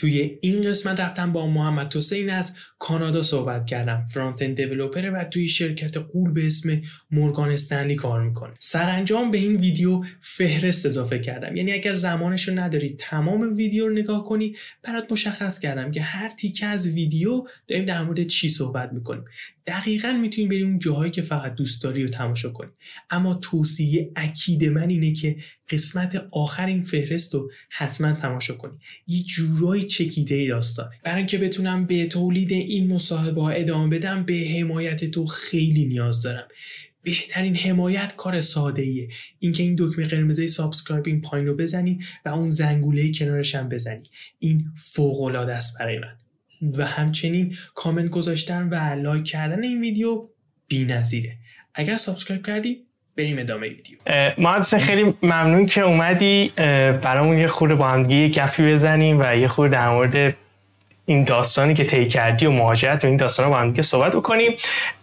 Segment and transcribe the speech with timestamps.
[0.00, 4.06] توی این قسمت رفتم با محمد حسین از کانادا صحبت کردم.
[4.06, 4.60] فرانت اند
[5.14, 8.54] و توی شرکت قول به اسم مورگان استنلی کار می‌کنه.
[8.58, 11.56] سرانجام به این ویدیو فهرست اضافه کردم.
[11.56, 16.28] یعنی اگر زمانش رو نداری تمام ویدیو رو نگاه کنی برات مشخص کردم که هر
[16.28, 19.24] تیکه از ویدیو داریم در مورد چی صحبت می‌کنیم.
[19.66, 22.70] دقیقا می‌تونی بری اون جاهایی که فقط دوست داری رو تماشا کنی.
[23.10, 25.36] اما توصیه اکید من اینه که
[25.68, 28.78] قسمت آخر این فهرست رو حتما تماشا کنی.
[29.06, 30.90] یه جورایی چکیده‌ی داستانه.
[31.04, 36.22] برای اینکه بتونم به تولید این مصاحبه ها ادامه بدم به حمایت تو خیلی نیاز
[36.22, 36.48] دارم.
[37.02, 42.28] بهترین حمایت کار ساده ایه اینکه این دکمه قرمزه subscribe این پایین رو بزنی و
[42.28, 44.02] اون زنگوله کنارش هم بزنی.
[44.38, 46.19] این فوق العاده است برای من.
[46.78, 50.22] و همچنین کامنت گذاشتن و like کردن این ویدیو
[50.68, 51.32] بی‌نظیره.
[51.74, 52.76] اگر subscribe کردی
[53.16, 53.98] بریم ادامه ویدیو.
[54.38, 56.52] محمد خیلی ممنون که اومدی.
[57.02, 60.36] برامون یه خورده با هم یه گپی بزنیم و یه خورده در مورد
[61.06, 64.52] این داستانی که طی کردی و مهاجرت و این داستان رو با هم صحبت بکنیم.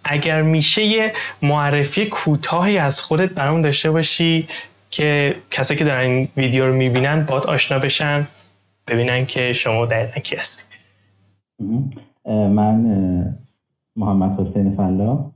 [0.04, 4.48] اگر میشه یه معرفی کوتاهی از خودت برامون داشته باشی
[4.90, 8.28] که کسایی که دارن این ویدیو رو می‌بینن باید آشنا بشن
[8.88, 10.64] ببینن که شما دقیقا کی هستی.
[11.60, 13.36] من
[13.96, 15.32] محمد حسین فلا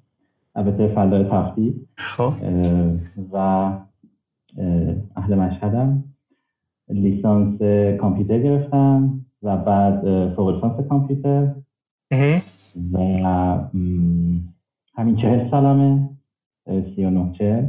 [0.56, 2.34] البته فلا تفتی خب.
[3.32, 3.38] و
[5.16, 6.04] اهل مشهدم.
[6.90, 7.62] لیسانس
[8.02, 11.54] کامپیوتر گرفتم و بعد فوق لیسانس کامپیوتر.
[12.92, 12.98] و
[14.96, 16.10] همین چهل سالمه
[16.66, 17.66] سی و نه چهل.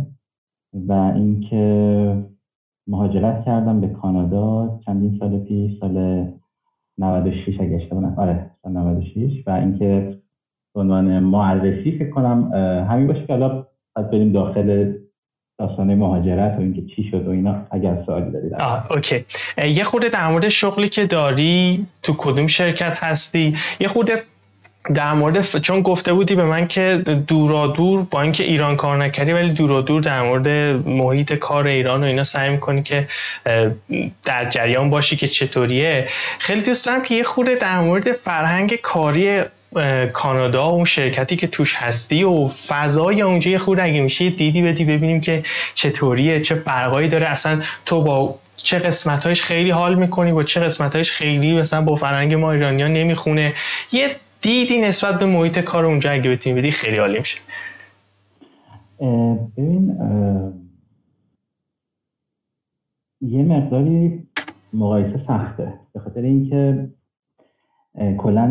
[0.75, 2.17] و اینکه
[2.87, 6.27] مهاجرت کردم به کانادا چندین سال پیش سال
[7.03, 10.19] 96 اگه اشتباه آره سال 96 و اینکه
[10.75, 12.51] به عنوان معرفی فکر کنم
[12.91, 14.93] همین باشه که حالا باید بریم داخل
[15.59, 18.53] داستان مهاجرت و اینکه چی شد و اینا اگر سوالی دارید
[18.91, 19.25] اوکی.
[19.65, 24.23] یه خورده در مورد شغلی که داری تو کدوم شرکت هستی؟ یه خورده
[24.95, 29.33] در مورد چون گفته بودی به من که دورا دور با اینکه ایران کار نکردی
[29.33, 30.49] ولی دورا دور در مورد
[30.87, 33.09] محیط کار ایران و اینا سعی می‌کنی که
[34.25, 36.09] در جریان باشی که چطوریه.
[36.39, 39.43] خیلی دوست دارم که یه خورده در مورد فرهنگ کاری
[40.13, 44.63] کانادا و اون شرکتی که توش هستی و فضای اونجا یه خورده اگه میشه دیدی
[44.63, 45.43] بدی ببینیم که
[45.75, 47.27] چطوریه چه فرقایی داره.
[47.27, 52.35] اصلا تو با چه قسمتهایش خیلی حال می‌کنی با چه قسمتهایش خیلی مثلا با فرهنگ
[52.35, 53.55] ما ایرانیان نمی‌خونه.
[53.93, 57.41] یه دیدی نسبت به محیط کار اونجا اگه بتونی بدی خیلی عالی میشه.
[59.57, 59.97] ببین
[63.21, 64.27] یه مقداری
[64.73, 65.73] مقایسه سخته.
[65.93, 66.89] به خاطر اینکه
[68.19, 68.47] کلا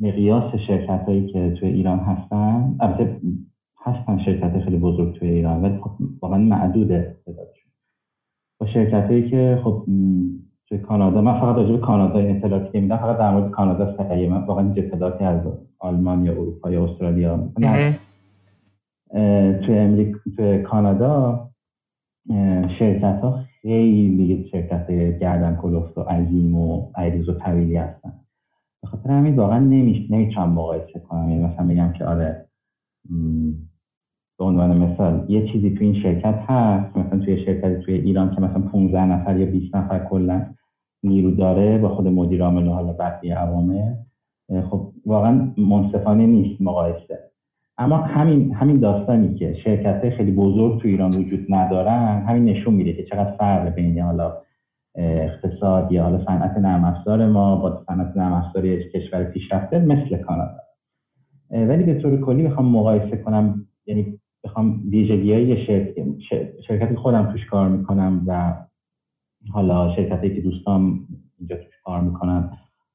[0.00, 3.20] مقیاس شرکت هایی که توی ایران هستن البته
[3.78, 5.90] هستن شرکت خیلی بزرگ توی ایران ولی خب
[6.22, 7.70] واقعا معدوده تعدادشون.
[8.58, 9.86] با شرکت هایی که خب
[10.70, 11.20] توی کانادا.
[11.20, 14.44] من فقط راجع به کانادا این اطلاعاتی که میدم فقط در مورد کانادا سعیه من
[14.44, 15.40] واقعا این اطلاعاتی از
[15.78, 17.48] آلمان یا اروپا یا استرالیا
[19.66, 21.46] توی امریکا توی کانادا
[22.78, 28.12] شرکت ها خیلی شرکت گردن کلفت و عظیم و عریض و طویلی هستن.
[28.82, 31.30] به خاطر همین واقعا نمی‌تونم مقایسه کنم.
[31.30, 32.46] یعنی مثلا بگم که آره
[34.38, 36.96] به عنوان مثال یه چیزی تو این شرکت هست.
[36.96, 40.46] مثلا توی شرکت توی ایران که مثلا 15 نفر یا 20 نفر کلا
[41.02, 43.94] نیرو داره با خود مدیر عامل و حالا بقیه عوامل
[44.70, 47.18] خب واقعا منصفانه نیست مقایسه.
[47.78, 52.92] اما همین همین داستانی که شرکت خیلی بزرگ تو ایران وجود ندارن همین نشون میده
[52.92, 54.36] که چقدر فرق بین حالا
[54.94, 60.60] اقتصاد یا حالا صنعت نرم افزار ما با صنعت نرم افزار کشور پیشرفته مثل کانادا.
[61.50, 65.66] ولی به طور کلی بخوام مقایسه کنم یعنی بخوام ویژگی های
[66.68, 68.54] شرکت خودم توش کار می‌کنم و
[69.48, 71.00] حالا شرکتی که دوستان
[71.38, 72.50] اینجا توش کار می‌کنن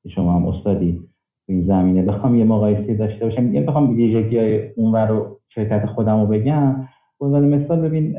[0.09, 1.01] شما هم استادی
[1.47, 3.53] این زمینه بخوام یه مقایسه داشته باشم.
[3.53, 6.87] یعنی بخوام ویژگی های اونور رو شرکت خودم رو بگم.
[7.19, 8.11] به مثال ببین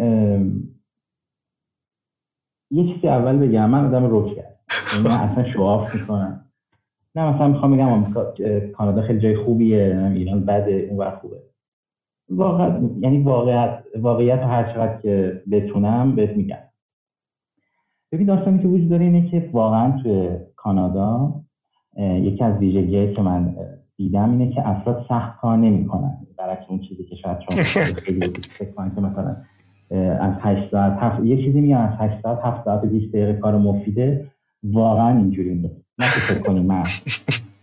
[2.70, 3.70] یه چیزی اول بگم.
[3.70, 4.44] من آدم روکه
[4.92, 6.44] یعنی من اصلا شواف می‌کنم.
[7.14, 8.12] نه مثلا می‌خوام بگم
[8.72, 10.10] کانادا خیلی جای خوبیه.
[10.14, 11.36] ایران بده اون خوبه.
[12.30, 16.65] واقع یعنی واقعیت واقعیت هر چقدر که بتونم بهت میگم.
[18.16, 21.34] ببین داستانی که وجود داره اینه که واقعا توی کانادا
[21.98, 23.54] یکی از ویژگیهایی که من
[23.96, 26.18] دیدم اینه که افراد سخت کار نمی‌کنن.
[26.38, 27.62] برعکس اون چیزی که شاید شما
[28.04, 28.20] خیلی
[28.58, 29.36] فکر که مثلا
[30.20, 33.32] از 8 ساعت هفت یه چیزی میگم از 8 ساعت 7 ساعت و 20 دقیقه
[33.32, 34.26] کار مفیده.
[34.64, 35.74] واقعا اینجوری نیست.
[35.98, 36.84] نه که فکر کنیم من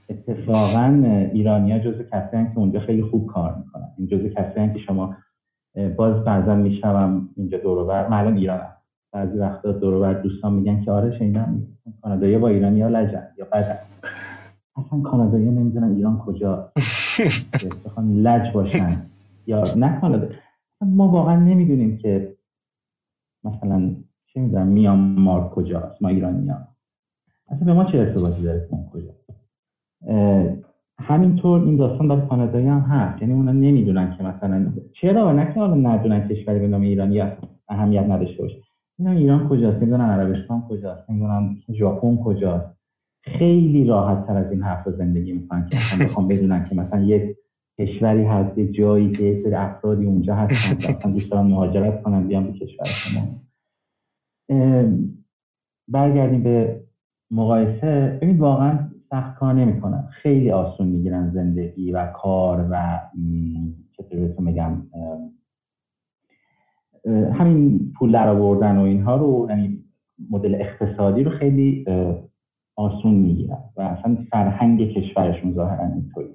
[0.10, 1.04] اتفاقا
[1.34, 3.88] ایرانیا جزو کسایی که اونجا خیلی خوب کار می‌کنن.
[3.98, 5.16] این جزو کسایی که شما
[5.98, 8.74] باز بعضا میشنوم اینجا دور و بر من الان ایرانم
[9.14, 11.68] بعضی وقتا دور بر دوستان میگن که آره شنیدم
[12.02, 13.78] کانادایی با ایرانی ها لجن یا بدن.
[14.76, 16.72] اصلا کانادایی نمی‌دونن ایران کجا.
[17.86, 19.06] بخوان لج باشن.
[19.48, 20.28] یا نه کانادا.
[20.82, 22.36] ما واقعا نمی‌دونیم که
[23.44, 23.96] مثلا
[24.26, 26.58] چه می‌دونم میانمار کجاست ما ایرانی ها
[27.50, 29.14] اصلا به ما چه ارتباطی داره کجا؟
[31.00, 33.22] همینطور این داستان برای کانادایی هم هست.
[33.22, 34.66] یعنی اونا نمی‌دونن که مثلا
[35.02, 37.22] چرا نه که حالا ندونن کشوری به نام ایرانی
[37.70, 38.63] اهمیت نداشته باشه.
[39.00, 42.78] اینا ایران کجاست؟ نمی‌دونن عربستان کجاست؟ نمی‌دونن ژاپن کجاست؟
[43.24, 47.38] خیلی راحت تر از این حرف زندگی می‌کنن که مثلا بخوام بدونن که مثلا یک
[47.80, 52.44] کشوری هست یک جایی که سری افرادی اونجا هستن مثلا دوست دارن مهاجرت کنن بیان
[52.44, 53.28] به کشور شما.
[55.88, 56.84] برگردیم به
[57.32, 58.18] مقایسه.
[58.22, 60.08] ببینید واقعا سخت کار نمی‌کنن.
[60.12, 63.00] خیلی آسون می‌گیرن زندگی و کار و
[63.92, 64.72] چطور بهتون میگم
[67.34, 69.80] همین پول در آوردن و اینها رو یعنی
[70.30, 71.86] مدل اقتصادی رو خیلی
[72.76, 76.28] آسون می‌گیرن و اصلا فرهنگ کشورشون ظاهرا اینطوری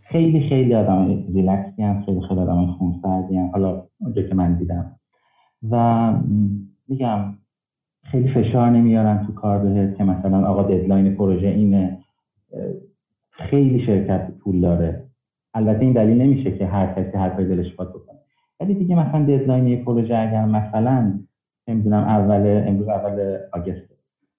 [0.00, 4.96] خیلی خیلی آدم ریلکسی هم خیلی خیلی آدم خونسردی هم حالا اونجا که من دیدم.
[5.70, 6.12] و
[6.88, 7.34] میگم
[8.02, 11.98] خیلی فشار نمیارن تو کار بهت که مثلا آقا deadline پروژه اینه.
[13.30, 15.06] خیلی شرکت پول داره.
[15.54, 17.92] البته این دلیل نمیشه که هر کسی هر کاری دلش بخواد
[18.60, 21.12] ولی دیگه مثلا deadline پروژه اگر مثلا
[21.68, 23.90] نمی‌دونم اول امروز اول August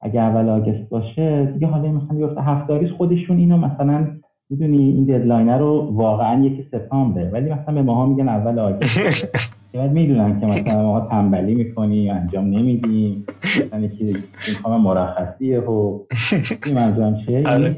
[0.02, 4.08] اگر اول August باشه دیگه حالا مثلا یه هفتاریز خودشون اینو مثلا
[4.50, 9.00] می‌دونی این deadline رو واقعا یکی سپتامبره ولی مثلا به ماها میگن اول August.
[9.74, 13.26] بعد می‌دونن که مثلا ما تنبلی می‌کنیم انجام نمیدیم.
[13.44, 16.00] مثلا یکی این مرخصیه و
[16.66, 17.78] این منظورم چیه؟ آره.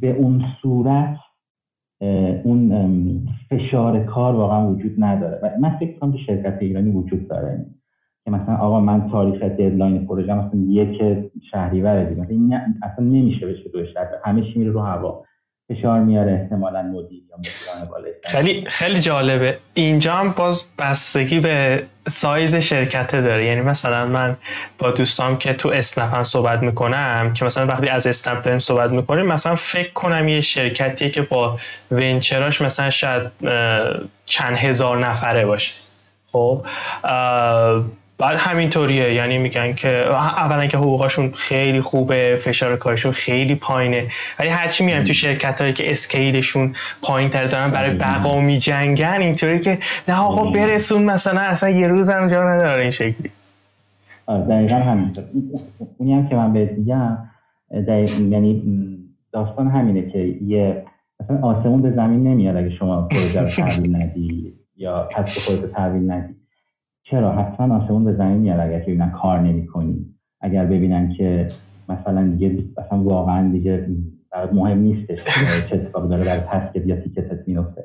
[0.00, 1.16] به اون صورت
[2.44, 2.72] اون
[3.50, 5.40] فشار کار واقعا وجود نداره.
[5.42, 7.66] و من فکر کنم تو شرکت ایرانی وجود داره.
[8.24, 11.02] که مثلا آقا من تاریخ ددلاین پروژه مثلا یک
[11.50, 12.22] شهریور دیگه.
[12.22, 14.06] مثلا اصلا نمیشه بشه دو شهر.
[14.24, 15.24] همه چی میره رو هوا.
[15.74, 17.36] فشار میاره احتمالا مدیر یا
[18.24, 19.58] خیلی خیلی جالبه.
[19.74, 23.46] اینجا هم باز بستگی به سایز شرکته داره.
[23.46, 24.36] یعنی مثلا من
[24.78, 29.26] با دوستام که تو اسنپ صحبت می‌کنم که مثلا وقتی از اسنپ داریم صحبت می‌کنیم
[29.26, 31.58] مثلا فکر کنم یه شرکتیه که با
[31.90, 33.22] ونچراش مثلا شاید
[34.26, 35.72] چند هزار نفره باشه.
[36.32, 36.66] خب
[38.22, 39.14] بعد همینطوریه.
[39.14, 44.06] یعنی میگن که اولا که حقوقاشون خیلی خوبه فشار کارشون خیلی پایینه.
[44.38, 49.60] ولی هرچی میان تو شرکت هایی که اسکیلشون پایین تر دارن برای بقا میجنگن اینطوری
[49.60, 49.78] که
[50.08, 52.82] نه آقا برسون مثلا اصلا یه روز هم جا نداره.
[52.82, 53.30] این شکلی.
[54.28, 55.24] دقیقا همینطور.
[55.98, 57.18] اونی هم که من بهت میگم
[58.30, 58.62] یعنی
[59.32, 60.84] داستان همینه که یه
[61.20, 66.10] مثلا آسمون به زمین نمیاد اگه شما پروژه رو تحویل ندی یا کسب خودت تحویل
[66.10, 66.41] ندی.
[67.12, 70.06] چرا؟ حتما آسمون به زمین میاد اگر که کار نمی‌کنی.
[70.40, 71.46] اگر ببینن که
[71.88, 73.86] مثلا دیگه مثلا واقعا دیگه
[74.32, 75.24] برات مهم نیستش
[75.68, 77.84] چه اتفاقی داره برای تسکت یا تیکتت میفته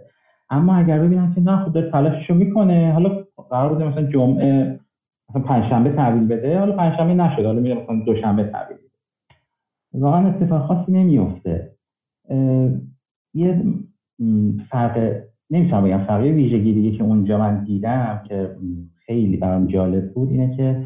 [0.50, 2.94] اما اگر ببینن که نه خود داره تلاششو می‌کنه.
[2.94, 4.80] حالا قرار بوده مثلا جمعه
[5.30, 8.88] مثلا پنجشنبه تحویل بده حالا پنجشنبه نشد حالا میره مثلا دوشنبه تحویل بده.
[9.94, 11.72] واقعا اتفاق خاصی نمیفته
[13.34, 13.64] یه
[14.70, 15.16] فرق
[15.50, 18.56] نمی‌تونم بگم فرق ویژگی دیگه که اونجا من دیدم که
[19.08, 20.84] خیلی برام جالب بود اینه که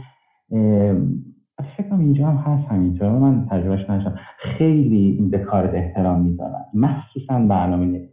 [1.78, 6.66] فکر اینجا هم هست همینطور من تجربهش نشم خیلی به کارت احترام می‌ذارن.
[6.74, 8.10] مخصوصا برنامه نویس.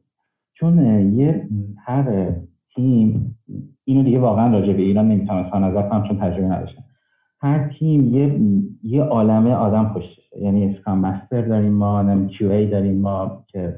[0.54, 0.78] چون
[1.16, 1.48] یه
[1.84, 2.32] هر
[2.74, 3.36] تیم
[3.84, 6.84] اینو دیگه واقعا راجع به ایران نمی‌تونم اظهار نظر کنم چون تجربه نداشتم.
[7.40, 8.40] هر تیم یه
[8.82, 13.76] یه عالمه آدم پشتشه یعنی اسکام مستر داریم ما نم کیو ای داریم ما که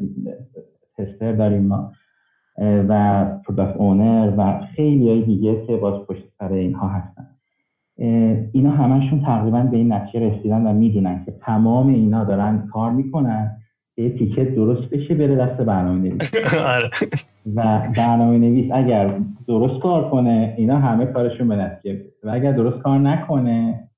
[0.98, 1.92] تستر داریم ما.
[2.58, 7.26] و product owner و خیلی های دیگه که باز پشت سر اینها هستن.
[8.52, 13.56] اینا همشون تقریبا به این نتیجه رسیدن و می‌دونن که تمام اینا دارن کار می‌کنن
[13.96, 16.34] که یه ticket درست بشه بره دست برنامه نویس
[16.76, 16.90] آره.
[17.54, 22.82] و برنامه نویس اگر درست کار کنه اینا همه کارشون به نتیجه و اگر درست
[22.82, 23.89] کار نکنه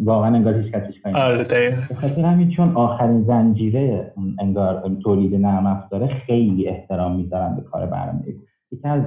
[0.00, 6.06] واقعا انگار هیچ کسیش کنید آره خاطر همین چون آخرین زنجیره انگار تولید نرم افزاره
[6.06, 8.22] خیلی احترام می‌ذارن به کار برنامه
[8.72, 9.02] یکی از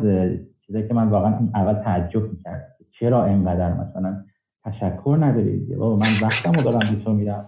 [0.67, 4.21] چیزایی که من واقعا اول تعجب می‌کرد چرا اینقدر مثلا
[4.63, 7.45] تشکر نداری؟ بابا من وقتمو دارم به تو میدم.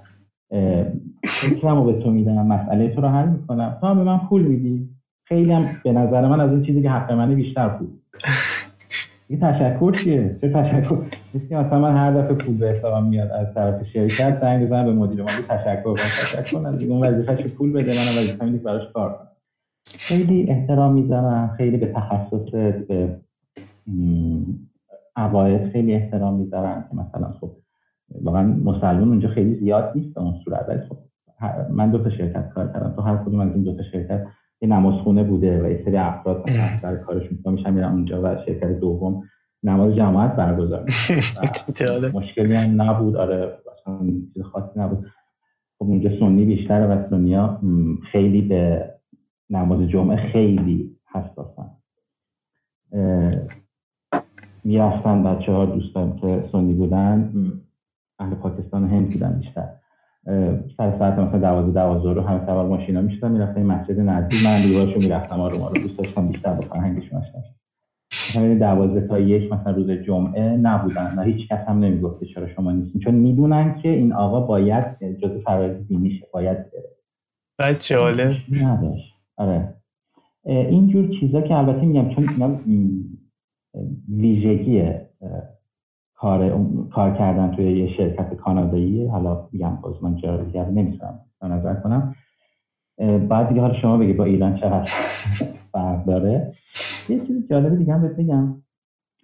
[1.24, 2.48] فکرمو به تو میدم.
[2.48, 3.78] مسئله تو رو حل می‌کنم.
[3.82, 4.90] تو هم به من پول میدی.
[5.24, 7.88] خیلی هم به نظر من از اون چیزی که حق منه بیشتر پول.
[9.30, 10.98] این تشکر چیه چه تشکر.
[11.34, 14.94] نیستی مثلا من هر دفعه پول به حسابم میاد از طرف شرکت زنگ بزنم به
[14.94, 15.96] مدیر مالی تشکر کنم.
[15.96, 16.94] تشکر کنم دیگه.
[16.94, 19.28] اون وظیفه‌ش پول بده منم وظیفه‌م اینه براش کار کنم.
[19.86, 21.54] خیلی احترام می‌ذارم.
[21.58, 23.16] خیلی به تخصص به
[25.16, 27.52] عقاید خیلی احترام می‌ذارن که مثلا خب
[28.22, 30.66] واقعا مسلمان اونجا خیلی زیاد نیست اون صورت.
[30.90, 30.98] خب
[31.70, 34.24] من دو تا شرکت کار کردم تو هر کدوم از این دو تا شرکت
[34.62, 36.46] یه نمازخونه بوده و یه سری افراد
[36.82, 39.24] در کارش میشن میرن اونجا و شرکت دوم
[39.64, 40.84] نماز جماعت برگزار
[42.14, 43.16] مشکلی هم نبود.
[43.16, 43.58] آره
[44.34, 45.06] چیز خاصی نبود.
[45.80, 47.60] خب اونجا سنی بیشتره و سنیا
[48.12, 48.94] خیلی به
[49.50, 51.72] نماز جمعه خیلی حساسن.
[54.64, 57.34] می‌رفتن بچه ها دوستان که سنی بودن
[58.20, 59.70] اهل پاکستان و هند بودن بیشتر.
[60.78, 64.46] سر ساعت مثلا دوازده دوازده رو همه سوار ماشینا می‌شدن می‌رفتن مسجد نزدیک.
[64.46, 65.82] من دیوارشو می‌رفتم آروم آروم.
[65.82, 67.44] دوست داشتم بیشتر با فرهنگشون آشنا
[68.36, 72.72] همین دوازده تا یک مثلا روز جمعه نبودن و هیچ کس هم نمی‌گفته چرا شما
[72.72, 73.02] نیستین.
[73.02, 76.58] چون می‌دونن که این آقا باید جزء فرایض دینیشه باید
[77.60, 78.38] باید چاله.
[78.52, 79.14] نداشت.
[79.38, 79.74] آره.
[80.46, 82.60] اینجور چیزا که البته میگم چون اینا
[84.10, 84.92] ویژگی
[86.18, 91.76] کار کار کردن توی یه شرکت کانادایی حالا میگم باز من چرا دیگر نمی‌تونم نظر
[91.76, 92.16] کنم.
[93.30, 94.92] بعد دیگه حالا شما بگی با ایران چقدر
[95.72, 96.54] فرق داره.
[97.10, 98.64] یه چیز جالب دیگه هم بهت بگم.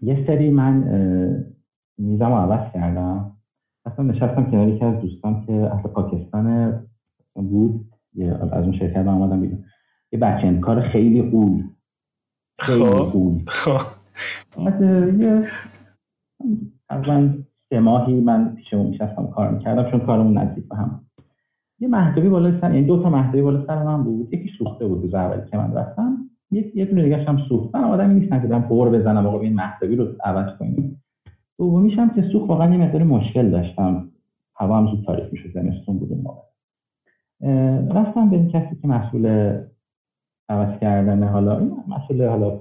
[0.01, 0.75] یه سری من
[1.97, 3.37] میزم رو عوض کردم.
[3.85, 6.79] اصلا نشستم کنار یکی از دوستان که اصلا پاکستان
[7.33, 7.85] بود.
[8.51, 9.63] از اون شرکت آمدم بیرون.
[10.11, 11.63] یه بچه کار خیلی قول.
[12.59, 13.11] خیلی خب.
[13.11, 13.43] قول.
[13.47, 13.81] خب.
[15.19, 15.47] یه
[16.93, 17.33] تقریبا
[17.69, 21.01] سه ماهی من پیش اون میشستم کار می‌کردم چون کارمون نزدیک به هم
[21.79, 24.33] یه مهدوی بالا سر یعنی دو تا مهدوی بالا سر من بود.
[24.33, 26.17] یکی سوخته بود روز اولی که من رفتم.
[26.51, 29.95] یه دونه دیگه هم سوخت من آدمی نیستم که برم بور بزنم آقا این مهدوی
[29.95, 31.01] رو عوض کنیم.
[31.57, 34.09] دومیش هم که سوخت واقعا یه مقدار مشکل داشتم.
[34.55, 36.41] هوا هم زود تاریک میشه زمستون بود موقع.
[37.99, 39.53] رفتم به این کسی که مسئول
[40.49, 42.59] عوض کردن حالا مسئول حالا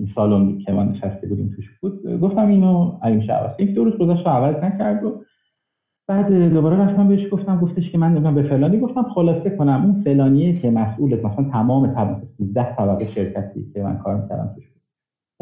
[0.00, 3.94] این سالن که ما نشسته بودیم توش بود گفتم اینو میشه عوض یک دو روز
[3.94, 5.20] گذشت عوض نکرد و
[6.08, 9.02] بعد دوباره رفتم بهش گفتم گفتش که من به فلانی گفتم.
[9.02, 14.16] خلاصه کنم اون فلانیه که مسئول مثلا تمام طبقه 13 طبقه شرکتی که من کار
[14.22, 14.82] می‌کردم توش بود.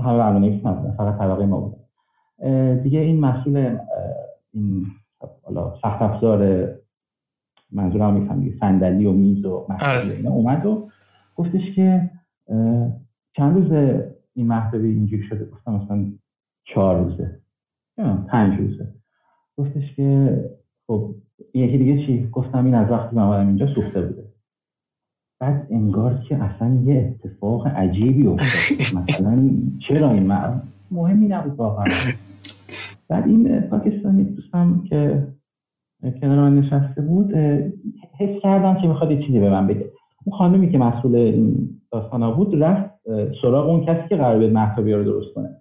[0.06, 1.76] همه برنامه نبودن فقط طبقه ما بود
[2.82, 3.76] دیگه این مسئول
[4.54, 4.86] این
[5.42, 6.68] حالا سخت افزار
[7.72, 10.88] منظورم میفهم صندلی و میز و مسئول اینا اومد و
[11.36, 12.10] گفتش که
[13.36, 14.00] چند روز
[14.34, 15.44] این مهدوی اینجوری شده.
[15.44, 16.12] گفتم مثلا
[16.64, 17.40] چهار روزه.
[18.28, 18.94] پنج روزه.
[19.56, 20.40] گفتش که
[20.86, 21.14] خب
[21.54, 24.24] یکی دیگه چی؟ گفتم این از وقتی من آمدم اینجا سوخته بوده.
[25.40, 28.78] بعد انگار که اصلا یه اتفاق عجیبی افتاد.
[29.02, 29.50] مثلا
[29.88, 30.32] چرا این
[30.90, 31.84] مهمی نبود واقعا.
[33.08, 35.26] بعد این پاکستانی دوستم که
[36.20, 37.34] کنار من نشسته بود
[38.18, 39.90] حس کردم که می‌خواد یه چیزی به من بگه.
[40.24, 42.90] اون خانمی که مسئول این داستان بود رفت
[43.42, 45.56] سراغ اون کسی که قرار به محتابی رو درست کنه.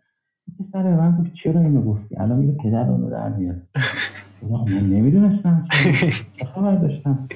[0.59, 3.55] پسر من گفت چرا اینو گفتی؟ الان میگه پدر اونو در میاد
[4.41, 5.67] من نمی‌دونستم
[6.55, 7.27] خبر داشتم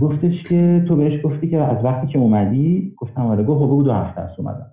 [0.00, 3.92] گفتش که تو بهش گفتی که از وقتی که اومدی گفتم آره گفت بگو دو
[3.92, 4.70] هفته است اومدم.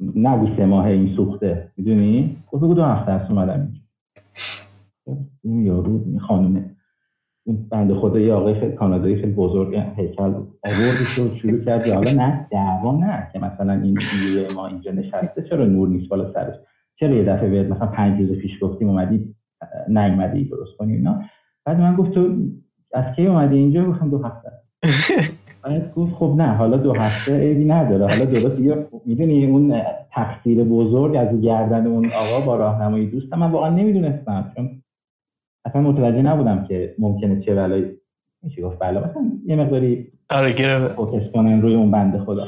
[0.00, 3.72] نگو سه ماه این سوخته می‌دونی؟ گفت بگو دو هفته است اومدم
[5.44, 6.75] این یارو خانومه.
[7.46, 10.22] اون بنده خدا یه آقای خیلی کانادایی خیلی بزرگ هیکل
[10.64, 15.42] آوردش رو شروع کرد حالا نه دعوا نه که مثلا این نیروی ما اینجا نشسته.
[15.50, 16.54] چرا نور نیست بالا سرش؟
[17.00, 19.34] چرا یه دفعه بیاد مثلا پنج روز پیش گفتیم اومدی؟
[19.88, 21.22] نیومدی درست کنی اینا؟
[21.64, 22.36] بعد من گفت تو
[22.92, 24.52] از کی اومدی اینجا؟ گفتم دو هفته.
[25.64, 28.06] بعد گفت خب نه حالا دو هفته عیبی نداره.
[28.06, 28.60] حالا درست
[29.06, 34.82] می‌دونی اون تقصیر بزرگ از گردن اون آقا با راهنمایی دوستم من واقعا نمی‌دونستم چون
[35.66, 37.84] اصلا متوجه نبودم که ممکنه چه بلایی
[38.42, 42.46] میشه گفت؟ بلا مثلا یه مقداری آره فوکس کنن روی اون بنده خدا.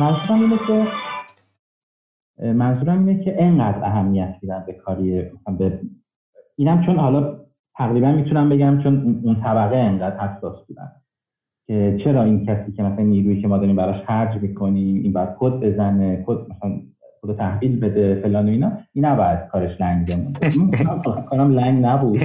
[0.00, 0.86] منظورم اینه که
[2.52, 5.80] منظورم اینه که انقدر اهمیت میدن به کاری مثلا به
[6.56, 7.38] اینم چون حالا
[7.74, 10.92] تقریبا می‌تونم بگم چون اون طبقه انقدر حساس بودن.
[11.66, 15.36] که چرا این کسی که مثلا نیرویی که ما داریم براش خرج می‌کنیم این بعد
[15.38, 16.80] کد بزنه کد مثلا
[17.20, 20.84] خود تحویل بده فلان و اینا این نباید کارش لنگ بمونه.
[21.30, 22.18] کارم لنگ نبود.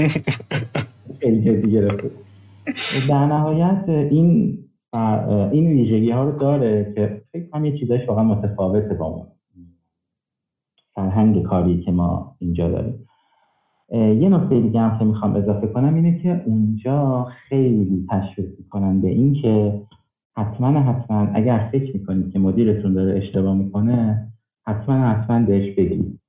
[1.19, 2.11] خیلی جدی گرفته.
[3.09, 4.57] در نهایت این
[5.51, 9.27] این ویژگی ها رو داره که فکر کنم یه چیزایش واقعا متفاوته با ما.
[10.95, 13.07] فرهنگ کاری که ما اینجا داریم.
[13.91, 19.07] یه نکته دیگه هم که می‌خوام اضافه کنم اینه که اونجا خیلی تشویق می‌کنن به
[19.07, 19.81] این که
[20.37, 24.27] حتما حتما اگر فکر می‌کنید که مدیرتون داره اشتباه می‌کنه
[24.67, 26.19] حتما حتما بهش بگید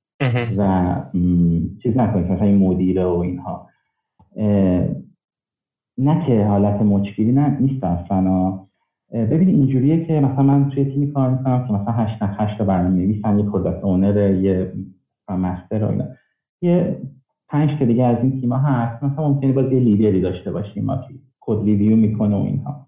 [0.57, 0.95] و
[1.83, 3.69] چیز نکنید مثلا این مدیره و اینها.
[5.97, 8.59] نه که حالت مچگیری نه نیست اصلا.
[9.11, 13.39] ببین اینجوریه که مثلا من توی تیمی کار می‌کنم که مثلا هشت هشت برنامه نویسن
[13.39, 14.73] یه product owner یه
[15.29, 16.05] master و اینا.
[16.61, 17.01] یه
[17.47, 19.03] پنج تا دیگه از این تیما هست.
[19.03, 21.03] مثلا ممکنه باز یه لیدری داشته باشیم ما
[21.39, 22.87] code review می‌کنه و اینها.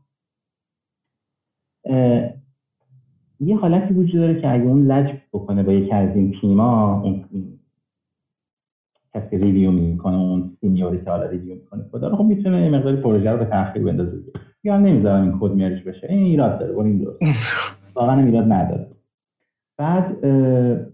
[3.39, 7.25] یه حالتی وجود داره که اگه اون لج بکنه با یکی از این تیما اون
[9.13, 12.95] کسی review می‌کنه اون senior ی که حالا review می‌کنه کد خب می‌تونه یه مقدار
[12.95, 14.17] پروژه رو به تاخیر بندازه
[14.63, 16.07] یا نمی‌ذارم این کد merge بشه.
[16.09, 17.19] این ایراد داره این درست.
[17.95, 18.87] واقعا ایراد نداره.
[19.77, 20.25] بعد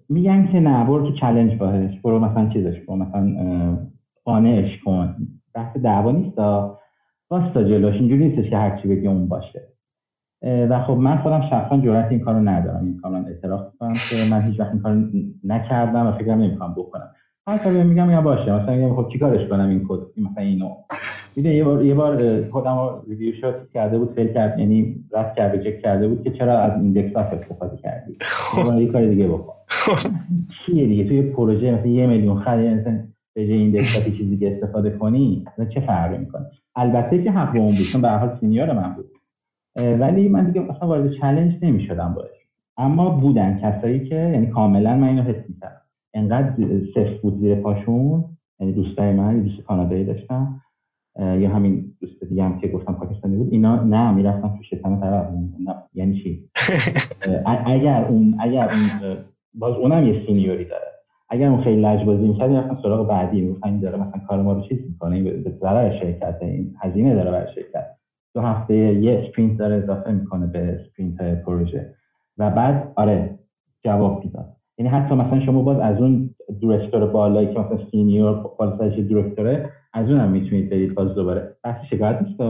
[0.09, 3.77] میگن که نه برو تو challenge باش برو مثلا چیزش کن مثلا
[4.25, 5.15] قانعش کن.
[5.55, 6.37] بحث دعوا نیست
[7.29, 7.95] واستا جلوش.
[7.95, 9.72] اینجوری نیستش که هرچی بگی اون باشه.
[10.43, 12.85] و خب من خودم شخصا جرأت این کارو ندارم.
[12.85, 15.05] این کارو اعتراف می‌کنم که من هیچ وقت این کارو
[15.43, 17.09] نکردم و فکرم نمی‌کنم بکنم.
[17.47, 18.51] هر کاری میگم یا باشه.
[18.51, 20.69] مثلا میگم خب چیکارش کنم این کد؟ مثلا اینو
[21.35, 25.63] میده یه بار یه بار خودم review شات کرده بود fail کرد یعنی رد کرده
[25.63, 28.13] چک کرده بود که چرا از index استفاده کردی.
[28.21, 28.79] خب.
[28.79, 29.53] یه کار دیگه بکن.
[30.65, 32.99] چیه دیگه؟ توی پروژه مثلا یه میلیون خرید مثلا
[33.35, 36.45] به جای index چیزی دیگه استفاده کنی چه فرقی می‌کنه؟
[36.75, 39.05] البته که حق اون بود چون به هر حال senior من بود.
[39.75, 42.29] ولی من دیگه اصلا وارد چالش نمی‌شدم باش.
[42.77, 45.81] اما بودن کسایی که یعنی کاملا من اینو حس می‌کردم.
[46.13, 46.53] انقدر
[46.93, 48.25] صفر بود زیر پاشون
[48.59, 50.61] یعنی دوستای من دوست کانادایی داشتم
[51.19, 55.27] یا همین دوست دیگه هم که گفتم پاکستانی بود اینا نه می‌رفتن تو شکم طرف.
[55.93, 56.49] یعنی چی؟
[57.65, 59.17] اگر اون اگر اون
[59.53, 60.87] باز اونم یه سینیوری داره.
[61.29, 64.61] اگر اون خیلی لجبازی می‌کرد می‌رفتن سراغ بعدی می‌گفتن این داره مثلا کار ما رو
[64.61, 67.85] چیز می‌کنه به ضرر شرکت این هزینه داره برای شرکت.
[68.33, 71.93] دو هفته یه sprint داره اضافه می‌کنه به sprint پروژه.
[72.37, 73.39] و بعد آره
[73.83, 74.55] جواب می‌داد.
[74.77, 76.29] یعنی حتی مثلا شما باز از اون
[76.61, 81.55] director بالایی که مثلا senior بالاترش director ه از اونم می‌تونید برید باز دوباره.
[81.63, 82.41] بحث شکایت نیست.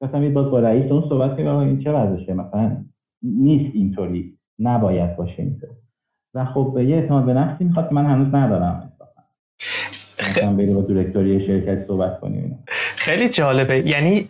[0.00, 2.76] مثلا باز با رئیس اون صحبت کنید این چه وضعشه؟ مثلا
[3.22, 4.32] نیست اینطوری.
[4.58, 5.72] نباید باشه اینطوری
[6.34, 8.92] و خب یه اعتماد به نفسی می‌خواد که من هنوز ندارم
[10.20, 12.58] مثلا برید با director ی شرکت صحبت کنیم.
[12.96, 13.88] خیلی جالبه.
[13.88, 14.28] یعنی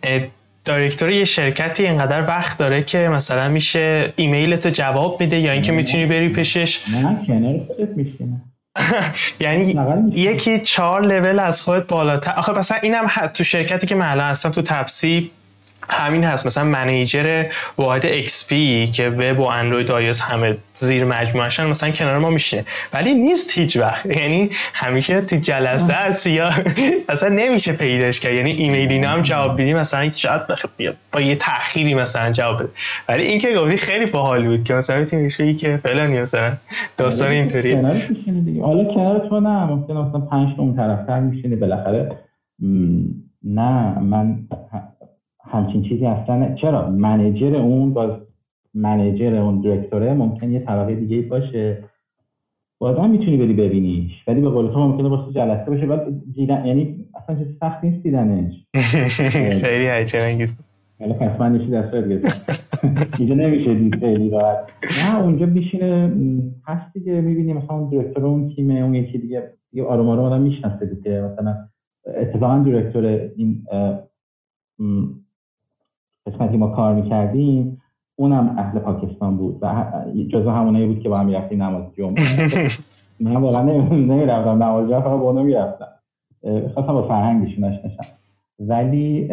[0.65, 5.71] دایرکتور یه شرکتی اینقدر وقت داره که مثلا میشه ایمیل تو جواب میده یا اینکه
[5.71, 8.41] می‌تونی بری پیشش؟ نه کنار خودت میشینه
[9.39, 9.75] یعنی
[10.15, 12.33] یکی چهار لول از خودت بالاتر.
[12.37, 15.31] آخه مثلا اینم تو شرکتی که من الان هستم تو تپسی
[15.89, 16.45] همین هست.
[16.45, 17.45] مثلا منیجر
[17.77, 18.49] واحد XP
[18.93, 23.77] که وب و اندروید و همه زیر مجموعهشن مثلا کنار ما میشه ولی نیست هیچ
[23.77, 24.05] وقت.
[24.21, 26.51] یعنی همیشه تو جلسه هست یا
[27.11, 28.33] مثلا نمیشه پیداش کرد.
[28.33, 30.41] یعنی ایمیلی هم جواب بدی مثلا شاید
[31.11, 32.69] با یه تأخیری مثلا جواب بده.
[33.09, 36.53] ولی این که گفتی خیلی باحال بود که مثلا می‌تونی بگی که فلانی مثلا.
[36.97, 37.75] داستان اینطوری
[38.61, 39.65] حالا کنار تو نه.
[39.65, 41.55] ممکن مثلا 5 اون طرفتر میشینی.
[41.55, 42.17] بالاخره
[43.43, 43.99] نه.
[43.99, 44.39] من
[45.47, 48.11] همچین چیزی اصلا چرا؟ منیجر اون باز
[48.73, 51.83] منیجر اون دایرکتوره ممکن یه طبقه دیگه باشه.
[52.79, 54.11] بازم می‌تونی بری ببینیش.
[54.27, 55.85] ولی به قول تو ممکنه واسه جلسه باشه.
[55.85, 58.53] بعد دیدن یعنی اصلا چیز سخت نیست دیدنش.
[59.63, 60.59] خیلی هیجان انگیز
[60.99, 61.93] حالا پس من نشی دست
[63.19, 64.57] اینجا نمیشه دید خیلی راحت.
[64.83, 66.11] نه اونجا میشینه
[66.65, 70.41] هست دیگه می‌بینی مثلا اون دایرکتور اون تیم اون یکی دیگه یه آروم آروم آدم
[70.41, 71.21] می‌شناسه دیگه.
[71.21, 71.55] مثلا
[72.07, 73.05] اتفاقا دایرکتور
[73.37, 73.65] این
[76.27, 77.81] قسمتی ما کار می‌کردیم
[78.15, 79.85] اونم اهل پاکستان بود و
[80.29, 82.67] جزو همونایی بود که با هم می‌رفتیم نماز جمعه.
[83.19, 85.87] من واقعا نمی‌رفتم نماز جمعه فقط با اونو می‌رفتم.
[86.73, 88.13] خواستم با فرهنگشون آشناشم.
[88.59, 89.29] ولی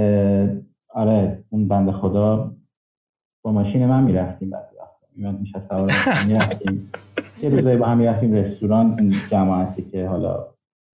[0.88, 2.50] آره اون بند خدا
[3.44, 4.64] با ماشین من می‌رفتیم بعد
[5.16, 5.92] من میشه سوار
[6.26, 6.90] می‌رفتیم.
[7.42, 10.46] یه روزایی با هم می‌رفتیم رستوران این جماعتی که حالا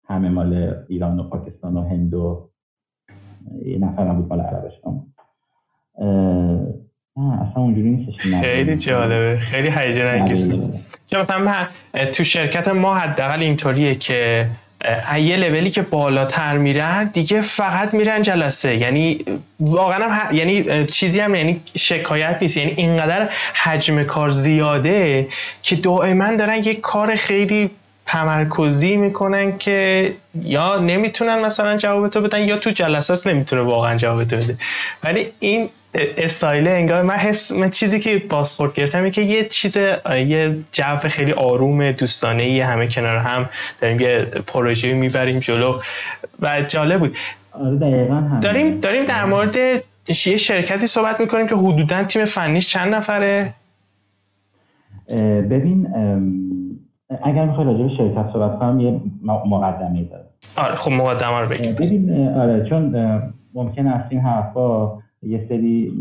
[0.06, 2.48] همه مال ایران و پاکستان و هند و
[3.66, 5.09] یه نفر هم بود مال عربستان.
[5.98, 10.58] نه اصلا اونجوری نیستش خیلی جالبه خیلی هیجان انگیزه
[11.06, 11.66] که مثلا
[12.12, 14.46] تو شرکت ما حداقل اینطوریه که
[15.16, 18.76] یه لولی که بالاتر میرن دیگه فقط میرن جلسه.
[18.76, 19.24] یعنی
[19.60, 22.56] واقعا هم یعنی چیزی هم یعنی شکایت نیست.
[22.56, 25.28] یعنی اینقدر حجم کار زیاده
[25.62, 27.70] که دائما دارن یه کار خیلی
[28.12, 34.22] تمرکزی می‌کنن که یا نمی‌تونن مثلا جواب تو بدن یا تو جلسه نمی‌تونه واقعا جواب
[34.22, 34.56] بده.
[35.04, 39.76] ولی این استایل انگار من حس من چیزی که بازخورد گرفتم که یه چیز
[40.26, 43.48] یه جو خیلی آروم دوستانه ای همه کنار هم
[43.80, 45.80] داریم یه پروژه می‌بریم جلو
[46.40, 47.16] و جالب بود.
[47.52, 47.78] آره
[48.40, 49.56] داریم داریم در مورد
[50.26, 53.54] یه شرکتی صحبت می‌کنیم که حدودا تیم فنیش چند نفره؟
[55.50, 55.86] ببین
[57.22, 60.24] اگر می‌خوای راجع به شرکت صحبت کنم یه مقدمه داره
[60.58, 62.94] آره خب مقدمه رو بگیم ببین آره چون
[63.54, 65.92] ممکن است این حرفا یه سری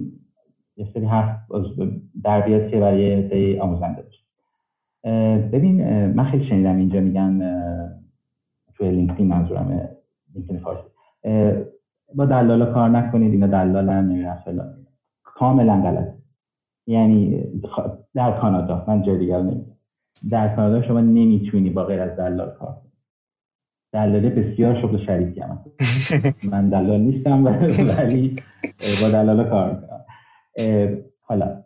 [0.77, 1.35] یه سری حرف
[2.23, 4.19] در بیاد که برای دی آموزنده باشه.
[5.47, 7.39] ببین من خیلی شنیدم اینجا میگن
[8.73, 9.89] توی لینکدین منظورم
[10.35, 10.89] لینکدین فارسی.
[12.15, 14.73] با دلالا کار نکنید اینا دلالن نمی‌دونم فلان.
[15.23, 16.13] کاملا غلطه.
[16.87, 17.43] یعنی
[18.15, 19.75] در کانادا من جای دیگر نمی‌دونم.
[20.31, 22.91] در کانادا شما نمی‌تونی با غیر از دلال کار کنی.
[23.93, 25.59] دلاله بسیار شغل شریفی هم
[26.43, 28.35] من دلال نیستم ولی
[29.01, 30.05] با دلالا کار می‌کنم.
[31.21, 31.63] حالا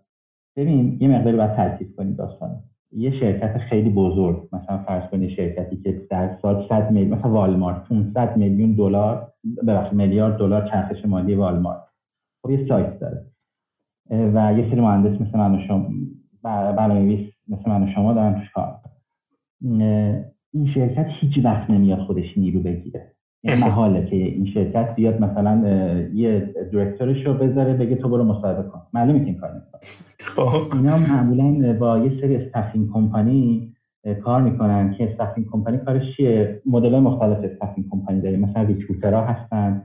[0.56, 2.60] ببین یه مقداری باید ترکیب کنید داستان.
[2.91, 7.84] یه شرکت خیلی بزرگ مثلا فرض کنید شرکتی که در سال 100 میلیون مثلا والمارت
[7.84, 9.34] 500 میلیون دلار
[9.67, 11.84] ببخشید میلیارد دلار چرخش مالی والمارت.
[12.41, 13.25] خب یه سایت داره.
[14.10, 15.89] و یه سری مهندس مثل من و شما
[16.43, 18.75] برنامه‌نویس مثل من و شما دارن توش کار
[20.53, 23.12] این شرکت هیچ وقت نمیاد خودش نیرو بگیره.
[23.41, 25.67] این محاله که این شرکت بیاد مثلا
[26.13, 28.82] یه director ش رو بذاره بگه تو برو مصاحبه کن.
[28.93, 29.82] معلومه که این کار نمی‌کنه.
[30.19, 30.75] خب.
[30.75, 33.73] اینا معمولا با یه سری staffing company
[34.23, 38.39] کار می‌کنن که staffing company کارش چیه؟ مدل مختلف staffing company داریم.
[38.39, 39.84] مثلا recruiter ها هستن.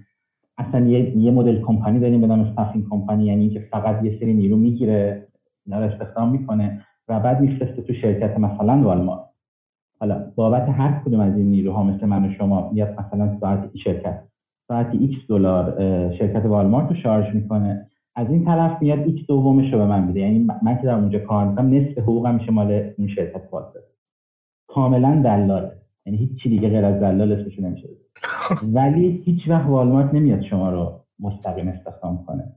[0.59, 4.35] اصلا یه, یه مدل کمپانی داریم به نام استافینگ کمپانی یعنی که فقط یه سری
[4.35, 5.29] نیرو می‌گیره.
[5.67, 6.85] اینا رو استخدام می‌کنه.
[7.09, 9.29] و بعد میفرسته تو شرکت مثلا والمارت.
[10.01, 14.23] حالا بابت هر کدوم از این نیروها مثل من و شما میاد مثلا ساعت شرکت
[14.69, 15.75] ساعتی x دلار
[16.19, 17.87] شرکت والمارت رو شارژ می‌کنه.
[18.17, 20.21] از این طرف میاد x دومش رو به من میده.
[20.21, 23.81] یعنی من که در اونجا کار می‌کنم نصف حقوقم میشه مال اون شرکت واسه
[24.69, 25.73] کاملا دلاله.
[26.07, 27.89] یعنی هیچ چی دیگه غیر از دلال اسمش نمیشه
[28.75, 32.53] ولی هیچ وقت والمارت نمیاد شما رو مستقیم استخدام کنه.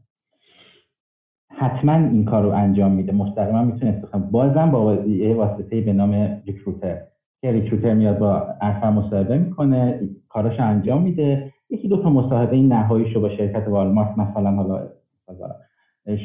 [1.61, 3.11] حتما این کار رو انجام میده.
[3.11, 6.97] مستقیما می‌تونه استخدام بازم با یه واسطه به نام ریکروتر.
[7.41, 11.53] که ریکروتر میاد با ارفر مصاحبه می‌کنه کاراش انجام میده.
[11.69, 14.87] یکی دو تا مصاحبه این نهاییشو با شرکت والمارت مثلا حالا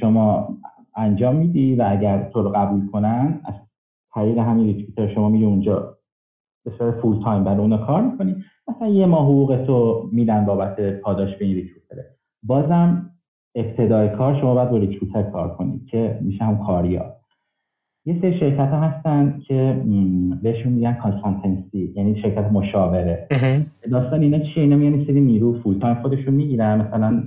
[0.01, 0.57] شما
[0.96, 3.55] انجام میدی و اگر تو رو قبول کنن از
[4.14, 5.96] طریق همین recruiter شما میری اونجا
[6.64, 8.37] به صورت full time برای اونا کار می‌کنی.
[8.68, 12.05] مثلا یه ماه حقوق تو میدن بابت پاداش به این recruiter ه.
[12.42, 13.06] بازم
[13.57, 17.16] ابتدای کار شما باید با recruiter کار کنید که میشه هم کاریا.
[18.05, 19.83] یه سری شرکت ها هستن که
[20.42, 23.27] بهشون میگن consultancy یعنی شرکت مشاوره.
[23.90, 27.23] داستان اینا چیه؟ اینا میگن سری نیرو full time خودشون می‌گیرن مثلا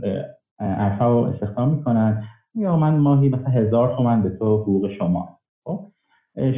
[0.60, 2.24] ارفا رو استخدام می‌کنن.
[2.56, 5.40] یا من ماهی مثلا هزار تومن به تو حقوق شما.
[5.64, 5.86] خب؟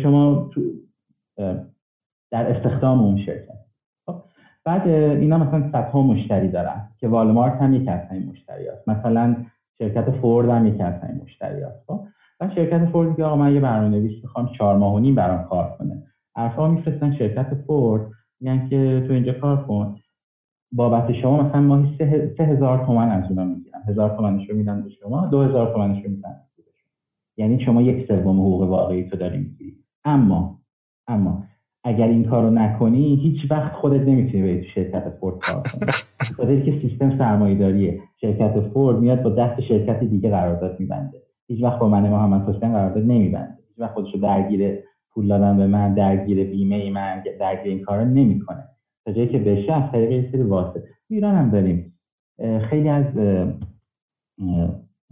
[0.03, 0.61] شما تو
[2.31, 3.57] در استخدام اون شرکت.
[4.05, 4.15] خب؟
[4.65, 8.89] بعد اینا مثلا صدها مشتری دارن که والمارت هم یکی از این مشتری هست.
[8.89, 9.35] مثلا
[9.77, 12.07] شرکت فورد هم یکی از این مشتری هست و
[12.55, 15.75] شرکت فورد که آقا من یه برنامه نویس می‌خوام چهار ماه و نیم برام کار
[15.79, 16.03] کنه.
[16.35, 19.95] ارفا میفرستن شرکت فورد میگن که تو اینجا کار کن.
[20.71, 21.97] بابت شما مثلا ماهی
[22.37, 23.81] سه, هزار تومن از اونا می‌گیرن.
[23.87, 26.35] هزار تومنش رو میدن به شما دو هزار تومنش رو میدن
[27.37, 29.75] یعنی شما یک سوم حقوق واقعی تو داری می‌گیری.
[30.03, 30.59] اما
[31.07, 31.43] اما
[31.83, 35.63] اگر این کارو نکنی هیچ وقت خودت نمی‌تونی تو شرکت فورد کار
[36.37, 36.61] کنی.
[36.63, 37.99] که سیستم سرمایه‌داریه.
[38.21, 41.17] شرکت فورد میاد با دست شرکت دیگه قرارداد میبنده.
[41.47, 43.57] هیچ وقت با من محمد حسین قرارداد نمیبنده.
[43.67, 44.79] هیچ وقت خودشو درگیر
[45.13, 48.63] پول دادن به من درگیر بیمه من درگیر این کارا نمی‌کنه.
[49.05, 50.83] تا جایی که بشه از طریق سری واسطه.
[51.09, 51.93] ایران هم داریم.
[52.69, 53.05] خیلی از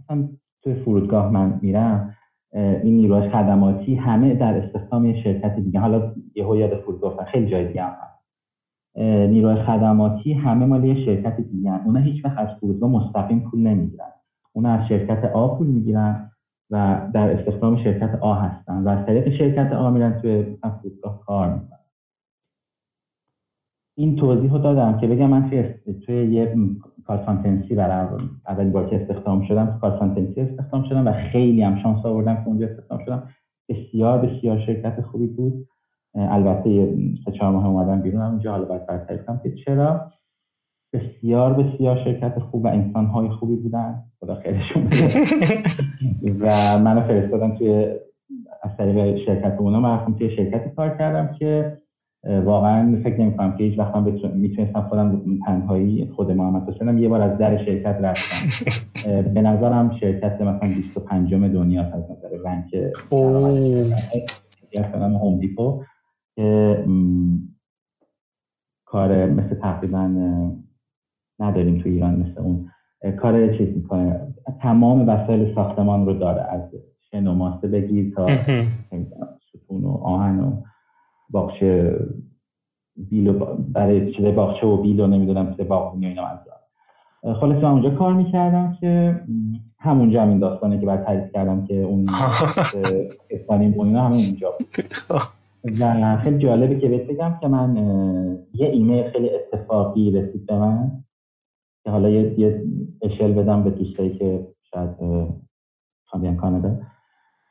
[0.00, 0.28] مثلا
[0.62, 2.16] توی فرودگاه من میرم.
[2.52, 5.80] این نیروهای خدماتی همه در استخدام یه شرکت دیگه.
[5.80, 8.20] حالا یه یاد فرودگاه خیلی جای دیگه هم هست.
[9.30, 11.80] نیروهای خدماتی همه مال یه شرکت دیگه هم.
[11.84, 14.12] اونا هیچ وقت از فرودگاه مستقیم پول نمی‌گیرن.
[14.52, 16.30] اونا از شرکت آ پول می‌گیرن
[16.70, 21.54] و در استخدام شرکت آ هستن و از طریق شرکت آ میرن توی فرودگاه کار
[21.54, 21.79] می‌کنن.
[24.00, 25.64] این توضیح رو دادم که بگم من توی,
[26.06, 26.54] توی یه
[27.06, 32.06] کارسانتنسی برای اول بار که استخدام شدم تو کارسانتنسی استخدام شدم و خیلی هم شانس
[32.06, 33.28] آوردم که اونجا استخدام شدم.
[33.68, 35.66] بسیار بسیار شرکت خوبی بود.
[36.14, 40.10] البته سه چهار ماه اومدم بیرون هم اینجا حالا باید برطرف کنم که چرا؟
[40.92, 44.02] بسیار بسیار شرکت خوب و انسان های خوبی بودن.
[44.20, 44.82] خدا خیرشون
[46.40, 47.94] و منو فرستادن توی
[48.62, 51.78] از طریق شرکت اونا من توی شرکتی کار کردم که
[52.24, 57.08] واقعا فکر نمی کنم که هیچ وقت من می‌تونستم خودم تنهایی خود محمد حسینم یه
[57.08, 58.70] بار از در شرکت رفتم.
[59.34, 62.74] به نظرم شرکت مثلا 25 دنیا از نظر رنک
[64.78, 65.82] مثلا هوم دیپو
[66.34, 66.84] که
[68.84, 70.10] کار مثل تقریبا
[71.40, 72.68] نداریم تو ایران مثل اون.
[73.16, 74.34] کار چیز می‌کنه.
[74.62, 76.42] تمام وسایل ساختمان رو داره.
[76.42, 76.62] از
[77.10, 78.28] شن و ماسه بگیر تا
[79.48, 80.62] ستون و آهن و
[81.30, 81.98] باغچه
[83.10, 83.32] بیل
[83.72, 86.40] برای چیز باغچه و بیل و نمی‌دونم چیز باغبونی و اینا
[87.34, 89.20] خلاص من اونجا کار می‌کردم که
[89.78, 92.10] همونجا همین داستانه که بعد تعریف کردم که اون
[93.30, 94.54] اسپانی مونینا همه اونجا
[95.80, 97.76] و خیلی جالبه که بهت بگم که من
[98.54, 100.90] یه ایمیل خیلی اتفاقی رسید به من
[101.84, 102.64] که حالا یه, یه
[103.02, 104.90] اشل بدم به دوستایی که شاید
[106.36, 106.78] کانادا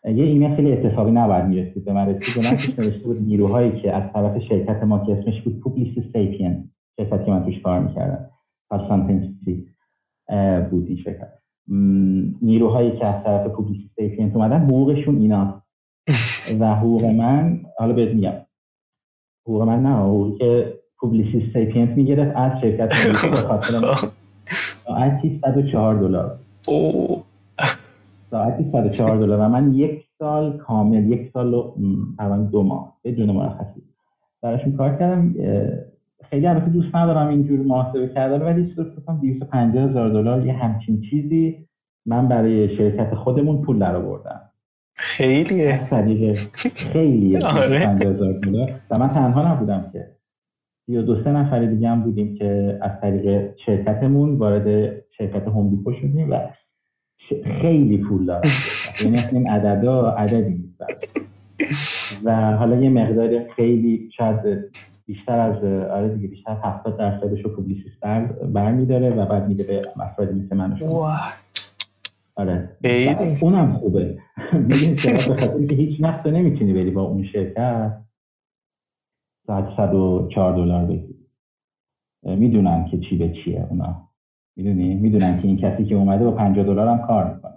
[0.06, 1.86] یه ایمیل خیلی اتفاقی نباید می‌رسید.
[1.86, 2.38] به من رسید.
[2.38, 6.70] و من نوشته بود نیروهایی که از طرف شرکت ما که اسمش بود پوبلیس سیپین
[6.98, 8.30] شرکتی که من توش کار می‌کردم.
[8.70, 9.68] کانسانتنسی
[10.72, 11.34] بود این شرکت.
[12.42, 15.64] نیروهایی که از طرف پوبلیس سیپین اومدن حقوقشون اینا.
[16.60, 18.34] و حقوق من حالا بهت میگم.
[19.48, 22.90] حقوق من نه حقوقی که پوبلیسی سیپینت می‌گرفت از شرکت
[23.30, 23.96] به خاطر
[24.86, 26.40] ساعتی 104 دلار.
[28.32, 31.74] ساعتی 104 دلار و من یک سال کامل یک سال و
[32.52, 33.82] دو ماه بدون مرخصی
[34.42, 35.36] براشون کار کردم.
[36.24, 41.68] خیلی البته دوست ندارم اینجور محاسبه کردن ولی کنم 250 هزار دلار یه همچین چیزی
[42.06, 44.42] من برای شرکت خودمون پول در آوردم
[44.96, 45.88] خیلیه
[46.76, 47.40] خیلیه.
[47.58, 47.96] آره.
[47.96, 48.82] دلار.
[48.90, 50.08] و من تنها نبودم که.
[50.88, 55.94] یا دو سه نفر دیگه هم بودیم که از طریق شرکتمون وارد شرکت هوم دیپو
[55.94, 56.40] شدیم و
[57.62, 58.50] خیلی پول دارم.
[59.04, 60.84] یعنی این عددا عددی نیست
[62.24, 64.72] و حالا یه مقدار خیلی شاید
[65.06, 69.82] بیشتر از آره دیگه بیشتر 70 درصدش رو پوبلیسیست بر برمیداره و بعد میده به
[70.04, 70.80] افرادی مثل من
[72.36, 72.70] آره.
[73.42, 74.18] اونم خوبه.
[74.54, 77.98] می‌دونی چرا؟ به خاطر که هیچ وقت نمی‌تونی بری با اون شرکت.
[79.48, 81.26] ساعت 104 دلار بگیری.
[82.24, 84.09] می‌دونن که چی به چیه اونا.
[84.60, 87.54] می‌دونی؟ می‌دونن که این کسی که اومده با 50 دلار هم کار می‌کنه.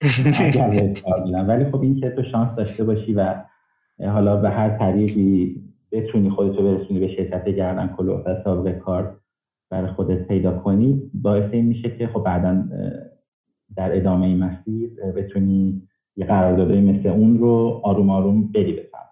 [1.48, 3.34] ولی خب این که تو شانس داشته باشی و
[4.00, 5.62] حالا به هر طریقی
[5.92, 9.20] بتونی خودتو برسونی به شرکت گردن کلوف و سابقه کار
[9.70, 12.64] برای خودت پیدا کنی باعث این میشه که خب بعدا
[13.76, 15.82] در ادامه این مسیر بتونی
[16.16, 19.07] یه قراردادی مثل اون رو آروم آروم بری بسن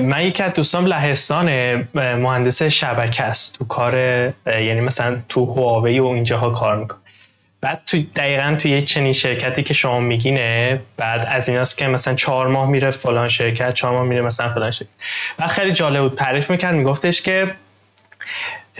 [0.00, 1.48] من یکی از دوستان لهستان
[1.94, 3.58] مهندس شبکه است.
[3.58, 3.94] تو کار
[4.46, 6.98] یعنی مثلا تو هواوی و اینجاها کار می‌کنه.
[7.60, 12.14] بعد تو دقیقا تو یه چنین شرکتی که شما میگینه بعد از ایناست که مثلا
[12.14, 14.90] چهار ماه میره فلان شرکت چهار ماه میره مثلا فلان شرکت.
[15.38, 17.54] و خیلی جالب بود تعریف می‌کرد میگفتش که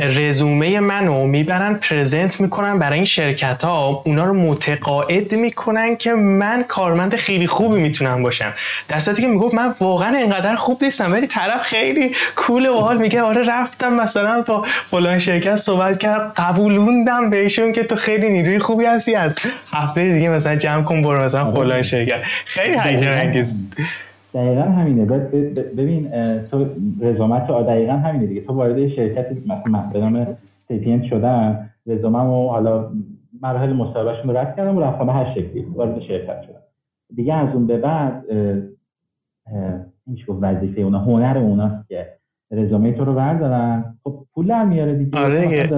[0.08, 6.64] رزومه منو می‌برن پرزنت می‌کنن برای این شرکت ها اونا رو متقاعد می‌کنن که من
[6.68, 8.52] کارمند خیلی خوبی می‌تونم باشم.
[8.88, 12.98] در صورتی که می‌گفت من واقعا انقدر خوب نیستم ولی طرف خیلی کول و حال
[12.98, 18.58] میگه آره رفتم مثلا با فلان شرکت صحبت کرد قبولوندم بهشون که تو خیلی نیروی
[18.58, 19.38] خوبی هستی از
[19.72, 22.20] هفته دیگه مثلا جمع کن برو مثلا فلان شرکت.
[22.44, 23.54] خیلی هیجان انگیز
[24.34, 25.04] دقیقا همینه.
[25.76, 26.10] ببین
[26.50, 26.66] تو
[27.00, 28.40] رزومت تو دقیقا همینه دیگه.
[28.40, 30.26] تو وارد شرکت مثلا به نام
[30.68, 32.90] سیپینت شدن رزومم و حالا
[33.42, 36.60] مراحل مصاحبهشون رو رد کردم و رفتم به هر شکلی وارد شرکت شدم.
[37.16, 38.24] دیگه از اون به بعد
[40.06, 42.06] این گفت؟ وظیفه اونا هنر اوناست که
[42.50, 43.94] رزومه تو رو بردارن.
[44.04, 45.18] خب پول در میاره دیگه.
[45.18, 45.68] آره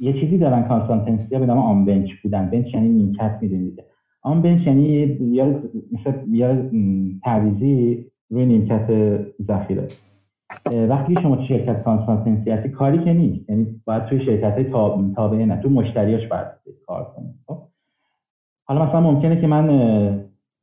[0.00, 2.50] یه چیزی دارن consultancy به نام on bench بودن.
[2.50, 3.82] bench یعنی نیمکت می‌دونید
[4.28, 5.18] آن بنچ یعنی
[5.92, 6.68] مثل
[7.24, 8.86] تعویزی روی نیمکت
[9.42, 9.86] ذخیره.
[10.88, 14.64] وقتی شما تو شرکت کانسانتنسی هستی کاری که نیست یعنی باید توی شرکت های
[15.16, 16.46] تابعه نه تو مشتریاش باید
[16.86, 17.58] کار کنید خب؟
[18.64, 19.66] حالا مثلا ممکنه که من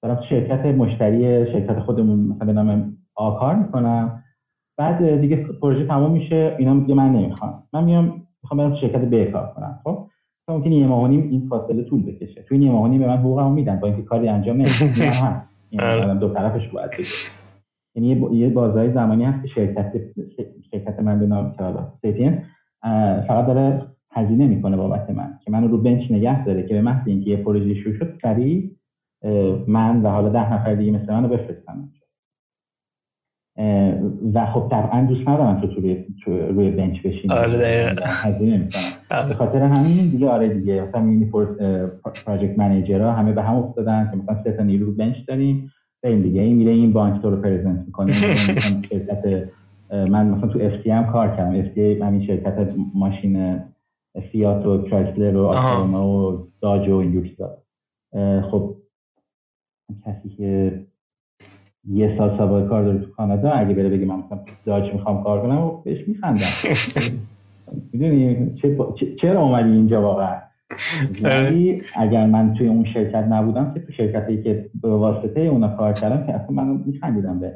[0.02, 4.24] دارم تو شرکت مشتری شرکت خودمون مثلا به نام آ کار می‌کنم
[4.78, 7.64] بعد دیگه پروژه تموم میشه اینا میگه من نمی‌خوام.
[7.74, 10.08] من میام می‌خوام برم شرکت ب کار کنم خب؟
[10.50, 12.42] ممکن یه ماه این فاصله طول بکشه.
[12.42, 13.80] توی یه ماه به من حقوقمو میدن.
[13.80, 15.42] با اینکه کاری انجام نمیدن.
[15.72, 17.30] یعنی دو طرفش باید بشه
[17.96, 19.94] یعنی یه بازار زمانی هست که شرکت
[20.72, 22.44] شرکت من به نام حالا
[23.28, 27.08] فقط داره هزینه می‌کنه بابت من که منو رو بنچ نگه داره که به محض
[27.08, 28.72] اینکه یه پروژه شروع شد سریع
[29.68, 31.90] من و حالا ده نفر دیگه مثل منو بفرستم.
[34.34, 37.96] و خب طبعا دوست ندارم تو روی, روی بنچ بشین آره
[39.12, 39.28] آره.
[39.28, 40.82] به خاطر همین دیگه آره دیگه.
[40.82, 41.26] مثلا می‌بینی
[42.26, 45.72] project manager همه به هم افتادن که مثلا سه تا نیرو bench داریم.
[46.04, 46.42] این دیگه.
[46.42, 48.14] این میره این بانک تو رو present می‌کنه.
[48.90, 49.50] شرکت
[49.92, 51.60] من مثلا تو اف هم کار کردم.
[51.60, 53.60] اف همین شرکت ماشین
[54.32, 57.30] فیات و کرایسلر و آتوما و داج و اینجور
[58.42, 58.76] خب
[60.06, 60.80] کسی که
[61.90, 65.42] یه سال سابقه کار داره تو کانادا اگه بره بگه من مثلا داج می‌خوام کار
[65.42, 66.46] کنم و بهش میخندم.
[67.94, 68.52] می‌دونی؟
[69.22, 70.36] چرا اومدی اینجا واقعا؟
[71.24, 75.94] ولی اگر من توی اون شرکت نبودم که تو شرکتی که به واسطه اونا کار
[75.94, 77.54] کردم که اصلا من میخندیدم به.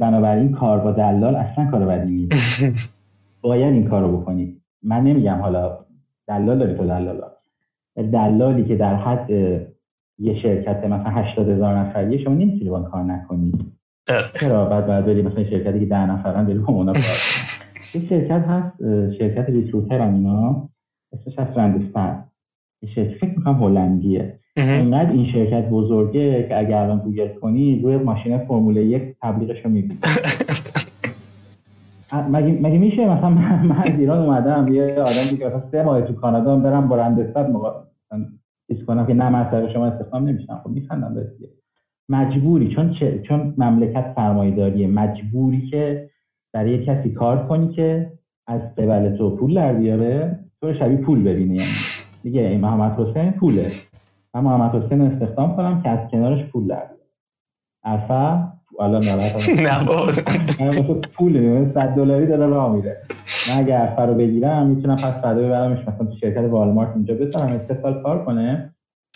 [0.00, 2.64] بنابراین کار با دلال اصلا کار بدی نیست.
[3.42, 4.56] باید این کار رو بکنی.
[4.82, 5.78] من نمیگم حالا
[6.28, 7.20] دلال داری تو دلال.
[7.96, 9.30] دلالی که در حد
[10.18, 13.52] یه شرکت مثلا 80 هزار نفریه شما نمی‌تونی با کار نکنی.
[14.40, 17.02] چرا؟ بعد بعد بری مثلا شرکتی که ده نفرن بری با اونا کار
[17.92, 18.76] این شرکت هست
[19.18, 20.68] شرکت ریکروتر هم اینا.
[21.12, 22.24] اسمش هست رندستن
[22.94, 24.38] شرکت فکر می‌کنم هلندیه.
[24.56, 29.70] اینقدر این شرکت بزرگه که اگر الان گوگل کنی روی ماشین فرمول یک تبلیغش رو
[29.70, 29.98] می‌بینی.
[32.30, 36.12] مگه, مگه میشه مثلا من, از ایران اومدم یه آدم که مثلا سه ماه تو
[36.12, 37.50] کانادا برم با رندستد
[38.68, 40.60] چیز کنم که نه من شما استخدام نمیشم.
[40.64, 41.48] خب میخندم دیگه.
[42.08, 42.94] مجبوری چون
[43.28, 46.10] چون مملکت سرمایه‌داریه مجبوری که
[46.52, 48.12] برای کسی کار کنی که
[48.46, 51.70] از قبل تو پول در بیاره تو شبیه پول ببینی یعنی
[52.22, 53.72] دیگه این محمد حسین پوله.
[54.34, 56.86] من محمد حسین استخدام کنم که از کنارش پول در
[57.84, 58.53] بیاره.
[58.80, 59.84] الان نه
[61.16, 62.96] پول 100 دلاری داره راه میره.
[63.50, 67.60] من اگه عرفه رو بگیرم می‌تونم پس فردا ببرمش مثلا تو شرکت والمارت اونجا بذارم
[67.68, 68.74] سه سال کار کنه.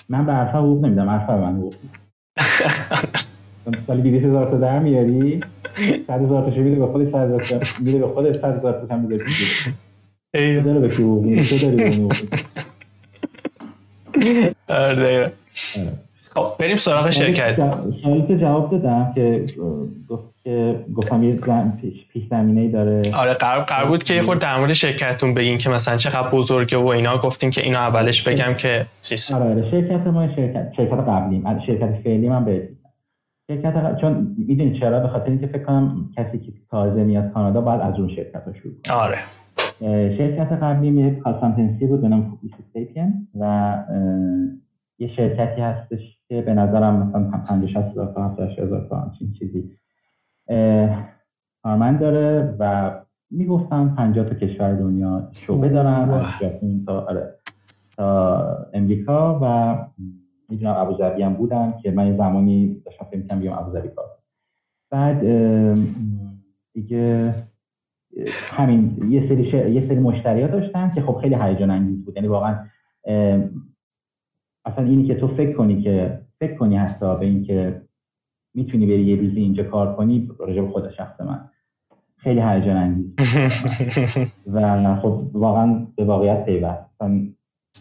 [0.08, 1.74] من به عرفه حقوق نمیدم عرفه من حقوق
[3.86, 5.40] سالی 200 هزار تا در میاری
[6.06, 8.94] 100 هزار تا میده به خودش 100 هزار تا میده به خودش 100 هزار تا
[8.94, 9.24] هم میده
[10.34, 10.60] ای.
[10.60, 12.08] داره به حقوق تو داری
[14.68, 15.32] آره.
[16.44, 17.56] خب بریم سراغ شرکت.
[18.02, 19.44] سوالی جواب دادم که
[20.08, 21.36] گفت که گفتم یه
[22.12, 23.02] پیش زمینه داره.
[23.20, 26.76] آره قرار قرار بود که یه خورده در مورد شرکتتون بگین که مثلا چقدر بزرگه
[26.76, 27.16] و اینا.
[27.16, 29.32] گفتیم که اینا اولش بگم که چیز.
[29.32, 29.70] آره آره.
[29.70, 32.68] شرکت ما شرکت شرکت قبلی شرکت فعلی من به
[33.50, 37.80] شرکت چون می‌دونی چرا؟ به خاطر اینکه فکر کنم کسی که تازه میاد کانادا باید
[37.80, 38.96] از اون شرکت رو شروع کنه.
[38.96, 39.18] آره.
[40.18, 42.38] شرکت قبلی یه کانسالتنسی بود به نام
[43.40, 43.74] و
[44.98, 49.32] یه شرکتی هستش که به نظرم مثلا 50 60 هزار تا 70 هزار تا همچین
[49.32, 49.70] چیزی
[51.62, 52.92] کارمند داره و
[53.30, 57.34] می‌گفتن 50 تا کشور دنیا شعبه دارن از ژاپن تا آره
[57.96, 59.76] تا امریکا و
[60.48, 64.06] می‌دونم ابوظبی هم بودن که من یه زمانی داشتم فکر می‌کردم بیام ابوظبی کار
[64.90, 65.20] بعد
[66.72, 67.34] دیگه
[68.50, 72.16] همین یه سری یه سری مشتریات داشتن که خب خیلی هیجان انگیز بود.
[72.16, 72.56] یعنی واقعا
[74.68, 77.82] اصلا اینی که تو فکر کنی که فکر کنی حتی به اینکه
[78.54, 81.40] می‌تونی بری یه روزی اینجا کار کنی راجع به خود شخص من
[82.16, 83.14] خیلی هیجان انگیز.
[84.52, 87.02] و خب واقعا به واقعیت پیوست.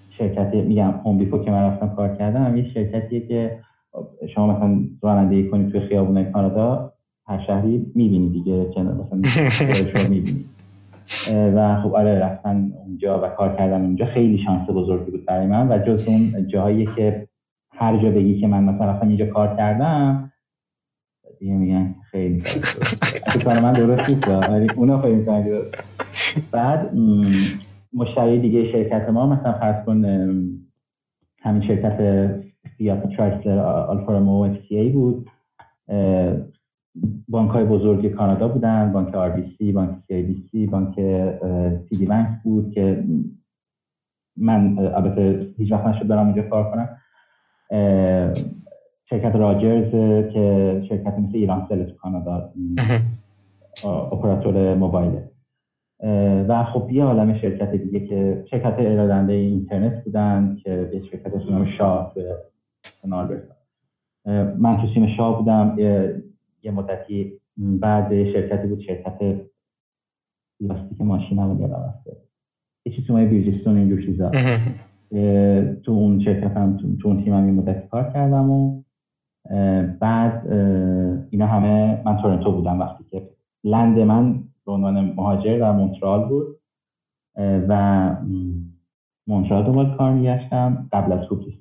[0.10, 3.60] شرکت میگم هوم که من رفتم کار کردم یه شرکتیه که
[4.36, 6.94] شما مثلا رانندگی کنی توی خیابون کانادا
[7.28, 9.20] هر شهری می‌بینی دیگه مثلا
[10.10, 10.46] می‌بینی.
[11.56, 15.72] و خب آره رفتن اونجا و کار کردن اونجا خیلی شانس بزرگی بود برای من
[15.72, 17.28] و جز اون جاهایی که
[17.72, 20.32] هر جا بگی که من مثلا رفتم اینجا کار کردم
[21.40, 22.44] دیگه میگن خیلی
[23.44, 25.26] کار من درست نیست ولی اونا خیلی
[26.52, 26.96] بعد
[27.94, 30.06] مشتری دیگه شرکت ما مثلا فرض کن
[31.42, 32.30] همین شرکت
[32.78, 35.30] فیات کرایسلر آلفا اف بود.
[37.30, 40.96] بانک های بزرگ کانادا بودن بانک RBC بانک CIBC بانک
[41.90, 43.04] TD بانک بود که
[44.38, 46.90] من البته هیچ وقت نشد برم اونجا کار کنم.
[49.10, 49.92] شرکت راجرز
[50.34, 52.52] که شرکت مثل ایران سل تو کانادا
[54.12, 55.30] اپراتور موبایله.
[56.48, 61.66] و خب یه عالم شرکت دیگه که شرکت ارادنده اینترنت بودن که به شرکت نام
[61.78, 62.14] شاه
[64.58, 65.76] من تو سیم شاه بودم
[66.64, 69.42] یه مدتی بعد شرکتی بود شرکت
[70.60, 72.18] لاستیک ماشین هم یادم رفته
[72.86, 74.32] یه چیزی توی بیرجستون اینجور چیزا.
[75.84, 78.84] تو اون شرکت هم تو, اون تیم هم یه مدتی کار کردم و
[80.00, 80.48] بعد
[81.30, 83.30] اینا همه من تورنتو بودم وقتی که
[83.64, 86.58] لند من به عنوان مهاجر در مونترال بود.
[87.40, 88.16] و
[89.28, 91.54] مونترال دوباره کار میگشتم قبل از کوپیس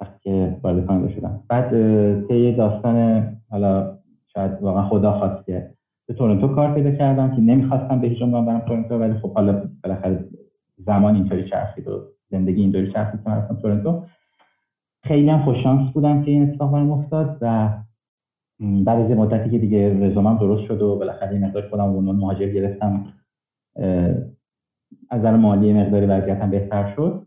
[0.00, 1.42] وقتی که وارد کانادا شدم.
[1.48, 1.70] بعد
[2.28, 3.97] طی داستان حالا
[4.38, 5.70] شاید واقعا خدا خواست که
[6.06, 9.62] به تورنتو کار پیدا کردم که نمی‌خواستم به هیچ عنوان برم تورنتو ولی خب حالا
[9.84, 10.24] بالاخره
[10.76, 14.02] زمان اینطوری چرخید و زندگی اینطوری چرخید که رفتم تورنتو.
[15.02, 17.68] خیلی هم خوششانس بودم که این اتفاق برام افتاد و
[18.60, 22.48] بعد از مدتی که دیگه رزومم درست شد و بالاخره این مقدار خودم عنوان مهاجر
[22.48, 23.04] گرفتم
[25.10, 27.26] از نظر مالی مقداری وضعیتم بهتر شد.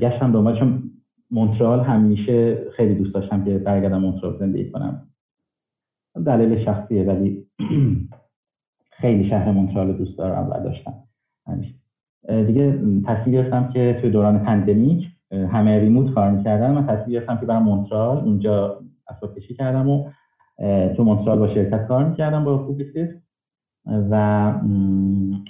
[0.00, 0.82] گشتم دنبال چون
[1.30, 5.07] مونترال همیشه خیلی دوست داشتم که برگردم مونترال زندگی کنم.
[6.26, 7.46] دلیل شخصیه ولی
[9.00, 10.94] خیلی شهر مونترال دوست دارم و داشتم.
[11.46, 11.74] همیشه.
[12.46, 17.46] دیگه تصمیم گرفتم که توی دوران pandemic همه remote کار می‌کردن من تصمیم گرفتم که
[17.46, 20.10] برم مونترال اونجا اسباب کشی کردم و
[20.96, 23.28] تو مونترال با شرکت کار می‌کردم با Publicis.
[24.10, 24.14] و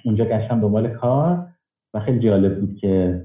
[0.04, 1.46] اونجا گشتم دنبال کار
[1.94, 3.24] و خیلی جالب بود که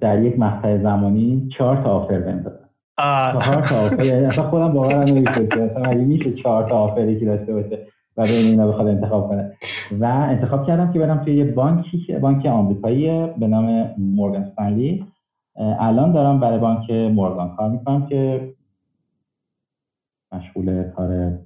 [0.00, 2.63] در یک مقطع زمانی چهار تا offer بهم
[2.98, 4.04] offer.
[4.04, 7.78] یعنی اصلا خودم باورم نمیشه مثلا میشه چهار تا offer ی که داشته باشه
[8.16, 9.52] و بین اینا بخواد انتخاب کنه.
[10.00, 15.06] و انتخاب کردم که برم توی یه بانکی بانک آمریکایی به نام مورگان استنلی.
[15.56, 18.52] الان دارم برای بانک مورگان کار می‌کنم که
[20.32, 21.38] مشغول کار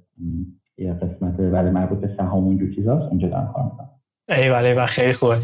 [0.77, 3.09] یه قسمت برای مربوط به سهام اونجور چیزاست.
[3.09, 3.88] اونجا دارم کار می‌کنم.
[4.29, 5.35] ای و خیلی خوب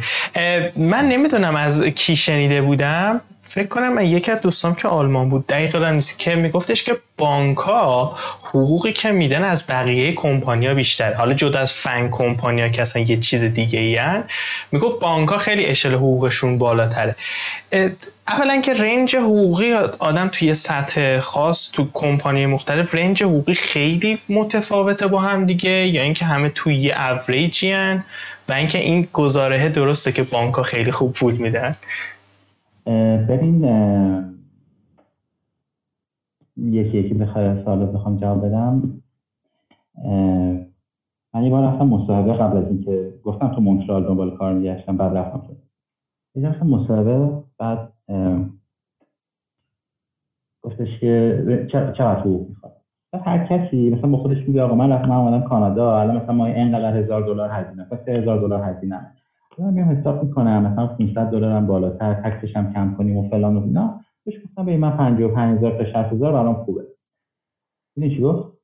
[0.76, 3.22] من نمی‌دونم از کی شنیده بودم.
[3.42, 6.20] فکر کنم من یکی از دوستام که آلمان بود دقیقا نیست.
[6.20, 11.14] که میگفتش که بانک ها حقوقی که میدن از بقیه کمپانیا بیشتر.
[11.14, 14.00] حالا جدا از فن کمپانیا که اصلا یه چیز دیگه ای
[14.72, 17.16] می‌گفت بانک ها خیلی اشل حقوقشون بالاتره.
[18.28, 25.08] اولا که رنج حقوقی آدم توی سطح خاص تو کمپانی مختلف رنج حقوقی خیلی متفاوته
[25.08, 26.94] با هم دیگه یا اینکه همه توی یه
[28.50, 31.76] و اینکه این گزاره درسته که بانک ها خیلی خوب پول میدن.
[33.30, 33.64] ببین
[36.58, 39.02] یکی یکی بخواه سوالات بخوام جواب بدم.
[41.34, 45.18] من یه بار رفتم مصاحبه قبل از اینکه گفتم تو مونترال دنبال کار میگشتم بعد
[45.18, 45.48] رفتم
[46.34, 47.94] تو یه رفتم مصاحبه بعد
[50.62, 52.75] گفتش که چقدر حقوق می‌خواد؟
[53.26, 56.98] هر کسی مثلا با خودش میگه آقا من رفتم اومدم کانادا الان مثلا ما اینقدر
[56.98, 59.00] هزار دلار هزینه مثلا 3000 دلار هزینه.
[59.60, 63.58] من میام حساب می‌کنم مثلا 500 دلار هم بالاتر تکسش هم کم کنیم و فلان
[63.58, 64.00] و اینا.
[64.26, 66.82] بهش گفتم به من 55000 تا 60000 برام خوبه.
[67.98, 68.56] این چی گفت؟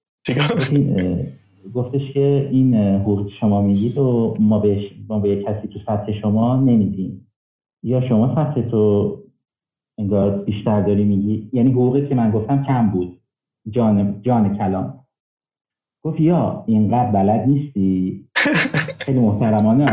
[1.74, 6.56] گفتش که این حقوق شما میگید و ما به ما به کسی تو سطح شما
[6.56, 7.28] نمیدیم.
[7.84, 9.18] یا شما سطح تو
[9.97, 13.20] انگار بیشتر داری میگی؟ یعنی حقوقی که من گفتم کم بود.
[13.70, 15.01] جان, جان کلام.
[16.03, 18.26] گفت یا اینقدر بلد نیستی؟
[18.99, 19.86] خیلی محترمانه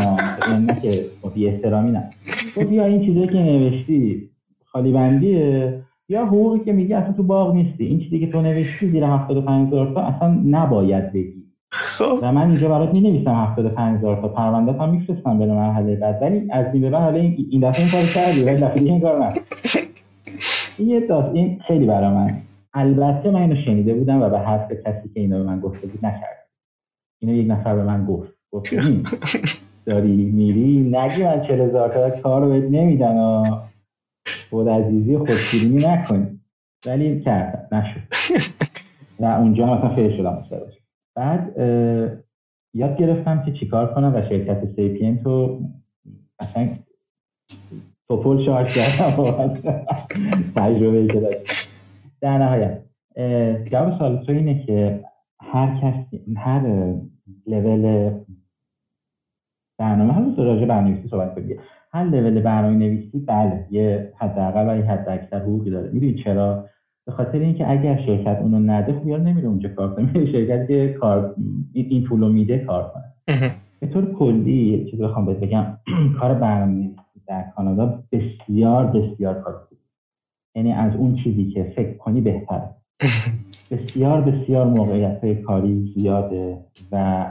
[0.49, 1.05] یعنی نه که
[1.35, 2.11] بی احترامی نه.
[2.57, 4.31] گفت یا این چیزایی که نوشتی
[4.65, 5.81] خالی بندیه.
[6.09, 7.85] یا حقوقی که میگی اصلا تو باغ نیستی.
[7.85, 11.45] این چیزی که تو نوشتی زیر 75 هزار تا اصلا نباید بگی.
[11.71, 12.19] خب.
[12.23, 14.29] و من اینجا برات می نویسم 75 هزار تا.
[14.29, 16.23] پرونده هم میفرستم به مرحله بعد.
[16.23, 18.45] ولی از این به بعد حالا این دفعه این کار کردی.
[18.45, 19.35] ولی دفعه این کار من
[20.79, 22.48] این یه داست این خیلی برای من.
[22.75, 26.07] البته من اینو شنیده بودم و به حرف کسی که اینو به من گفته بود
[26.07, 26.49] نکرد.
[27.23, 28.33] اینو یک نفر به من گفت.
[28.53, 28.75] گفت
[29.87, 33.45] داری میری؟ نگی من چل هزار کار رو بهت نمیدن و
[34.51, 36.41] خود عزیزی خودشیرینی نکنی.
[36.87, 37.69] ولی کرد.
[37.73, 38.01] نشد.
[39.21, 40.45] و اونجا مثلا فیل شدم
[41.17, 41.59] بعد
[42.75, 45.61] یاد گرفتم که چیکار کنم و شرکت سیپین تو
[46.41, 46.69] اصلا
[48.09, 49.55] توپل شارژ کردم.
[50.57, 51.68] تجربه که داشتم.
[52.21, 52.81] در نهایت
[53.71, 55.05] جواب سوال تو اینه که
[55.41, 56.61] هر کسی هر
[57.47, 58.11] لول
[59.79, 61.57] برنامه هم راجع برنامه‌نویسی صحبت کنیم.
[61.93, 65.91] هر لول برنامه نویسی بله یه حداقل و یه حد اکثر حقوقی داره.
[65.91, 66.65] می‌دونی چرا؟
[67.07, 70.27] به خاطر اینکه اگر شرکت اونو نده خب یار نمیره اونجا کار کنه.
[70.33, 71.35] شرکتی که کار
[71.73, 73.05] این پولو میده کار کنه.
[73.81, 75.67] به طور کلی چیزی بخوام بگم
[76.21, 76.91] کار برنامه
[77.27, 79.68] در کانادا بسیار بسیار کار
[80.59, 82.69] یعنی از اون چیزی که فکر کنی بهتره.
[83.71, 86.59] بسیار بسیار موقعیت های کاری زیاده
[86.93, 87.27] و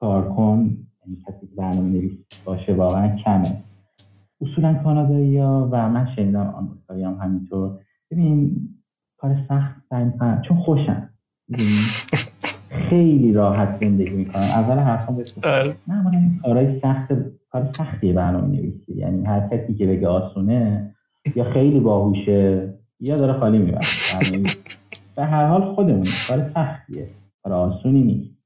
[0.00, 0.58] کارکن
[1.06, 2.12] یعنی کسی که برنامه نویس
[2.44, 3.62] باشه واقعا کمه.
[4.40, 7.78] اصولا کانادایی ها و من شنیدم آمریکایی هم همینطور.
[8.10, 8.68] ببین
[9.18, 10.10] کار سخت سعی
[10.48, 11.08] چون خوشم
[12.70, 14.42] خیلی راحت زندگی می‌کنن.
[14.42, 15.74] اول حرفم بله.
[15.88, 17.12] نه من کارهای سخت
[17.50, 20.95] کار سختیه برنامه نویسی یعنی هر کسی که بگه آسونه
[21.34, 23.86] یا خیلی باهوشه یا داره خالی می‌بره.
[24.32, 24.46] یعنی
[25.16, 27.08] به هر حال خودمون کار سختیه
[27.42, 28.36] کار آسونی نیست.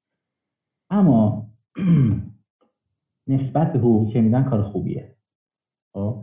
[0.91, 1.47] اما
[3.29, 5.15] نسبت به حقوقی که میدن کار خوبیه.
[5.95, 6.17] خب؟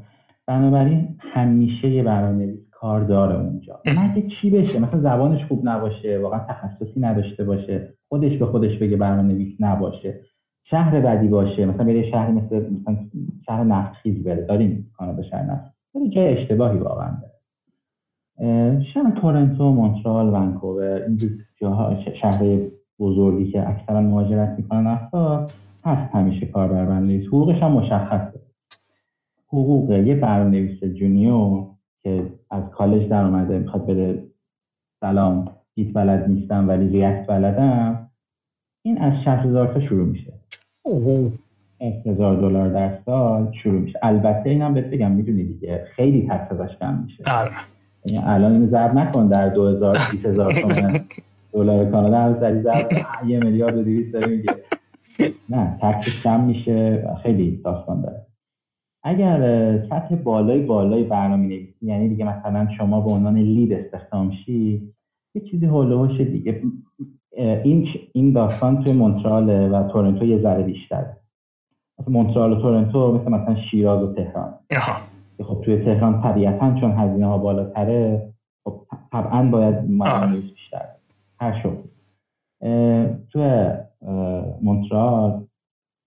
[0.48, 6.40] بنابراین همیشه یه برنامه‌نویس کار داره اونجا مگه چی بشه؟ مثلا زبانش خوب نباشه واقعا
[6.40, 10.22] تخصصی نداشته باشه خودش به خودش بگه برنامه‌نویس نباشه.
[10.64, 12.98] شهر بدی باشه مثلا بره شهری مثل مثلا
[13.46, 14.46] شهر نفتخیز بره.
[14.46, 15.77] داریم کانادا شهر نفت.
[15.98, 17.34] ولی جای اشتباهی واقعا داره.
[18.94, 21.20] شهر تورنتو مونترال ونکوور این
[21.62, 22.60] جاها شهر
[23.00, 25.52] بزرگی که اکثرا مهاجرت می‌کنن افراد
[25.86, 28.40] هست همیشه کار برنامه‌نویس حقوقش هم مشخصه
[29.48, 31.66] حقوق یه برنامه‌نویس جونیور
[32.04, 34.28] که از کالج در اومده می‌خواد بده
[35.00, 35.46] سلام
[35.76, 38.10] گیت بلد نیستم ولی ریاکت بلدم
[38.86, 40.34] این از 60 هزار تا شروع میشه.
[41.82, 44.00] هزار دلار در سال شروع میشه.
[44.04, 47.24] البته اینم بهت بگم می‌دونی دیگه خیلی تکس ازش کم میشه.
[47.32, 47.52] آره.
[48.26, 51.00] الان اینو ضرب نکن در 2000 هزار تومن
[51.54, 52.18] دلار کانادا.
[52.18, 52.90] هم سری ضرب
[53.28, 54.56] یه میلیارد و 200 داره میگه
[55.50, 58.26] نه تکسش کم میشه خیلی داستان داره.
[59.04, 59.40] اگر
[59.90, 64.92] سطح بالای بالای برنامه نویسی یعنی دیگه مثلا شما به عنوان لید استخدام شی
[65.36, 66.62] یه چیزی هولوش دیگه.
[67.38, 71.18] این این داستان توی مونترال و تورنتو یه ذره بیشتره.
[72.00, 74.54] مثلا مونترال و تورنتو مثل مثلا شیراز و تهران.
[75.44, 78.34] خب توی تهران طبیعتا چون هزینه ها بالاتره
[78.64, 78.82] خب
[79.12, 80.86] طبعا باید مدرنیز بیشتر.
[81.40, 81.88] هر شغل.
[83.32, 83.72] توی
[84.62, 85.44] مونترال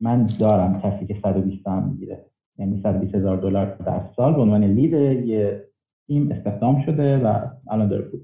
[0.01, 2.27] من دارم کسی که 120 هم می‌گیره.
[2.59, 4.93] یعنی 120 هزار دلار در سال به عنوان لید
[5.27, 5.65] یه
[6.07, 8.21] تیم استخدام شده و الان داره پول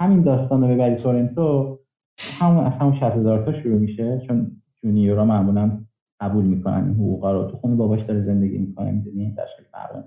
[0.00, 1.78] همین داستان رو ببری تورنتو
[2.18, 5.70] همون از همون 60 هزار تا شروع میشه چون جونیورا معمولا
[6.20, 7.50] قبول می‌کنن این حقوقا رو.
[7.50, 10.04] تو خونه باباش داره زندگی می‌کنه می‌دونی؟ تشکیل فرق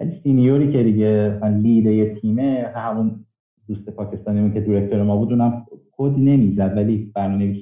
[0.00, 3.24] ولی سینیوری که دیگه لید یه تیمه همون
[3.68, 7.56] دوست پاکستانی که دایرکتور ما بود اونم کدی نمی‌زد ولی برنامه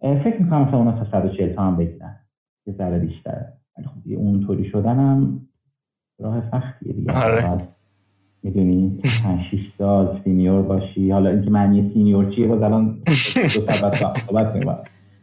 [0.00, 2.16] فکر می‌کنم مثلا اونا تا 140 تا هم بگیرن.
[2.66, 5.40] یه ذره بیشتره ولی خب دیگه اونطوری شدن هم
[6.20, 7.12] راه سختیه دیگه.
[7.12, 7.68] آره.
[8.42, 11.10] می‌دونی؟ 5 6 سال senior باشی.
[11.10, 12.98] حالا اینکه معنی senior چیه؟ باز الان
[13.56, 14.74] دو ساعت صحبت کنیم.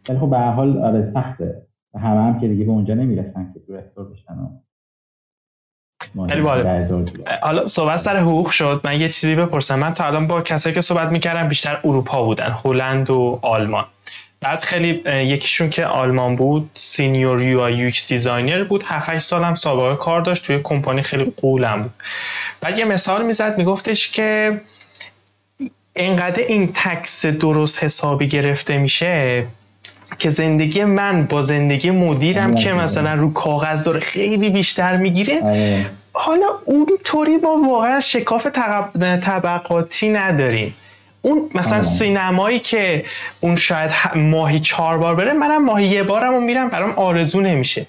[0.09, 1.61] ولی خب به هر حال آره سخته.
[1.93, 4.49] و همه هم که دیگه به اونجا نمی‌رسن که director بشن و
[7.41, 8.81] حالا صحبت سر حقوق شد.
[8.83, 9.79] من یه چیزی بپرسم.
[9.79, 13.85] من تا الان با کسایی که صحبت می‌کردم بیشتر اروپا بودن هلند و آلمان.
[14.41, 18.83] بعد خیلی یکیشون که آلمان بود senior UI UX designer بود.
[18.85, 20.45] 7 سالم سابقه کار داشت.
[20.45, 21.93] توی کمپانی خیلی غولم بود.
[22.61, 24.61] بعد یه مثال می‌زد میگفتش که
[25.95, 29.45] اینقدر این tax درست حسابی گرفته میشه
[30.19, 35.41] که زندگی من با زندگی مدیرم که مثلا رو کاغذ داره خیلی بیشتر می‌گیره.
[35.43, 35.85] آره.
[36.13, 38.47] حالا اونطوری ما واقعا شکاف
[39.21, 40.75] طبقاتی نداریم.
[41.21, 41.83] اون مثلا آه.
[41.83, 43.05] سینمایی که
[43.39, 47.85] اون شاید ماهی چهار بار بره منم ماهی یه بارم میرم برام آرزو نمیشه.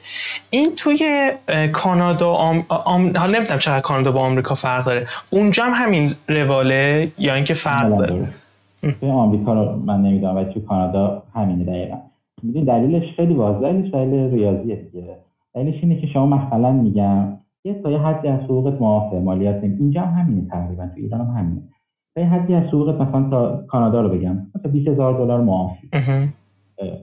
[0.50, 1.30] این توی
[1.72, 2.66] کانادا آم...
[2.68, 3.16] آم...
[3.16, 5.06] حالا نمی‌دونم چقدر کانادا با آمریکا فرق داره.
[5.30, 8.28] اونجا هم همین رواله یا اینکه فرق داره.
[9.00, 11.96] توی آمریکا رو من نمی‌دونم ولی توی کانادا همینه دقیقا.
[12.44, 15.16] می‌دونی دلیلش خیلی واضحه دلیل ریاضیه دیگه.
[15.54, 20.00] دلیلش اینه که شما مثلا میگم یه تا یه حدی از حقوقت معافه مالیات اینجا
[20.00, 21.62] هم همینه تقریبا تو ایران هم همینه.
[22.14, 25.88] به حدی از حقوقت مثلا تا کانادا رو بگم مثلا 20000 دلار معافی.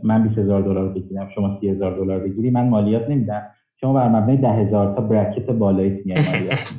[0.03, 3.41] من 20000 دلار بگیرم شما 30000 دلار بگیری من مالیات نمیدم.
[3.81, 6.75] شما بر مبنای 10000 تا برکت بالایی میاد مالیات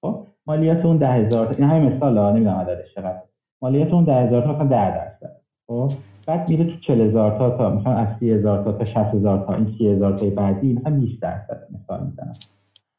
[0.00, 3.22] خب مالیات اون 10000 تا این همین مثال ها نمی‌دونم عددش چقدر
[3.62, 5.36] مالیات اون 10000 تا مثلا 10 درصد.
[5.66, 5.90] خب
[6.26, 10.18] بعد میره تو 40000 تا تا مثلا از 30000 تا تا 60000 تا این 30000
[10.18, 12.32] تا بعدی مثلا 20 درصد مثال می‌زنم.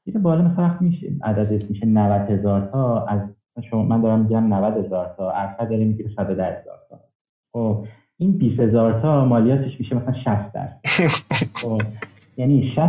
[0.06, 3.20] میره بالا مثلا میشه عددش میشه 90000 تا از
[3.70, 5.32] شما من دارم میگم 90 هزار تا.
[5.32, 7.00] عرفه داره می‌گیره 110 هزار تا.
[7.54, 7.86] خب
[8.18, 10.80] این 20 هزار تا مالیاتش میشه مثلا 60 درصد.
[11.54, 11.82] خب
[12.38, 12.80] یعنی 60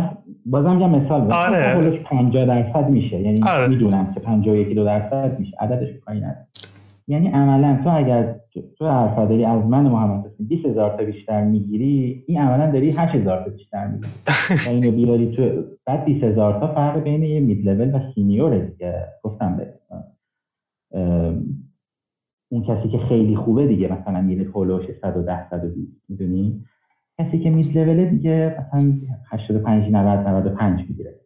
[0.45, 1.37] بازم میگم مثال بزنم.
[1.37, 1.99] آره.
[2.03, 3.19] 50 درصد میشه.
[3.19, 3.67] یعنی آره.
[3.67, 5.57] می‌دونم که 51 دو درصد میشه.
[5.59, 6.78] عددش پایین است.
[7.09, 8.35] یعنی عملا تو اگر
[8.77, 12.89] تو عرفه داری از من محمد حسین 20 هزار تا بیشتر می‌گیری این عملا داری
[12.91, 14.11] 8 هزار تا بیشتر می‌گیری.
[14.67, 18.57] و اینو بیاری تو بعد 20 هزار تا فرق بین یه مید لول و سینیور
[18.59, 19.05] دیگه.
[19.23, 19.79] گفتم بهت.
[22.51, 26.65] اون کسی که خیلی خوبه دیگه مثلا میره هولوش 110 120 می‌دونی؟
[27.19, 28.93] کسی که مید لوله دیگه مثلا
[29.31, 31.18] 85 90 95 می‌گیره.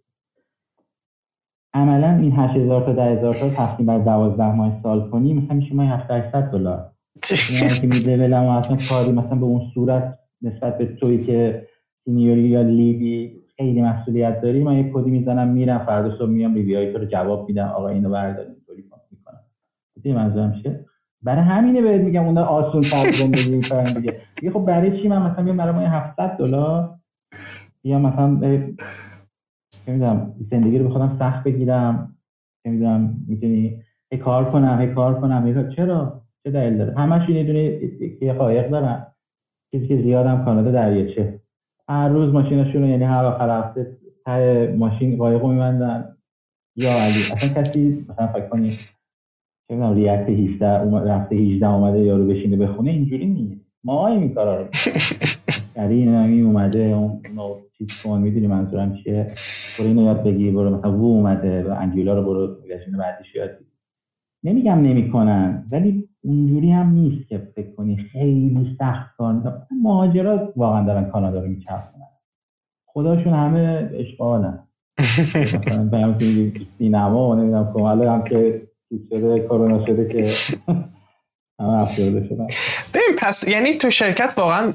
[1.74, 5.88] عملا این 8000 تا 10000 تا تقسیم بر 12 ماه سال کنی مثلا میشه ماه
[5.88, 6.90] 700 دلار.
[7.54, 11.68] یعنی که مید لول هم اصلا کاری مثلا به اون صورت نسبت به توی که
[12.06, 16.94] سینیوری یا لیبی خیلی مسئولیت داری من یه کدی می‌زنم میرم فردا صبح میام ریویای
[16.94, 18.64] تو رو جواب میدم آقا اینو بردارید
[20.04, 20.86] دیدی منظورم چیه؟
[21.22, 24.52] برای همینه بهت میگم اون آسون تر زندگی می‌کنن دیگه.
[24.54, 26.90] خب برای چی من مثلا بیام برای ما 700 دلار؟
[27.84, 28.40] یا مثلا
[29.88, 32.16] نمی‌دونم زندگی رو به خودم سخت بگیرم.
[32.66, 33.82] نمی‌دونم می‌تونی
[34.12, 37.80] هی کار کنم هی کار کنم هی چرا؟ چه دلیل داره؟ همش یه دونه
[38.22, 39.08] یه قایق دارن
[39.72, 41.40] چیزی که زیادم کانادا دریاچه.
[41.90, 46.16] هر روز ماشینشون یعنی هر آخر هفته ته ماشین قایقو میبندن.
[46.76, 47.20] یا علی.
[47.34, 48.72] اصلا کسی مثلا فکر کنی
[49.68, 50.68] چه می‌دونم ریاکت 17
[51.14, 53.62] رفته 18 اومده یارو بشینه بخونه اینجوری نیست.
[53.84, 54.68] ما این کارا رو.
[55.76, 57.22] یعنی این اومده اون
[57.78, 59.28] چیز کن می‌دونی منظورم چیه؟
[59.80, 63.50] برو اینو یاد بگی برو مثلا وو اومده و انگولا رو برو گشتین بعدیش یاد
[64.44, 69.42] نمیگم نمی‌کنن ولی اونجوری هم نیست که فکر کنی خیلی سخت کار
[69.84, 72.04] مهاجرات واقعا دارن کانادا رو میچرخونن.
[72.86, 74.60] خداشون همه اشغالن.
[75.56, 76.18] مثلا
[76.78, 78.62] سینما و نمی‌دونم هم که
[79.10, 80.30] شده کرونا شده که
[82.94, 84.74] ببین پس یعنی تو شرکت واقعا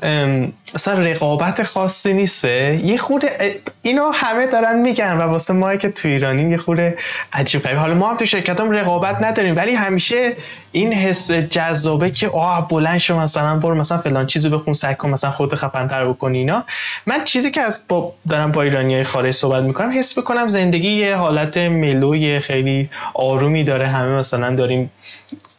[0.75, 2.81] مثلا رقابت خاصی نیسته.
[2.85, 6.99] یه خورده اینو همه دارن میگن و واسه ما که تو ایرانیم یه خورده
[7.33, 7.79] عجیب غریب.
[7.79, 10.33] حالا ما هم تو شرکت هم رقابت نداریم ولی همیشه
[10.73, 15.11] این حس جذابه که آه بلند شو مثلا برو مثلا فلان چیزو بخون سعی کن
[15.11, 16.65] مثلا خودت خفن‌تر بکنی اینا.
[17.07, 21.17] من چیزی که از با دارم با ایرانیای خارج صحبت می‌کنم حس بکنم زندگی یه
[21.17, 23.87] حالت ملوی خیلی آرومی داره.
[23.87, 24.91] همه مثلا داریم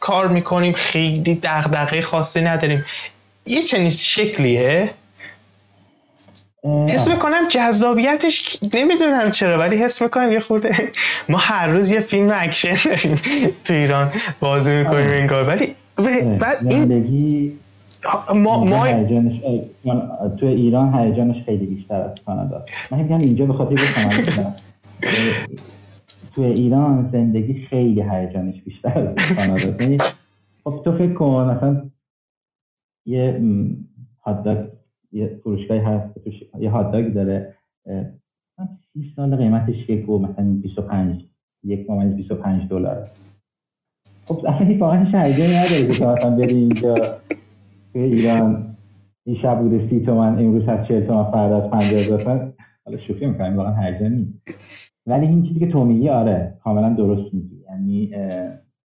[0.00, 2.84] کار می‌کنیم خیلی دغدغه خاصی نداریم.
[3.46, 4.90] یه چنین شکلیه؟
[6.88, 10.90] حس می‌کنم جذابیتش نمی‌دونم چرا ولی حس می‌کنم یه خورده
[11.28, 13.20] ما هر روز یه فیلم اکشن داریم
[13.64, 15.74] تو ایران بازی می‌کنیم این کار ولی
[16.38, 17.58] بعد این
[18.34, 18.86] ما ما
[20.40, 22.64] تو ایران هیجانش خیلی بیشتر از کانادا.
[22.90, 23.74] من میگم اینجا به خاطر
[26.34, 29.96] تو ایران زندگی خیلی هیجانش بیشتر از کانادا
[30.64, 31.90] خب تو فکر کن مثلا
[33.06, 33.40] یه
[34.24, 34.70] هات
[35.12, 36.20] یه فروشگاهی هست
[36.60, 37.54] یه هات داره
[38.92, 41.24] سی سال قیمتش یک و مثلا 25
[41.64, 43.06] یک ممیز 25 دلار.
[44.24, 46.94] خب اصلا واقعا هیجانی نداره که تو مثلا بری اینجا
[47.92, 48.76] توی ایران
[49.24, 52.52] این شب بوده سی تومن امروز هست 40 تومن فردا از 50 هزار
[52.84, 54.40] حالا شوخی می‌کنیم واقعا هیجانی
[55.10, 57.56] ولی این چیزی که تو میگی آره کاملا درست میگی.
[57.70, 58.06] یعنی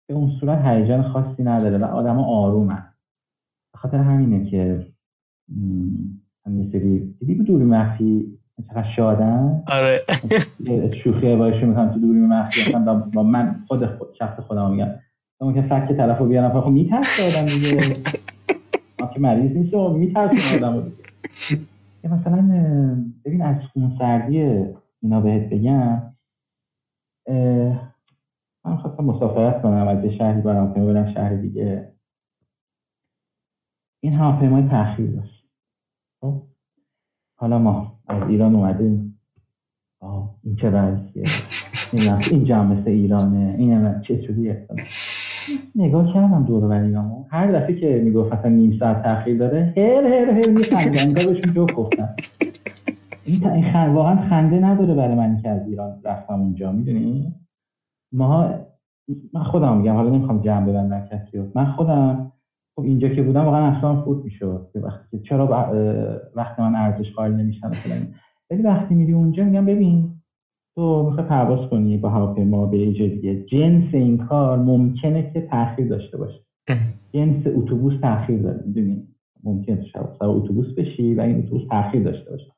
[0.09, 2.85] به اون صورت هیجان خاصی نداره و آدم آرومن.
[3.73, 4.87] به خاطر همینه که
[6.47, 10.01] هم یه سری دیدی به دوری مخفی چقدر شادن؟ آره.
[11.05, 12.73] شوخی بایشو می‌کنم تو دوری مخفی
[13.15, 14.89] با من خود, خود شخص خودم میگم.
[15.41, 17.97] اون که فکر طرف رو بیارم خب میترسه آدم دیگه.
[19.01, 20.97] ما که مریض نیست و میترسه آدم دیگه.
[22.05, 22.43] مثلا
[23.25, 24.39] ببین از خون سردی
[25.03, 26.03] اینا بهت بگم
[28.65, 31.93] من خواستم مسافرت کنم از شهری برم کنم برم شهر دیگه.
[34.03, 35.45] این هواپیمای تاخیر داشت.
[36.21, 36.43] خب
[37.37, 39.19] حالا ما از ایران اومدیم.
[40.45, 41.25] این چه رئیسیه
[42.31, 44.55] این جمع مثل ایرانه این چه شدی
[45.75, 50.31] نگاه کردم دور بریامو هر دفعه که می‌گفت مثلا نیم ساعت تاخیر داره هر هر
[50.31, 52.17] هر میخندن انگار بهشون جو گفتن
[53.27, 53.93] این خن...
[53.93, 57.35] واقعا خنده نداره برای من که از ایران رفتم اونجا می‌دونی؟
[58.13, 58.55] ما
[59.35, 62.33] من خودم میگم حالا نمی‌خوام جمع ببندم کسی من خودم
[62.77, 64.71] خب اینجا که بودم واقعا اصلا فوت می‌شد.
[64.75, 65.47] وقتی چرا
[66.37, 67.73] وقت من ارزش قائل نمیشم
[68.51, 70.15] ولی وقتی میری اونجا میگم ببین
[70.77, 73.45] تو می‌خوای پرواز کنی با هواپیما به یه دیگه.
[73.45, 76.41] جنس این کار ممکنه که تاخیر داشته باشه.
[77.13, 79.09] جنس اتوبوس تاخیر داره می‌دونی؟
[79.45, 82.52] ممکن تو اتوبوس بشی و این اتوبوس تاخیر داشته باشه.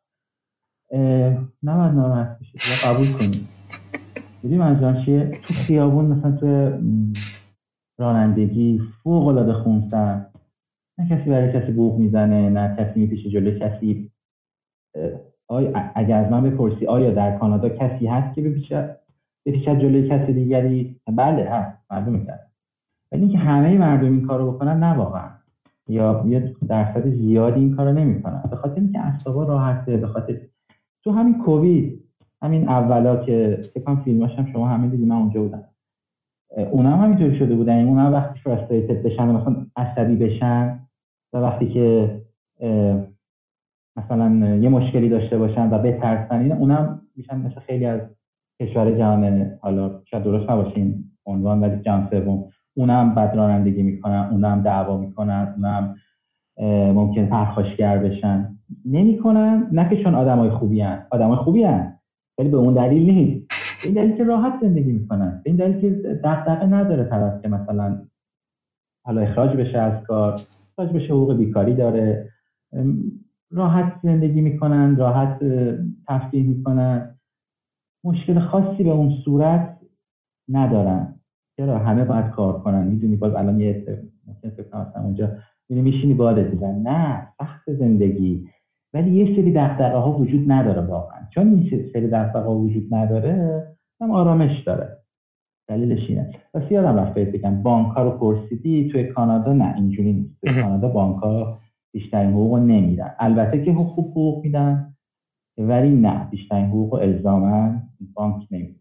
[1.63, 3.49] نباید ناراحت بشید یا قبول کنید
[4.43, 6.73] دیدی منظورم چیه؟ تو خیابون مثلا تو
[7.99, 10.27] رانندگی فوق العاده خونسن
[10.99, 14.11] نه کسی برای کسی بوق می‌زنه نه کسی میپیشه جلوی کسی.
[15.95, 18.97] اگر از من بپرسی آیا در کانادا کسی هست که بپیشه
[19.47, 21.79] بپیشه جلوی کسی دیگری؟ بله هست.
[21.91, 22.51] مردم کرد
[23.13, 25.31] ولی اینکه همه مردم این کارو بکنن نه واقعا.
[25.89, 28.43] یا یه درصد زیادی این کارو نمی‌کنن.
[28.51, 30.41] به خاطر اینکه اعصابا راحته به خاطر
[31.05, 32.05] تو همین کووید
[32.43, 35.65] همین اولا که فکر فیلماش هم شما همین دیدین من اونجا بودم.
[36.71, 37.77] اونا هم همینطوری شده بودن.
[37.77, 40.81] یعنی اونا وقتی فرستریتد بشن مثلا عصبی بشن
[41.33, 42.21] و وقتی که
[43.97, 48.01] مثلا یه مشکلی داشته باشن و بترسن اینا اونا میشن مثل خیلی از
[48.61, 49.51] کشور جهان.
[49.61, 52.45] حالا شاید درست نباشین عنوان ولی جهان سوم.
[52.75, 55.95] اونا هم بد رانندگی می‌کنن اونا هم دعوا می‌کنن هم
[56.95, 58.57] ممکن پرخاشگر بشن.
[58.85, 61.07] نمی‌کنن نه که چون آدمای خوبی هن.
[61.11, 61.99] آدمای خوبی هن.
[62.39, 63.49] ولی به اون دلیل نیست.
[63.83, 65.41] به این دلیل که راحت زندگی می‌کنن.
[65.45, 65.91] به این دلیل که
[66.25, 68.01] دغدغه نداره طرف که مثلا
[69.05, 70.41] حالا اخراج بشه از کار
[70.73, 72.31] اخراج بشه حقوق بیکاری داره.
[73.51, 75.39] راحت زندگی می‌کنن راحت
[76.09, 77.19] تفریح می‌کنن.
[78.05, 79.79] مشکل خاصی به اون صورت
[80.49, 81.15] ندارن.
[81.57, 82.87] چرا؟ همه باید کار کنن.
[82.87, 83.87] می‌دونی باز الان یه
[84.27, 85.31] ممکن فکر اونجا
[85.83, 88.49] میشینی بادت نه سخت زندگی.
[88.95, 91.19] ولی یه سری دغدغه ها وجود نداره واقعا.
[91.35, 91.63] چون این
[91.93, 93.63] سری دغدغه ها وجود نداره
[94.01, 94.99] هم آرامش داره.
[95.69, 96.31] دلیلش اینه.
[96.55, 100.41] پس یادم رفت بگم بانک ها رو پرسیدی توی کانادا نه اینجوری نیست.
[100.41, 101.59] توی کانادا بانک ها
[101.93, 103.11] بیشترین حقوق نمیدن.
[103.19, 104.95] البته که خوب حقوق میدن
[105.59, 107.75] ولی نه بیشترین حقوق الزاما
[108.15, 108.81] بانک نمیده.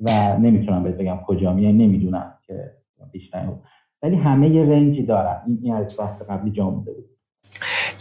[0.00, 2.70] و نمی‌تونم بهت بگم کجا میای نمی‌دونم که
[3.12, 3.50] بیشترین
[4.02, 5.40] ولی همه یه رنجی دارن.
[5.62, 6.86] این از بحث قبلی جا بود.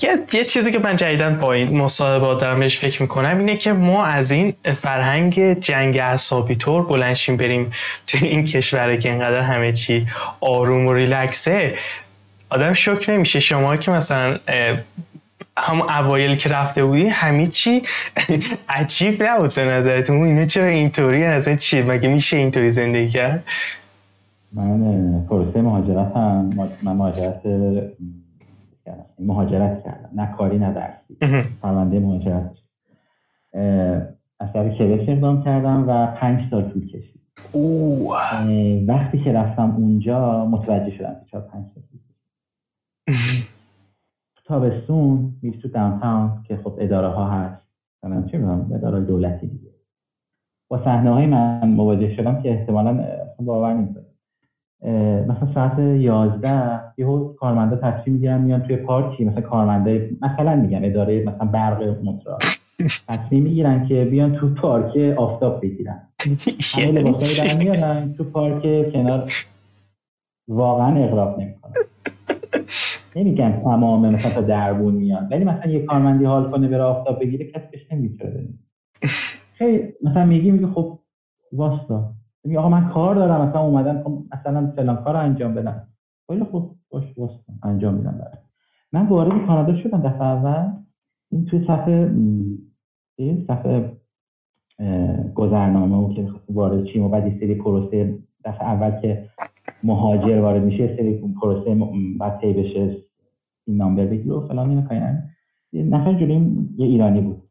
[0.02, 3.74] یه،, یه چیزی که من جدیدن با این مصاحبه دارم بهش فکر می‌کنم اینه که
[3.74, 7.72] ما از این فرهنگ جنگ اعصابی طور بلنشیم بریم
[8.08, 10.08] توی این کشوره که اینقدر همه چی
[10.40, 11.76] آروم و ریلکسه.
[12.50, 13.40] آدم شک نمیشه.
[13.40, 14.40] شما که مثلا
[15.58, 17.84] هم اوایل که رفته بودی همه چی
[18.70, 20.24] عجیب نبود به نظرتون.
[20.24, 23.44] اینه چرا اینطوری از چی؟ مگه میشه اینطوری زندگی کرد؟
[24.54, 26.50] من پروسه مهاجرت هم
[26.84, 27.42] من مهاجرت
[29.20, 31.44] مهاجرت کردم نه کاری نه درسی.
[31.62, 32.52] پرونده مهاجرت.
[34.40, 37.22] از سر کبش اقدام کردم و پنج سال طول کشید.
[38.88, 41.84] وقتی که رفتم اونجا متوجه شدم که چرا پنج سال
[44.46, 47.62] تابستون میری تو داونتاون که خب اداره ها هست.
[48.04, 49.70] مثلا چه می‌دونم اداره دولتی دیگه.
[50.68, 53.06] با صحنه های من مواجه شدم که احتمالا
[53.40, 54.07] باور نمی‌کنه
[55.28, 61.24] مثلا ساعت 11 یهو کارمندا تصمیم می‌گیرن میان توی پارکی مثلا کارمنده مثلا میگم اداره
[61.24, 62.38] مثلا برق مترا
[63.08, 66.02] تصمیم می‌گیرن که بیان تو پارک آفتاب بگیرن.
[66.76, 69.32] همه تو پارک کنار.
[70.48, 71.74] واقعا اقراق نمی‌کنن.
[73.16, 77.46] نمیگم تمام مثلا تا دربون میاد ولی مثلا یه کارمندی حال کنه بره آفتاب بگیره
[77.46, 78.48] کسی بهش نمی‌تونه
[79.54, 81.00] خیلی مثلا میگی میگه خب
[81.54, 82.14] واستا
[82.48, 85.88] میگه آقا من کار دارم مثلا اومدن خب مثلا فلان کار انجام بدم
[86.28, 88.38] خیلی خب باش واستا انجام میدم برای
[88.94, 90.72] من وارد کانادا شدم دفعه اول.
[91.32, 92.12] این توی صفحه
[93.16, 93.92] این صفحه
[95.36, 99.30] گذرنامه و که وارد چیم و بعد سری پروسه دفعه اول که
[99.84, 101.78] مهاجر وارد میشه سری پروسه
[102.20, 102.98] بعد طی بشه
[103.68, 105.02] این نامبر بگیر و فلان اینو کاری
[105.72, 107.44] یه نفر جلوی یه ایرانی بود.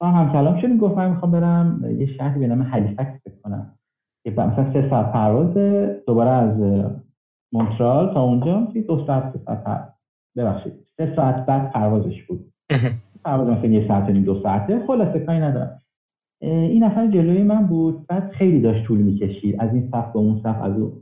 [0.00, 3.78] با هم کلام شدیم گفت من می‌خوام برم یه شهری به نام هلیفکس بکنم
[4.26, 5.54] مثلا سه ساعت پرواز
[6.06, 6.86] دوباره از
[7.52, 9.94] مونترال تا اونجا دو ساعت سه ساعت
[10.36, 10.72] ببخشید.
[10.96, 12.52] سه ساعت بعد پروازش بود.
[13.24, 14.86] پرواز مثلا یه ساعت نیم دو ساعته.
[14.86, 15.80] خلاصه کاری ندارم.
[16.40, 18.06] این نفر جلوی من بود.
[18.06, 19.60] بعد خیلی داشت طول می‌کشید.
[19.60, 20.92] از این صف به اون صف از اون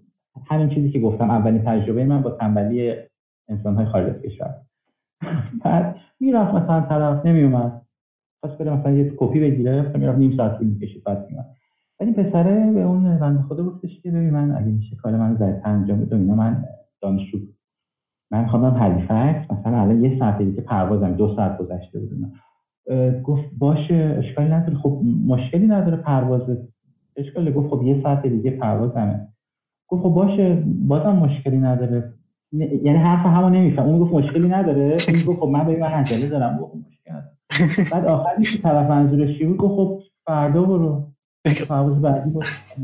[0.47, 2.95] همین چیزی که گفتم اولین تجربه من با تنبلی
[3.49, 4.55] انسان های خارج از کشور.
[5.65, 7.83] بعد می‌رفت مثلا طرف نمیومد
[8.43, 11.47] پس بره مثلا یه کپی بگیره می‌رفت نیم ساعت طول می‌کشید بعد میومد
[12.03, 15.53] ولی پسره به اون بنده خدا گفتش که ببین من اگه میشه کار من زای
[15.65, 16.65] انجام بده اینا من
[17.01, 17.39] دانشجو
[18.31, 22.33] من خواهم هلیفکس مثلا الان یه ساعت دیگه پروازم دو ساعت گذشته بود
[23.23, 24.79] گفت باشه اشکالی نداره.
[24.79, 26.43] خب مشکلی نداره پرواز.
[27.17, 29.29] اشکالی گفت خب یه ساعت دیگه پروازمه.
[29.89, 32.13] گفت خب باشه بازم مشکلی نداره.
[32.53, 33.87] یعنی حرف همو نمیفهم.
[33.87, 34.97] اون گفت مشکلی نداره.
[35.09, 36.59] این گفت خب من به من عجله دارم.
[36.59, 37.21] گفت مشکل
[37.93, 41.12] بعد آخری که طرف منظورش بود؟ گفت خب فردا برو.
[41.69, 42.31] پرواز بعدی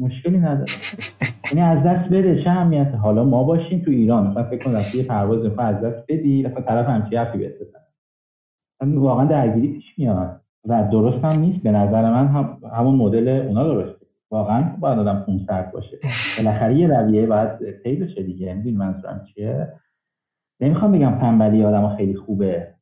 [0.01, 0.73] مشکلی نداره.
[1.55, 5.03] یعنی از دست بده چه اهمیت حالا ما باشیم تو ایران مثلا فکر کن رفتی
[5.03, 8.99] پرواز می‌خوای از دست بدی مثلا طرف همچی حرفی بهت بزنه.
[8.99, 10.41] واقعا درگیری پیش میاد.
[10.69, 11.63] و درست هم نیست.
[11.63, 14.07] به نظر من هم همون مدل اونا درسته.
[14.31, 15.99] واقعا باید آدم خونسرد باشه.
[16.39, 18.55] بالاخره یه رویه باید پی بشه دیگه.
[18.55, 19.73] می‌دونی منظورم چیه؟
[20.61, 22.75] نمی‌خوام بگم تنبلی آدم خیلی خوبه.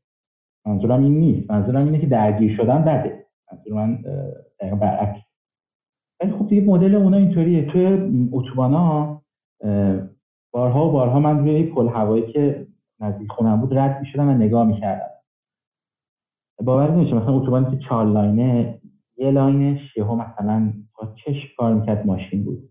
[0.66, 1.50] منظورم این نیست.
[1.50, 3.26] منظورم اینه که درگیر شدن بده.
[3.52, 3.98] منظور من
[4.80, 5.25] برعکس.
[6.20, 7.66] ولی خب دیگه مدل اونا اینطوریه.
[7.66, 9.22] توی اتوبانا
[10.52, 12.66] بارها و بارها من روی پل هوایی که
[13.00, 15.10] نزدیک خونم بود رد می‌شدم و نگاه می‌کردم.
[16.64, 18.80] باور نمیشه مثلا اتوبانی که چهار لاینه
[19.16, 22.70] یه لاینش یهو مثلا با چشم کار می‌کرد ماشین بود.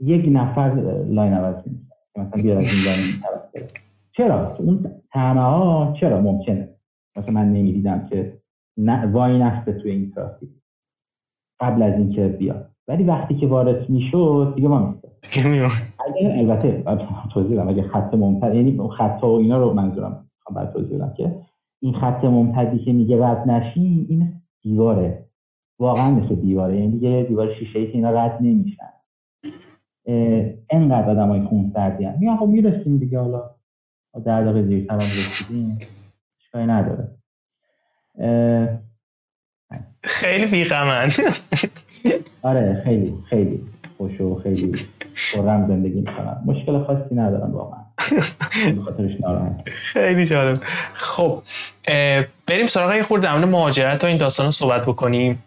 [0.00, 0.74] یک نفر
[1.08, 3.34] لاین عوض می‌کرد مثلا بیاد از این لاین
[4.12, 6.68] چرا؟ اون تعمه ها چرا؟ ممکنه.
[7.16, 8.38] مثلا من نمی‌دیدم که
[8.76, 10.48] نه وای نسته توی این ترافیک.
[11.60, 12.68] قبل از اینکه بیاد.
[12.88, 15.12] ولی وقتی که وارد می‌شد دیگه ما میستاد
[16.36, 16.84] البته
[17.34, 21.34] توضیح بدم اگه خط ممتد یعنی خط و اینا رو منظورم بعد توضیح بدم که
[21.80, 24.32] این خط ممتدی که میگه رد نشی این
[24.62, 25.24] دیواره.
[25.78, 26.76] واقعا مثل دیواره.
[26.76, 28.88] یعنی دیگه دیوار شیشه ای که اینا رد نمیشن.
[30.70, 33.50] انقدر آدم های خون سردی هم میگن خب می‌رسیم دیگه حالا.
[34.24, 35.78] در دقیقه زیر تمام رسیدیم.
[36.40, 37.08] اشکایی نداره.
[40.02, 41.12] خیلی بیغمن.
[42.42, 43.60] آره خیلی خیلی.
[43.96, 44.72] خوش و خیلی
[45.32, 46.42] خورم زندگی می‌کنم.
[46.44, 47.78] مشکل خاصی ندارم واقعا.
[49.92, 50.60] خیلی جالب.
[50.94, 51.42] خب
[52.46, 55.42] بریم سراغ یه خورده در مهاجرت و این داستان رو صحبت بکنیم.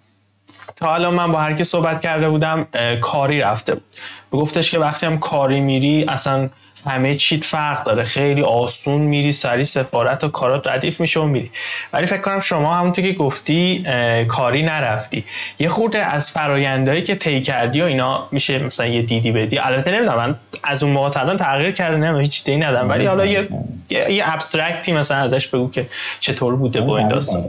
[0.76, 2.68] تا حالا من با هر کی صحبت کرده بودم
[3.02, 3.84] کاری رفته بود.
[4.32, 6.50] گفتش که وقتی هم کاری میری اصلا
[6.86, 8.04] همه چیت فرق داره.
[8.04, 11.52] خیلی آسون میری سری سفارت و کارات ردیف میشه و میری.
[11.94, 13.84] ولی فکر کنم شما همونطور که گفتی
[14.28, 15.24] کاری نرفتی.
[15.60, 19.60] یه خورده از فرایندهایی که طی کردی و اینا میشه مثلا یه دیدی بدی.
[19.60, 23.26] البته نمی‌دونم من از اون موقع تا تغییر کرده نه هیچ دیدی ندم ولی حالا
[23.26, 23.48] یه
[23.90, 25.86] یه ابسترکتی مثلا ازش بگو که
[26.20, 27.44] چطور بوده با این داستان.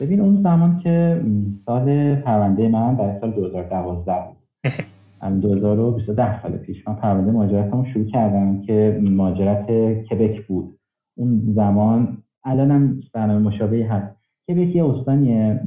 [0.00, 1.20] ببین اون زمان که
[1.66, 4.36] سال پرونده من در سال 2012 بود.
[5.24, 9.66] هم 2010 سال پیش من پرونده مهاجرتمو شروع کردم که مهاجرت
[10.02, 10.78] کبک بود.
[11.16, 14.16] اون زمان الانم برنامه مشابهی هست.
[14.48, 15.60] کبک یه استانیه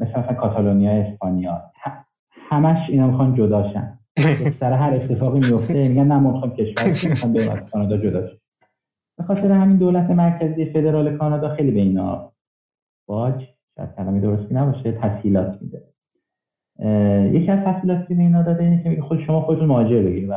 [0.00, 1.62] مثل کاتالونیا اسپانیا.
[2.30, 3.98] همش اینا می‌خوان جداشن
[4.60, 8.28] سر هر اتفاقی میفته میگن نه ما می‌خوام کشور می‌خوام از کانادا جدا
[9.18, 12.32] به خاطر همین دولت مرکزی فدرال کانادا خیلی به اینا
[13.08, 13.44] باج
[13.76, 15.82] شاید کلمه درستی نباشه تسهیلات میده.
[17.32, 20.30] یکی از تسهیلاتی که به اینا داده اینه که میگه خود شما خودتون مهاجر بگیرید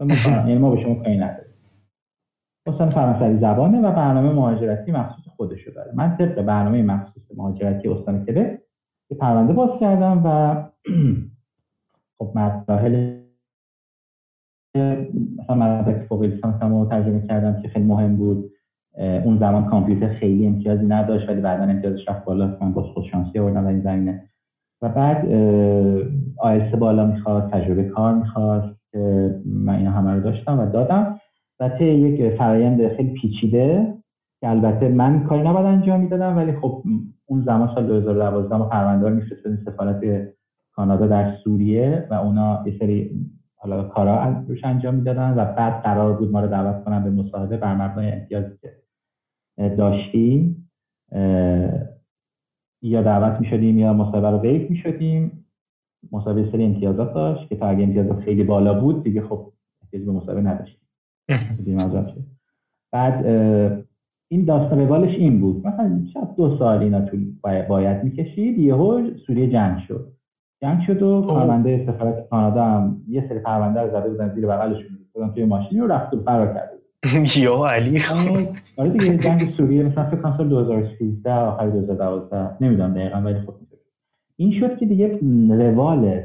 [0.46, 1.54] یعنی ما به شما کاری نداریم.
[2.66, 5.92] استان فرانسوی زبانه و برنامه مهاجرتی مخصوص خودشو داره.
[5.94, 8.60] من طبق برنامه مخصوص مهاجرتی استان کبک
[9.10, 10.56] یه پرونده باز کردم و
[12.18, 13.18] خب مراحل
[15.38, 18.50] مثلا مدرک فوق لیسانسمو ترجمه کردم که خیلی مهم بود.
[18.98, 22.58] اون زمان کامپیوتر خیلی امتیازی نداشت ولی بعدا امتیازش رفت بالا.
[22.60, 24.27] من باز خود شانسی آوردم در این زمینه.
[24.82, 25.26] و بعد
[26.38, 31.20] آیلتس بالا می‌خواد تجربه کار می‌خواد که من اینا همه رو داشتم و دادم.
[31.60, 33.94] و طی یک فرایند خیلی پیچیده
[34.40, 36.82] که البته من کاری نباید انجام می‌دادم ولی خب
[37.26, 39.20] اون زمان سال 2012 ما پرونده رو
[39.66, 40.28] سفارت
[40.72, 43.10] کانادا در سوریه و اونا یه سری
[43.56, 47.56] حالا کارا روش انجام می‌دادن و بعد قرار بود ما رو دعوت کنن به مصاحبه
[47.56, 48.72] بر مبنای امتیازی که
[49.76, 50.70] داشتیم.
[52.82, 55.44] یا دعوت می‌شدیم یا مصاحبه رو ویف می‌شدیم.
[56.12, 59.52] مصاحبه سری امتیازات داشت که تا اگه امتیازات خیلی بالا بود دیگه خب
[59.82, 60.80] احتیاج به مصاحبه نداشتیم.
[62.92, 63.26] بعد
[64.30, 65.66] این داستان بالش این بود.
[65.66, 67.32] مثلا شاید دو سال اینا طول
[67.68, 70.12] باید می‌کشید یهو سوریه جنگ شد.
[70.62, 74.98] جنگ شد و پرونده سفارت کانادا هم یه سری پرونده رو زده بودن زیر بغلشون.
[75.14, 76.77] بودن توی ماشین رو رفت و فرار کرده
[77.36, 78.00] یا علی
[78.76, 83.54] آره دیگه جنگ سوریه مثلا فکر کنم سال 2013 آخر 2012 نمی‌دونم دقیقا ولی خب
[84.36, 85.18] این شد که دیگه
[85.50, 86.22] روال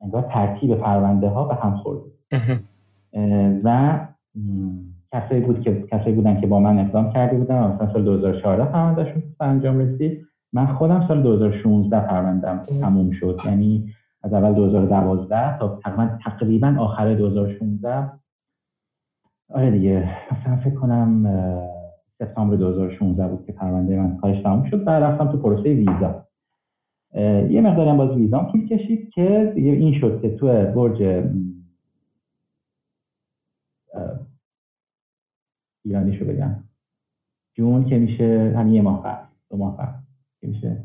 [0.00, 2.00] انگار ترتیب پرونده ها به هم خورد.
[3.64, 3.98] و
[5.12, 9.22] کسایی بود که کسایی بودن که با من اقدام کرده بودن مثلا سال 2014 پروندهشون
[9.40, 10.26] انجام رسید.
[10.52, 13.40] من خودم سال 2016 پروندم تموم شد.
[13.44, 18.10] یعنی از اول 2012 تا تقریبا تقریبا آخر 2016
[19.54, 21.26] آره دیگه مثلا فکر کنم
[22.18, 26.24] سپتامبر 2016 بود که پرونده من کارش تموم شد و رفتم تو پروسه ویزا.
[27.50, 31.24] یه مقداری هم باز ویزا طول کشید که دیگه این شد که تو برج
[35.84, 36.64] ایرانیشو بگم.
[37.54, 39.94] جون که میشه همین یه ماه دو ماه
[40.42, 40.82] میشه.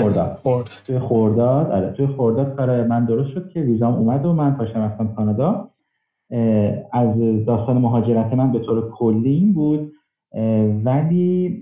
[0.00, 0.40] خورداد
[0.84, 4.78] توی خورداد آره توی خورداد کار من درست شد که ویزام اومد و من پاشم
[4.78, 5.69] رفتم کانادا.
[6.92, 9.92] از داستان مهاجرت من به طور کلی این بود
[10.84, 11.60] ولی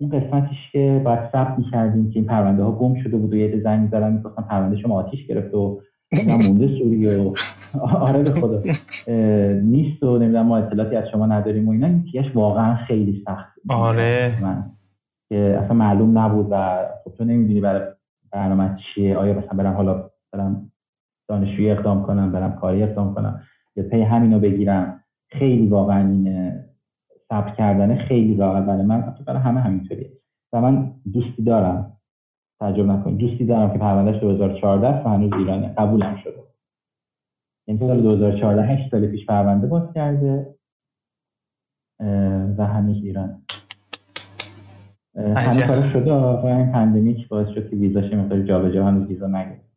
[0.00, 3.60] اون قسمتیش که باید ثبت می‌کردیم که این پرونده ها گم شده بود و یه
[3.64, 5.80] زنگ می‌زدن می‌گفتن پرونده شما آتیش گرفت و
[6.26, 7.34] مونده سوری و
[8.08, 8.62] آره به خدا.
[9.60, 11.86] نیست و نمی‌دونم ما اطلاعاتی از شما نداریم و اینا.
[11.86, 12.04] این
[12.34, 14.38] واقعا خیلی سخت آره.
[14.42, 14.70] من
[15.28, 17.82] که اصلا معلوم نبود و خب تو نمی‌دونی برای
[18.32, 19.16] برنامه چیه.
[19.16, 20.70] آیا مثلا برم حالا برم
[21.28, 23.40] دانشجویی اقدام کنم برم کاری اقدام کنم.
[23.76, 25.04] یا پی همینو بگیرم.
[25.28, 26.52] خیلی واقعا این
[27.28, 28.64] صبر کردن خیلی راحت.
[28.64, 30.10] برای من برای همه همینطوریه.
[30.52, 31.96] و من دوستی دارم.
[32.60, 33.18] تعجب نکنید.
[33.18, 35.68] دوستی دارم که پروندهش 2014 و هنوز ایرانه.
[35.68, 36.42] قبولم شده.
[37.66, 40.54] این یعنی سال 2014 8 سال پیش پرونده باز کرده.
[42.58, 43.42] و هنوز ایرانه.
[45.16, 46.12] همه کار شده.
[46.12, 49.72] و این پندمیک باعث شد که ویزاش مقدار جابجا هنوز ویزا نگرفت.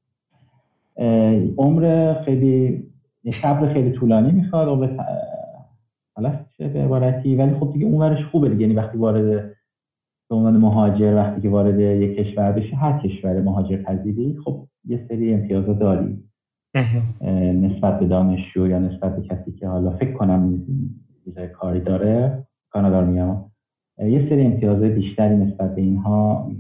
[1.58, 2.84] عمر خیلی
[3.32, 4.90] صبر خیلی طولانی می‌خواد عمر
[6.16, 8.62] حالا به عبارتی ولی خب دیگه اونورش خوبه دیگه.
[8.62, 9.56] یعنی وقتی وارد
[10.30, 15.06] به عنوان مهاجر وقتی که وارد یک کشور بشه هر کشور مهاجر پذیری خب یه
[15.10, 16.24] سری امتیازات داری.
[17.54, 20.62] نسبت به دانشجو یا نسبت به کسی که حالا فکر کنم
[21.26, 23.38] ویزای کاری داره کانادا رو میگم.
[23.98, 26.52] یه سری امتیاز بیشتری نسبت به اینها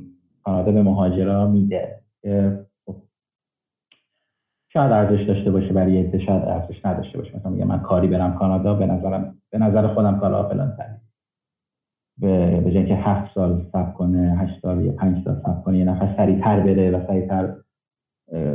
[0.43, 1.99] کانادا به مهاجرا میده.
[4.75, 7.37] شاید ارزش داشته باشه برای یه شاید ارزش نداشته باشه.
[7.37, 10.95] مثلا میگه من کاری برم کانادا به نظرم به نظر خودم کارا فلان تری
[12.17, 15.85] به به که هفت سال صبر کنه هشت سال یا پنج سال صبر کنه یه
[15.85, 17.53] نفر سریعتر بره و سریعتر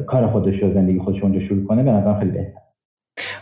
[0.06, 2.60] کار خودش رو زندگی خودش اونجا شروع کنه به نظرم خیلی بهتر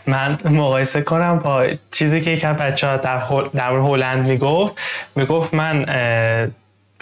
[0.07, 3.19] من مقایسه کنم با چیزی که یک بچه ها در,
[3.53, 4.75] در هلند می‌گفت.
[5.15, 5.85] می‌گفت من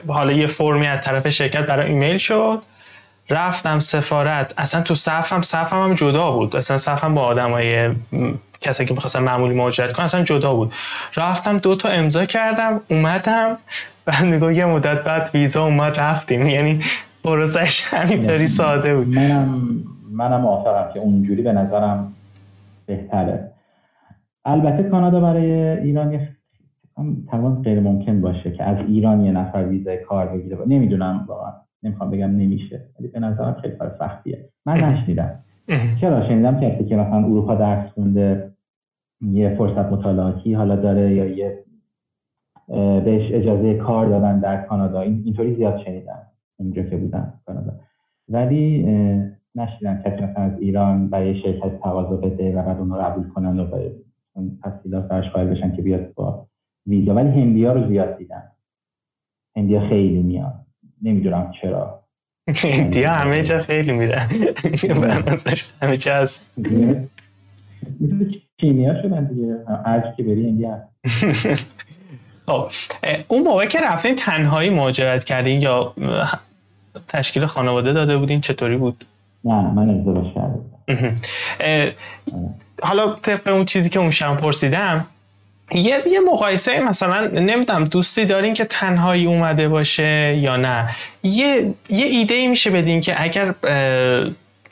[0.07, 2.61] حالا یه فرمی از طرف شرکت برای ایمیل شد.
[3.30, 6.55] رفتم سفارت اصلا تو صفم صفم هم جدا بود.
[6.55, 7.89] اصلا صفم با آدمای
[8.61, 10.73] کسایی که می‌خواستن معمولی مهاجرت کنن اصلا جدا بود.
[11.17, 13.57] رفتم دو تا امضا کردم اومدم
[14.05, 16.47] بعد نگاه یه مدت بعد ویزا اومد رفتیم.
[16.47, 16.80] یعنی
[17.23, 19.07] پروسش همینطوری ساده بود.
[19.07, 22.13] منم منم موافقم که اونجوری به نظرم
[22.86, 23.51] بهتره.
[24.45, 26.28] البته کانادا برای ایران
[27.32, 30.57] تقریبا غیر ممکن باشه که از ایران یه نفر ویزای کار بگیره.
[30.67, 31.51] نمی‌دونم واقعا.
[31.84, 34.49] نمی‌خوام بگم نمیشه ولی به نظرم خیلی کار سختیه.
[34.65, 35.39] من نشنیدم.
[36.01, 38.51] چرا؟ شنیدم کسی که مثلا اروپا درس خونده
[39.21, 41.63] یه فرصت مطالعاتی حالا داره یا یه
[43.05, 45.01] بهش اجازه کار دادن در کانادا.
[45.01, 46.21] اینطوری زیاد شنیدم.
[46.57, 47.73] اونجا که بودم کانادا.
[48.30, 48.84] ولی
[49.55, 53.65] نشیدم کسی مثلا از ایران برای شرکت تقاضا بده و بعد اونها قبول کنن و
[53.65, 53.91] باید
[54.63, 56.47] تحصیلات برش قائل بشن که بیاد با
[56.88, 57.15] ویزا.
[57.15, 58.43] ولی هندیا رو زیاد دیدم.
[59.55, 60.66] هندیا خیلی میاد
[61.02, 62.04] نمی‌دونم چرا.
[62.56, 64.30] هندیا همه جا خیلی میرن
[65.82, 66.52] همه جا هست.
[68.62, 69.56] چینی شدن دیگه.
[69.86, 70.82] هر که بری هندیا
[72.48, 72.72] خب
[73.28, 75.93] اون موقع که رفتین تنهایی مهاجرت کردین یا
[77.08, 79.06] تشکیل خانواده داده بودین چطوری بود؟
[79.43, 81.16] نه من ازدواج کردم.
[82.84, 85.06] حالا طبق اون چیزی که اون شم پرسیدم
[85.72, 90.89] یه یه مقایسه مثلا نمی‌دونم دوستی دارین که تنهایی اومده باشه یا نه.
[91.24, 93.53] یه یه ایده ای میشه بدین که اگر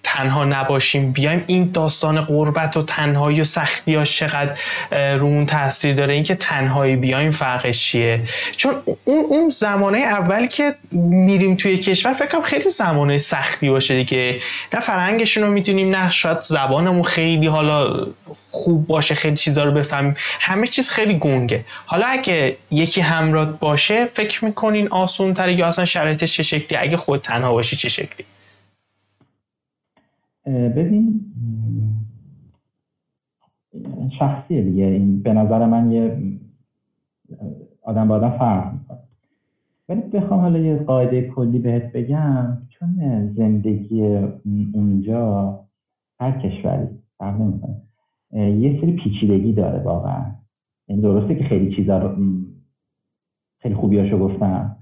[0.06, 4.56] تنها نباشیم بیایم این داستان قربت و تنهایی و سختی ها چقدر
[5.16, 6.14] رومون تاثیر داره.
[6.14, 8.22] اینکه تنهایی بیایم فرقش چیه؟
[8.58, 8.74] چون
[9.06, 14.40] اون اون زمانه اول که میریم توی کشور فکر کنم خیلی زمانه سختی باشه دیگه.
[14.74, 18.08] نه فرهنگشون رو می‌دونیم نه شاید زبانمون خیلی حالا
[18.50, 20.16] خوب باشه خیلی چیزا رو بفهمیم.
[20.40, 21.66] همه چیز خیلی گنگه.
[21.86, 27.22] حالا اگه یکی همراه باشه فکر می‌کنین آسون یا اصلا شرایطش چه شکلی؟ اگه خود
[27.22, 28.26] تنها باشی چه شکلی؟
[30.46, 31.26] ببین
[34.20, 34.84] شخصیه دیگه.
[34.86, 36.18] این به نظر من یه
[37.82, 38.74] آدم با آدم فرق
[39.90, 42.98] ولی بخوام حالا یه قاعده کلی بهت بگم چون
[43.38, 44.02] زندگی
[44.74, 45.60] اونجا
[46.20, 46.88] هر کشوری
[47.18, 47.82] فرق نمی‌کنه.
[48.34, 50.26] یه سری پیچیدگی داره واقعا.
[50.88, 52.16] یعنی درسته که خیلی چیزا رو
[53.60, 54.78] خیلی خوبیاشو گفتم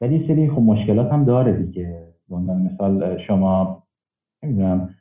[0.00, 2.08] ولی یه سری خب مشکلات هم داره دیگه.
[2.30, 3.82] مثال شما
[4.42, 4.94] نمی‌دونم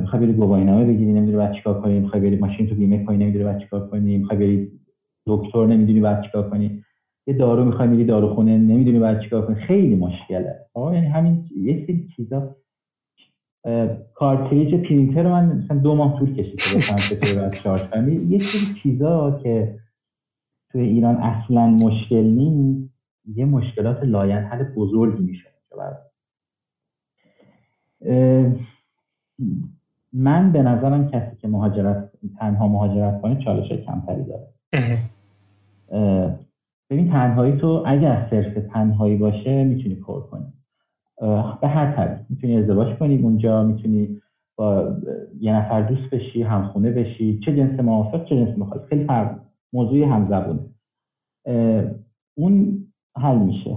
[0.00, 3.16] می‌خوای بری گواهی نامه بگیری نمی‌دونی بعد چیکار کنی می‌خوای بری ماشین تو بیمه کنی
[3.16, 4.70] نمی‌دونی بعد چیکار کنی می‌خوای بری
[5.26, 6.84] دکتر نمی‌دونی بعد چیکار کنی.
[7.26, 9.54] یه دارو می‌خوای میری داروخونه نمی‌دونی بعد چیکار کنی.
[9.54, 10.56] خیلی مشکله.
[10.74, 12.56] آقا یعنی همین یه سری چیزا.
[14.14, 18.32] کارتریج پرینتر من مثلا دو ماه طول کشید که بفهم شارژ کنم.
[18.32, 19.78] یه سری چیزا که
[20.72, 22.94] توی ایران اصلا مشکل نیست.
[23.34, 25.48] یه مشکلات لاینحل بزرگی میشه
[30.12, 34.48] من به نظرم کسی که مهاجرت تنها مهاجرت کنه چالش کمتری داره.
[36.90, 40.46] ببین تنهایی تو اگر صرف تنهایی باشه می‌تونی کار کنی.
[41.60, 42.18] به هر طریق.
[42.28, 44.20] می‌تونی ازدواج کنی اونجا می‌تونی
[44.56, 44.96] با
[45.40, 48.84] یه نفر دوست بشی همخونه بشی چه جنس موافق چه جنس مخالف.
[48.84, 49.40] خیلی فرق
[49.72, 50.60] موضوع همزبونه.
[52.34, 53.76] اون حل میشه.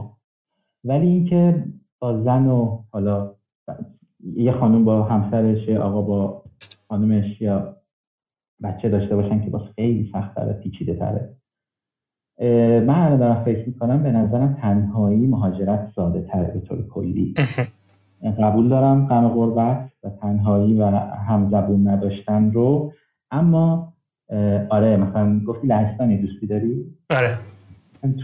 [0.83, 1.63] ولی اینکه
[1.99, 3.33] با زن و حالا
[4.23, 6.43] یه خانم با همسرش آقا با
[6.87, 7.75] خانمش یا
[8.63, 11.37] بچه داشته باشن که باز خیلی سخت تره پیچیده تره
[12.79, 17.33] من الان دارم فکر می‌کنم به نظرم تنهایی مهاجرت ساده تره به طور کلی.
[18.43, 20.85] قبول دارم غم غربت و تنهایی و
[21.27, 22.93] همزبون نداشتن رو.
[23.31, 23.93] اما
[24.69, 27.37] آره مثلا گفتی لهستانی دوستی داری؟ آره.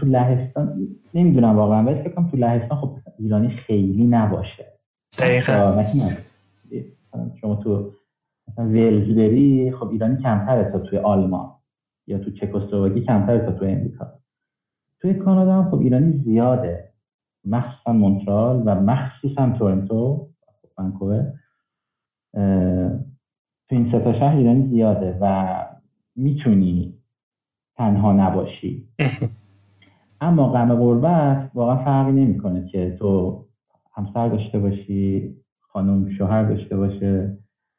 [0.00, 4.73] تو لهستان نمی‌دونم واقعا ولی فکر کنم تو لهستان خب ایرانی خیلی نباشه.
[5.18, 5.84] دقیقا.
[7.40, 7.92] شما تو
[8.48, 11.50] مثلا ولز بری خب ایرانی کمتره تا توی آلمان
[12.06, 14.06] یا تو چکسلواکی کمتره تا توی امریکا.
[15.00, 16.90] توی کانادا هم خب ایرانی زیاده.
[17.44, 20.28] مخصوصا مونترال و مخصوصا تورنتو
[20.78, 21.32] ونکوور.
[23.68, 25.56] تو این سه شهر ایرانی زیاده و
[26.16, 26.98] می‌تونی
[27.76, 28.88] تنها نباشی.
[30.20, 33.43] اما غم غربت واقعا فرقی نمی‌کنه که تو
[33.94, 37.38] همسر داشته باشی خانم شوهر داشته باشه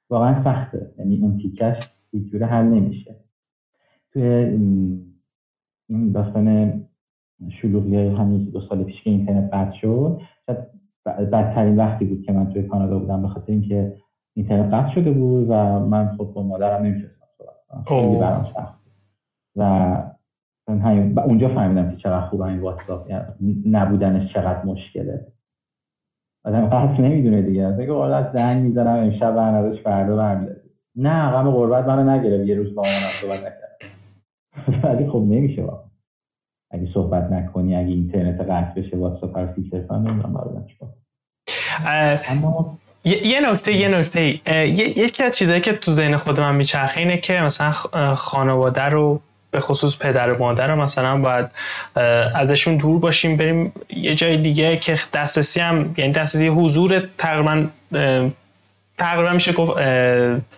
[0.09, 0.91] واقعا سخته.
[0.97, 3.15] یعنی اون تیکش هیچ جوره حل نمیشه.
[4.13, 4.23] توی
[5.87, 6.73] این داستان
[7.61, 10.21] شلوغی های همین دو سال پیش که اینترنت قطع شد
[11.07, 13.97] بدترین وقتی بود که من توی کانادا بودم به خاطر اینکه
[14.33, 17.83] اینترنت قطع شده بود و من خب با مادرم نمی‌تونستم صحبت کنم.
[17.87, 18.79] خیلی برام سخت
[19.55, 25.27] و اونجا فهمیدم که چقدر خوب این واتساپ یعنی نبودنش چقدر مشکله.
[26.45, 27.67] آدم قصد نمی‌دونه دیگه.
[27.67, 30.55] بگه والا از زنگ می‌زنم امشب برنامه‌اش فردا برمیاد
[30.95, 32.47] نه غم غربت منو نگرفت.
[32.47, 32.89] یه روز با من
[33.21, 33.75] صحبت نکرد
[34.83, 35.89] ولی خب نمیشه واقعا.
[36.71, 40.89] اگه صحبت نکنی اگه اینترنت قطع بشه واتساپ رو فیلتر کنم نمی‌دونم بعدا چیکار
[42.29, 44.21] اما یه نکته یه نکته.
[44.99, 47.71] یکی از چیزایی که تو ذهن خود من میچرخه اینه که مثلا
[48.15, 49.19] خانواده رو
[49.55, 51.45] به خصوص پدر و مادر مثلا باید
[52.35, 57.67] ازشون دور باشیم بریم یه جای دیگه که دسترسی هم یعنی دسترسی حضور تقریبا
[58.97, 59.77] تقریبا میشه گفت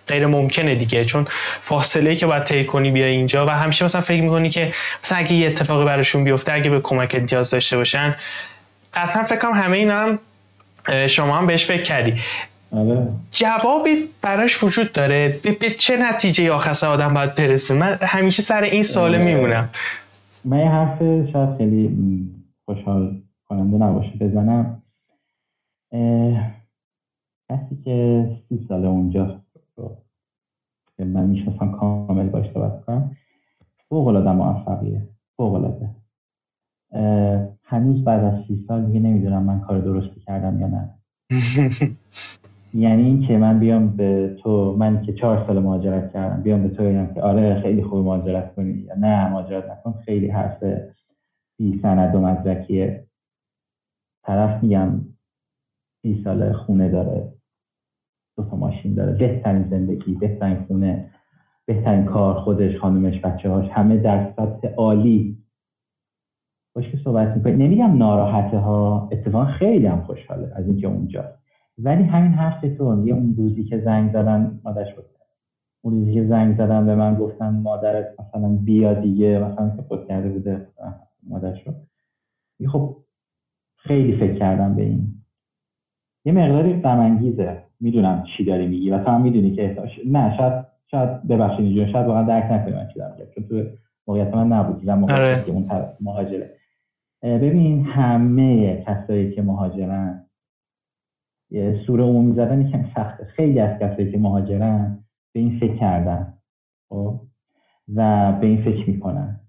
[0.08, 1.26] غیر ممکنه دیگه چون
[1.60, 4.72] فاصله که باید طی کنی بیای اینجا و همیشه مثلا فکر می‌کنی که
[5.04, 8.16] مثلا اگه یه اتفاقی براشون بیفته اگه به کمک نیاز داشته باشن
[8.94, 10.18] قطعا فکر همه اینا هم
[11.06, 12.20] شما هم بهش فکر کردی.
[12.72, 13.08] آره.
[13.30, 13.90] جوابی
[14.22, 15.40] براش وجود داره.
[15.42, 19.68] به, چه نتیجه آخر آدم باید برسه؟ من همیشه سر این ساله میمونم.
[20.44, 20.98] من یه حرف
[21.32, 21.96] شاید خیلی
[22.64, 24.82] خوشحال کننده نباشه بزنم.
[27.50, 29.40] کسی که سی سال اونجا
[30.96, 33.16] که من می‌شناسم کامل باش صحبت کنم
[33.88, 35.08] فوق العاده موفقیه.
[35.36, 35.90] فوق العاده
[37.64, 40.94] هنوز بعد از سی سال دیگه نمی‌دونم من کار درستی کردم یا نه.
[42.74, 46.84] یعنی اینکه من بیام به تو من که چهار سال مهاجرت کردم بیام به تو
[46.84, 50.64] بگم که آره خیلی خوب مهاجرت کنی یا نه مهاجرت نکن خیلی حرف
[51.58, 53.06] بی سند و مدرکیه.
[54.26, 55.00] طرف میگم
[56.02, 57.32] سی سال خونه داره
[58.36, 61.10] دو تا ماشین داره بهترین زندگی بهترین خونه
[61.66, 65.38] بهترین کار خودش خانومش بچه هاش همه در سطح عالی.
[66.76, 67.52] باش که صحبت می‌کنی.
[67.52, 71.37] نمیگم ناراحته ها اتفاقا خیلی هم خوشحاله از اینکه اونجا.
[71.78, 75.04] ولی همین حرف تو یه اون روزی که زنگ زدن مادرش بود
[75.82, 80.08] اون روزی که زنگ زدن به من گفتن مادرت مثلا بیا دیگه مثلا که خود
[80.08, 80.66] کرده بوده
[81.28, 81.72] مادرش رو.
[82.68, 82.96] خب
[83.76, 85.14] خیلی فکر کردم به این.
[86.24, 87.18] یه مقداری غم
[87.80, 88.90] می‌دونم چی داری میگی.
[88.90, 92.74] و تو هم می‌دونی که احتاج نه شاید شاید ببخشید اینجوری شاید واقعا درک نکنی
[92.74, 93.70] من چی دارم چون تو
[94.06, 95.44] موقعیت من نبودی و موقعیت آره.
[95.44, 95.70] که اون
[96.00, 96.50] مهاجره.
[97.22, 100.27] ببین همه کسایی که مهاجرن
[101.86, 103.24] سوره عمومی زدن یکم سخته.
[103.24, 106.34] خیلی از کسایی که مهاجرن به این فکر کردن
[106.88, 107.20] خب؟
[107.94, 109.40] و به این فکر می‌کنن.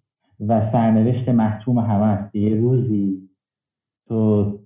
[0.48, 2.36] و سرنوشت محتوم همه است.
[2.36, 3.30] یه روزی
[4.08, 4.60] تو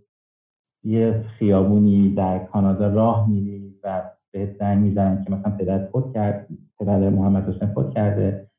[0.84, 6.48] یه خیابونی در کانادا راه میری و به زنگ می‌زنن که مثلا پدر خود کرد
[6.80, 8.50] پدر محمد حسین خود کرده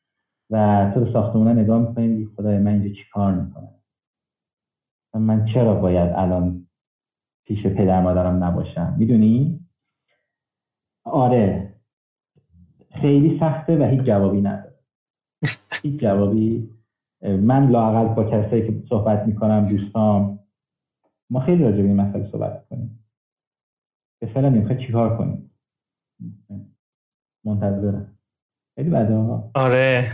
[0.50, 3.68] و تو به ساختمون نگاه می‌کنی خدای من اینجا چی کار می‌کنم؟
[5.14, 6.63] من چرا باید الان
[7.44, 8.94] پیش پدر مادرم نباشم.
[8.98, 9.60] می‌دونی؟
[11.04, 11.74] آره.
[13.00, 14.78] خیلی سخته و هیچ جوابی نداره.
[15.82, 16.70] هیچ جوابی.
[17.22, 20.38] من لاقل با کسایی که صحبت می‌کنم دوستام
[21.30, 23.04] ما خیلی راجع به این مسئله صحبت کنیم
[24.20, 25.50] به فعلا نمی‌خواد چیکار کنیم؟
[27.44, 28.18] منتظرم.
[28.74, 29.16] خیلی بده
[29.54, 30.12] آره.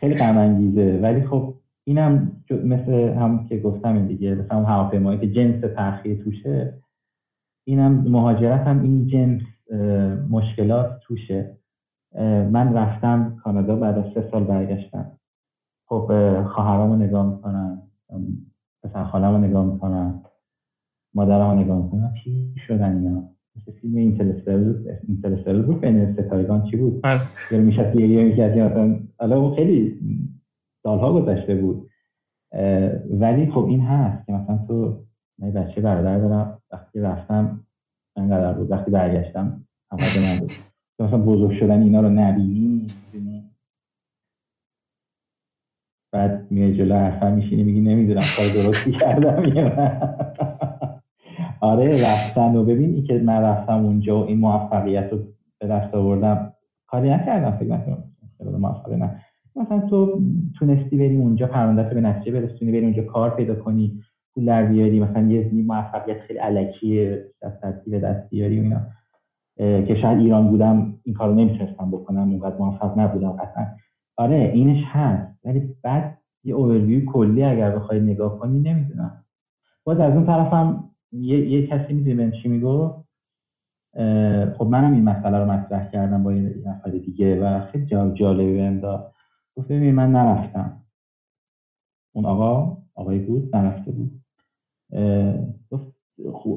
[0.00, 1.54] خیلی غم انگیزه ولی خب
[1.90, 6.74] اینم مثل هم که گفتم این دیگه مثل هم هواپیمایی که جنس تاخیر توشه
[7.66, 9.42] اینم مهاجرت هم این جنس
[10.30, 11.56] مشکلات توشه.
[12.50, 15.12] من رفتم کانادا بعد از سه سال برگشتم.
[15.88, 16.06] خب
[16.42, 17.82] خواهرامو نگاه می‌کنم
[18.82, 20.22] پسر خالم رو نگاه می‌کنم
[21.14, 23.22] مادرم رو نگاه می‌کنم چی شدن اینا؟
[23.56, 27.20] مثل فیلم اینترستل بود بین ستایگان چی بود؟ آره.
[27.50, 30.00] یعنی میشه گریه می‌کرد مثلا حالا اون خیلی
[30.82, 31.90] سالها گذشته بود.
[33.10, 35.04] ولی خب این هست که مثلا تو
[35.38, 37.60] من بچه برادر دارم وقتی رفتم
[38.16, 40.52] انقدر بود وقتی برگشتم من بود
[41.00, 42.86] مثلا بزرگ شدن اینا رو نبینی
[46.12, 49.42] بعد میای جلو حرفا میشینی میگی نمی‌دونم کار درستی کردم
[51.60, 55.18] آره رفتن و ببین این که من رفتم اونجا و این موفقیت رو
[55.60, 56.52] به دست آوردم
[56.86, 58.04] کاری نکردم فکر نکنم.
[58.58, 59.24] موفقی نه.
[59.56, 60.20] مثلا تو
[60.58, 64.00] تونستی بری اونجا پرونده به نتیجه برسونی بری اونجا کار پیدا کنی
[64.34, 68.80] پول در بیاری مثلا یه موفقیت خیلی علکی دستی به دست بیاری و اینا.
[69.86, 73.66] که شاید ایران بودم این کارو نمی‌تونستم بکنم اونقدر موفق نبودم قطعا.
[74.16, 75.38] آره اینش هست.
[75.44, 79.24] ولی بعد یه اوورویو کلی اگر بخوای نگاه کنی نمی‌دونم.
[79.84, 82.94] باز از اون طرفم یه, یه کسی می‌دونی من چی میگو
[84.58, 88.80] خب منم این مسئله رو مطرح کردم با یه نفر دیگه و خیلی جالبی
[89.56, 90.76] گفت من نرفتم.
[92.12, 94.20] اون آقا آقای بود نرفته بود.
[95.70, 95.92] گفت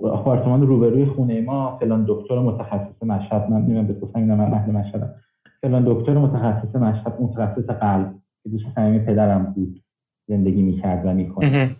[0.03, 5.15] آپارتمان روبروی خونه ما فلان دکتر متخصص مشهد من نمی‌دونم به گفتم من اهل مشهدم.
[5.61, 8.13] فلان دکتر متخصص مشهد متخصص قلب
[8.43, 9.83] که دوست صمیمی پدرم بود
[10.27, 11.75] زندگی می‌کرد و می‌کنه.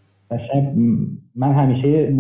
[1.35, 2.15] من همیشه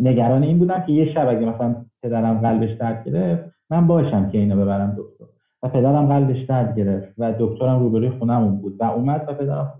[0.00, 4.38] نگران این بودم که یه شب اگه مثلا پدرم قلبش درد گرفت من باشم که
[4.38, 5.33] اینو ببرم دکتر.
[5.64, 8.76] و پدرم قلبش درد گرفت و دکترم روبروی خونمون بود.
[8.80, 9.74] و اومد و پدرم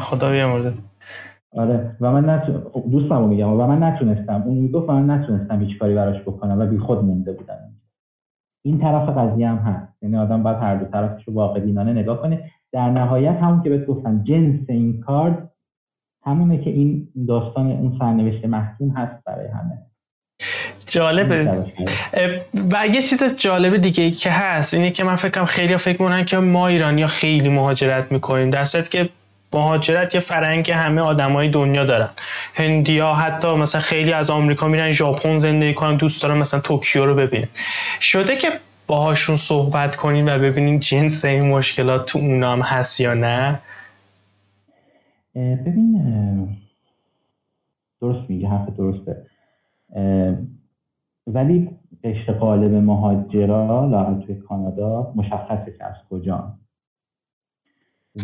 [0.00, 0.72] خدا بیامرده
[1.52, 1.96] آره.
[2.00, 2.62] و من نتون...
[2.90, 4.42] دوستمو میگم و من نتونستم.
[4.42, 7.58] اون می‌گفت من نتونستم هیچ کاری براش بکنم و بی خود مونده بودم.
[8.64, 10.02] این طرف قضیه هم هست.
[10.02, 12.50] یعنی آدم باید هر دو طرفش رو واقع بینانه نگاه کنه.
[12.72, 15.50] در نهایت همون که بهت گفتم جنس این کارد
[16.24, 19.78] همونه که این داستان اون سرنوشت محکوم هست برای همه.
[20.86, 21.64] جالبه.
[22.70, 26.36] و یه چیز جالب دیگه که هست اینه که من فکرم خیلی فکر می‌کنن که
[26.36, 29.08] ما ایرانی ها خیلی مهاجرت می‌کنیم در که
[29.52, 32.08] مهاجرت یه فرنگ همه آدمای دنیا دارن.
[32.54, 37.14] هندیا حتی مثلا خیلی از آمریکا میرن ژاپن زندگی کنن دوست دارن مثلا توکیو رو
[37.14, 37.48] ببینن.
[38.00, 38.52] شده که
[38.86, 43.58] باهاشون صحبت کنین و ببینین جنس این مشکلات تو اونام هست یا نه؟
[45.34, 46.58] ببین
[48.00, 49.26] درست میگه حرف درسته.
[51.26, 51.70] ولی
[52.04, 56.54] قشر قالب مهاجرا لاقل توی کانادا مشخصه که از کجا.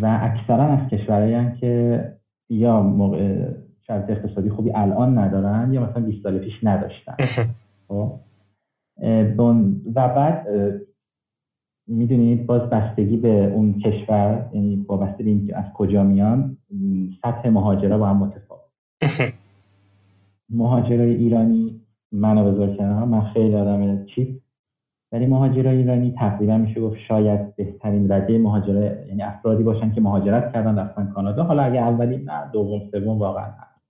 [0.02, 2.04] و اکثرا از کشورهایی که
[2.50, 3.50] یا موقع
[3.86, 7.16] شرط اقتصادی خوبی الان ندارن یا مثلا 20 سال پیش نداشتن.
[7.88, 8.12] خب؟
[9.94, 10.46] و بعد
[11.86, 16.56] می‌دونید باز بستگی به اون کشور یعنی وابسته به اینکه از کجا میان
[17.22, 18.60] سطح مهاجرا با هم متفاوت.
[20.50, 21.80] مهاجرای ایرانی
[22.12, 24.28] منو بذار کنار من خیلی آدم چیپ.
[25.12, 30.52] ولی مهاجرای ایرانی تقریبا میشه گفت شاید بهترین رده مهاجره یعنی افرادی باشن که مهاجرت
[30.52, 31.44] کردن رفتن کانادا.
[31.44, 33.80] حالا اگه اولی نه دوم سوم واقعا هست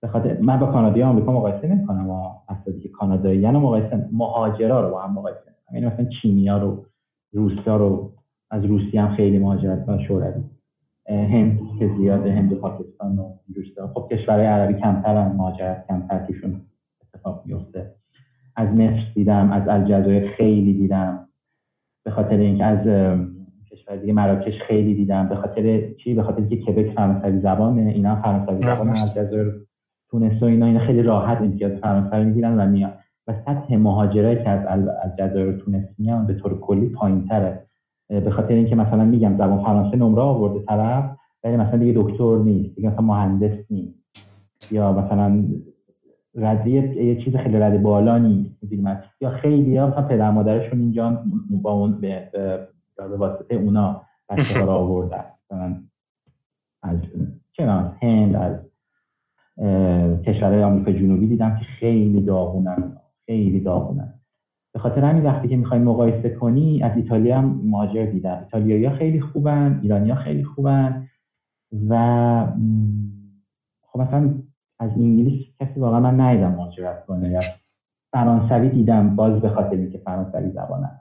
[0.00, 2.10] به خاطر من با کانادایی آمریکا مقایسه نمی‌کنم
[2.48, 5.40] افرادی که کانادایی یعنی مقایسه مهاجرا رو با هم مقایسه
[5.72, 6.86] یعنی مثلا چینیا رو
[7.32, 8.12] روسا رو
[8.50, 10.42] از روسیه هم خیلی مهاجرت کردن شوروی.
[11.08, 13.32] هند که زیاده هند و پاکستان و
[13.94, 16.60] خب کشورهای عربی کمتر مهاجرت کمتر توشون
[17.02, 17.94] اتفاق میفته
[18.56, 21.28] از مصر دیدم از الجزایر خیلی دیدم.
[22.04, 22.78] به خاطر اینکه از
[23.70, 25.28] کشور دیگه مراکش خیلی دیدم.
[25.28, 27.90] به خاطر چی؟ به خاطر اینکه کبک فرانسوی زبانه.
[27.90, 29.54] اینا فرانسوی زبان الجزایر
[30.10, 32.92] تونس و اینا اینا خیلی راحت امتیاز فرانسوی می‌گیرن و میان.
[33.26, 37.67] و سطح مهاجرایی که از الجزایر و تونس میان به طور کلی پایینتره.
[38.08, 42.74] به خاطر اینکه مثلا میگم زبان فرانسه نمره آورده طرف ولی مثلا دیگه دکتر نیست
[42.76, 43.98] دیگه مثلا مهندس نیست.
[44.70, 45.44] یا مثلا
[46.34, 48.54] رده یه چیز خیلی رده بالا نیست
[49.20, 54.64] یا خیلی ها مثلا پدر مادرشون اینجا با اون به, به, واسطه اونا بچه ها
[54.64, 55.24] را آوردن.
[56.82, 56.98] از
[57.52, 58.56] چرا هند از
[60.22, 64.14] کشورهای آمریکا جنوبی دیدم که خیلی داغونن خیلی داغونن.
[64.78, 68.38] به خاطر همین وقتی که می‌خوای مقایسه کنی از ایتالیا هم مهاجر دیدم.
[68.44, 71.08] ایتالیایی ها خیلی خوبن ایرانی ها خیلی خوبن
[71.88, 71.94] و
[73.82, 74.34] خب مثلا
[74.78, 77.40] از انگلیس کسی واقعا من ندیدم مهاجرت کنه یا
[78.12, 81.00] فرانسوی دیدم باز به خاطر اینکه فرانسوی زبانم.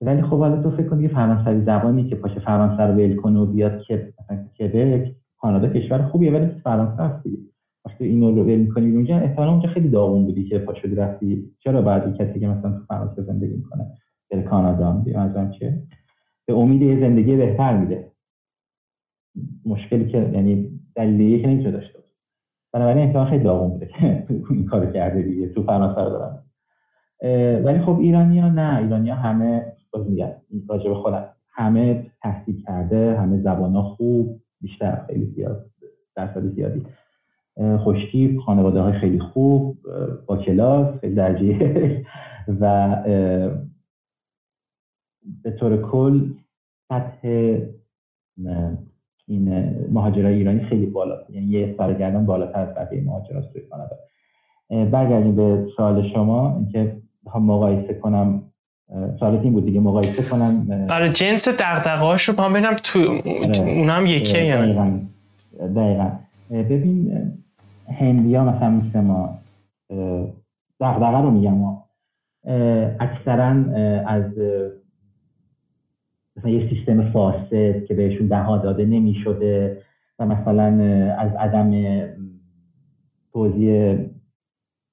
[0.00, 3.46] ولی خب حالا تو فکر کنی فرانسوی زبانی که پاشه فرانسه رو ول کنه و
[3.46, 7.50] بیاد که مثلا کبک کانادا کشور خوبیه ولی فرانسه هستی
[7.86, 11.82] وقتی اینو رو ول می‌کنی اونجا احتمالاً اونجا خیلی داغون بودی که پاشو رفتی چرا
[11.82, 13.86] بعد کسی که مثلا تو فرانسه زندگی می‌کنه؟
[14.30, 15.82] به کانادا ازم چه؟
[16.46, 18.10] به امید یه زندگی بهتر میده.
[19.64, 21.98] مشکلی که یعنی دلیلی که نمی‌تونه داشته
[22.72, 26.42] بنابراین احتمال خیلی داغون بوده که این کارو کرده دیگه تو فرانسه رو دارن.
[27.64, 30.32] ولی خب ایرانی ها نه ایرانی ها همه باز میگن
[30.68, 35.70] راجع به خودم همه تحصیل کرده همه زبان خوب بیشتر خیلی زیاد
[36.16, 36.86] درصد زیادی.
[37.84, 39.78] خوشتیب خانواده های خیلی خوب
[40.26, 42.04] با کلاس خیلی درجه
[42.60, 42.96] و
[45.42, 46.30] به طور کل
[46.88, 47.28] سطح
[49.28, 53.96] این مهاجرای ایرانی خیلی بالا یعنی یه سرگردان بالاتر از بقیه مهاجرات توی کانادا.
[54.90, 56.56] برگردیم به سوال شما.
[56.56, 56.96] اینکه
[57.26, 58.42] بخوام مقایسه کنم
[59.20, 63.70] سوالت این بود دیگه مقایسه کنم برای جنس دغدغه‌هاش رو هم ببینم تو آره.
[63.78, 64.72] اون هم یکی یعنی.
[65.58, 66.10] دقیقا.
[66.50, 67.22] ببین
[67.90, 69.38] هندیا مثلا مثل ما
[70.80, 71.76] دغدغه رو میگم
[73.00, 73.46] اکثرا
[74.06, 74.24] از
[76.36, 79.82] مثلا یه سیستم فاسد که بهشون بها داده نمی شده
[80.18, 80.84] و مثلا
[81.14, 81.72] از عدم
[83.32, 83.98] توضیح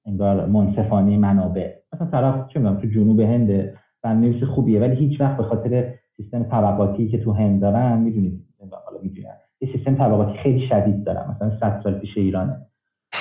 [0.06, 1.72] انگار منصفانه منابع.
[1.92, 3.72] مثلا طرف چه تو جنوب هند
[4.02, 9.00] برنامه‌نویس خوبیه ولی هیچ وقت به خاطر سیستم طبقاتی که تو هند دارن می‌دونید حالا
[9.02, 12.67] می‌دونن یه سیستم طبقاتی خیلی شدید دارن مثلا 100 سال پیش ایرانه.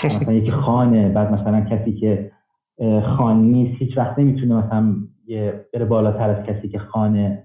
[0.05, 2.31] مثلا یکی خانه بعد مثلا کسی که
[3.17, 4.95] خان نیست هیچ وقت نمی‌تونه مثلا
[5.73, 7.43] بره بالاتر از کسی که خانه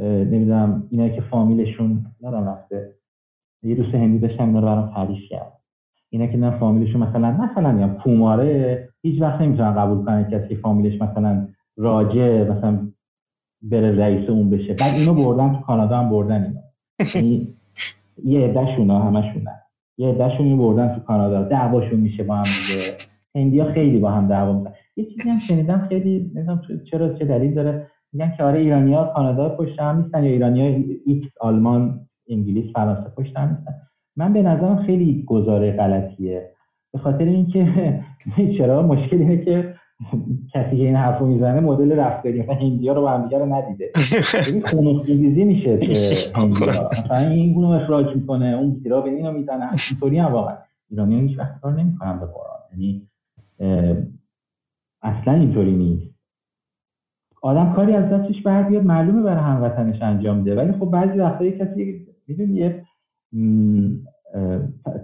[0.00, 2.94] نمی‌دونم اینا که فامیلشون ندارم رفته.
[3.62, 5.52] یه دوست هندی داشتم اینا رو برام تعریف کرد.
[6.10, 11.02] اینا که نه فامیلشون مثلا مثلا یا پوماره هیچ وقت نمی‌تونن قبول کنن کسی فامیلش
[11.02, 12.88] مثلا راجه مثلا
[13.62, 14.74] بره رئیس اون بشه.
[14.74, 16.60] بعد اینو بردن تو کانادا هم بردن اینا.
[17.14, 17.54] یعنی
[18.24, 19.44] یه عدهشون همشون
[19.98, 21.42] یه عدهشون بردن تو کانادا.
[21.42, 22.82] دعواشون میشه با هم دیگه.
[23.34, 24.74] هندیا خیلی با هم دعوا می‌کنن.
[24.96, 27.86] یه چیزی هم شنیدم خیلی نمی‌دونم چرا چه دلیل داره.
[28.12, 30.64] میگن که آره ایرانیا کانادا پشت هم نیستن یا ایرانیا
[31.06, 32.00] ایکس آلمان
[32.30, 33.74] انگلیس فرانسه پشت هم نیستن.
[34.16, 36.50] من به نظرم خیلی گزاره غلطیه.
[36.92, 37.66] به خاطر اینکه
[38.58, 39.74] چرا؟ مشکل اینه که
[40.54, 43.54] کسی که این حرف رو می‌زنه مدل رفتاری مثلا هندی ها رو با همدیگه رو
[43.54, 43.92] ندیده.
[44.52, 45.76] این خونخونریزی میشه
[47.04, 50.56] مثلا این گونه اخراج می‌کنه اون گیرا به اینو می‌زنه اینطوری هم واقعا.
[50.90, 52.60] ایرانی هیچ وقت کار نمی‌کنن به قرآن.
[52.72, 53.08] یعنی
[55.02, 56.14] اصلا اینطوری نیست.
[57.42, 60.54] آدم کاری از دستش بر بیاد معلومه برای هموطنش انجام میده.
[60.56, 62.84] ولی خب بعضی وقتا کسی می‌دونی یه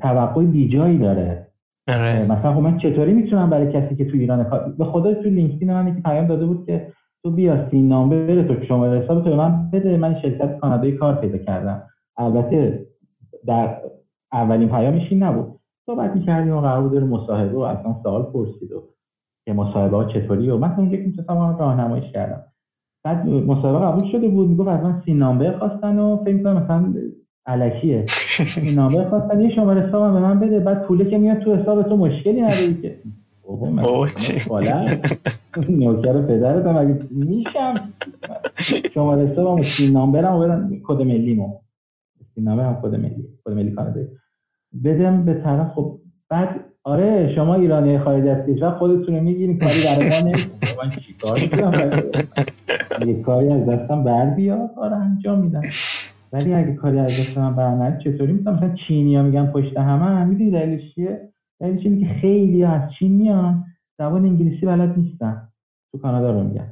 [0.03, 1.50] توقع بیجایی داره.
[1.89, 5.73] مثلا خب من چطوری می‌تونم برای کسی که تو ایران کار به خدا تو لینکدین
[5.73, 6.93] من یکی پیام داده بود که
[7.23, 11.39] تو بیا سین نامبر تو شماره حساب تو من بده من شرکت کانادایی کار پیدا
[11.39, 11.83] کردم.
[12.19, 12.87] البته
[13.47, 13.77] در
[14.33, 15.61] اولین پیامش این نبود.
[15.87, 18.83] صحبت می‌کردیم و قرار بود مصاحبه و اصلا سوال پرسید و
[19.45, 22.43] که مصاحبه ها چطوری و من اونجا که می‌تونستم راهنماییش کردم.
[23.05, 26.95] بعد مصاحبه قبول شده بود می‌گفت از من سین نامبر خواستن و فکر کنم مثلا
[27.47, 28.07] علکیه
[28.75, 30.61] نامه خواستن یه شماره حساب به من بده.
[30.61, 32.97] بعد پوله که میاد تو حساب تو مشکلی نداری که.
[35.69, 36.77] نوکر پدرت هم.
[36.77, 37.75] اگه میشم.
[38.95, 41.59] شماره حسابم سین نامبرم بدم کد ملیمو.
[42.35, 44.01] سین نامبرم کد ملی کد ملی کانادا.
[44.85, 45.99] بدم به طرف خب
[46.29, 50.91] بعد آره شما ایرانی خارج از کشور خودتون رو می‌گیرین کاری برای ما نمی‌کنه من
[50.91, 51.39] چیکار
[53.07, 55.63] یه کاری از دستم بر بیاد آره انجام میدم.
[56.33, 60.51] ولی اگه کاری از دست من چطوری؟ می‌تونم مثلا چینی ها میگن پشت همه می‌دونی
[60.51, 61.29] دلیلش چیه؟
[61.61, 63.65] دلیلش اینه که خیلی از چین میان
[63.99, 65.49] زبان انگلیسی بلد نیستن.
[65.93, 66.67] تو کانادا رو میگن.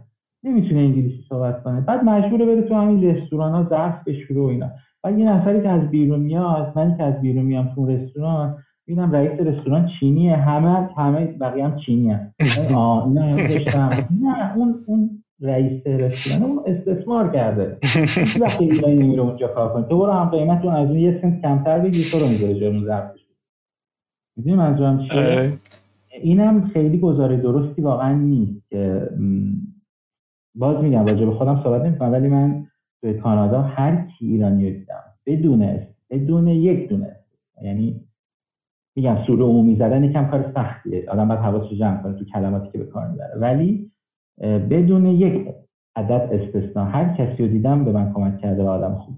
[0.44, 1.80] نمی‌تونه انگلیسی صحبت کنه.
[1.80, 4.70] بعد مجبوره بره تو همین رستوران ها درس بشوره و اینا.
[5.02, 8.56] بعد یه نفری که از بیرون میاد من که از بیرون میام تو رستوران
[8.86, 10.36] ببینم رئیس رستوران چینیه.
[10.36, 12.34] همه همه بقیه هم چینی هم.
[12.74, 13.36] آه اینا
[14.20, 17.78] نه اون اون رئیس رستوران اون استثمار کرده.
[18.40, 19.84] وقتی ایرانی نمیره اونجا کار کنه.
[19.84, 22.68] تو برو هم قیمت اون از اون یه سنت کمتر بگی تو رو می‌ذاره جای
[22.68, 23.20] اون ظرفش
[24.36, 25.58] می‌دونی منظورم چیه.
[26.22, 29.10] اینم خیلی گزاره درستی واقعا نیست که
[30.54, 32.66] باز میگم راجع به خودم صحبت نمی‌کنم ولی من
[33.00, 37.16] توی کانادا هر کی ایرانی رو دیدم بدون بدون یک دونه
[37.62, 38.00] یعنی
[38.96, 41.04] میگم سوره عمومی زدن یکم کار سختیه.
[41.08, 43.38] آدم باید حواسش جمع کنه تو کلماتی که به کار می‌بره.
[43.40, 43.90] ولی
[44.40, 45.54] بدون یک
[45.96, 49.14] عدد استثنا هر کسی رو دیدم به من کمک کرده و آدم خوب.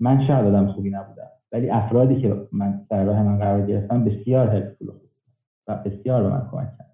[0.00, 4.48] من شاید آدم خوبی نبودم ولی افرادی که من در راه من قرار گرفتن بسیار
[4.48, 4.88] هلپفول
[5.68, 6.88] و بسیار به من کمک کرد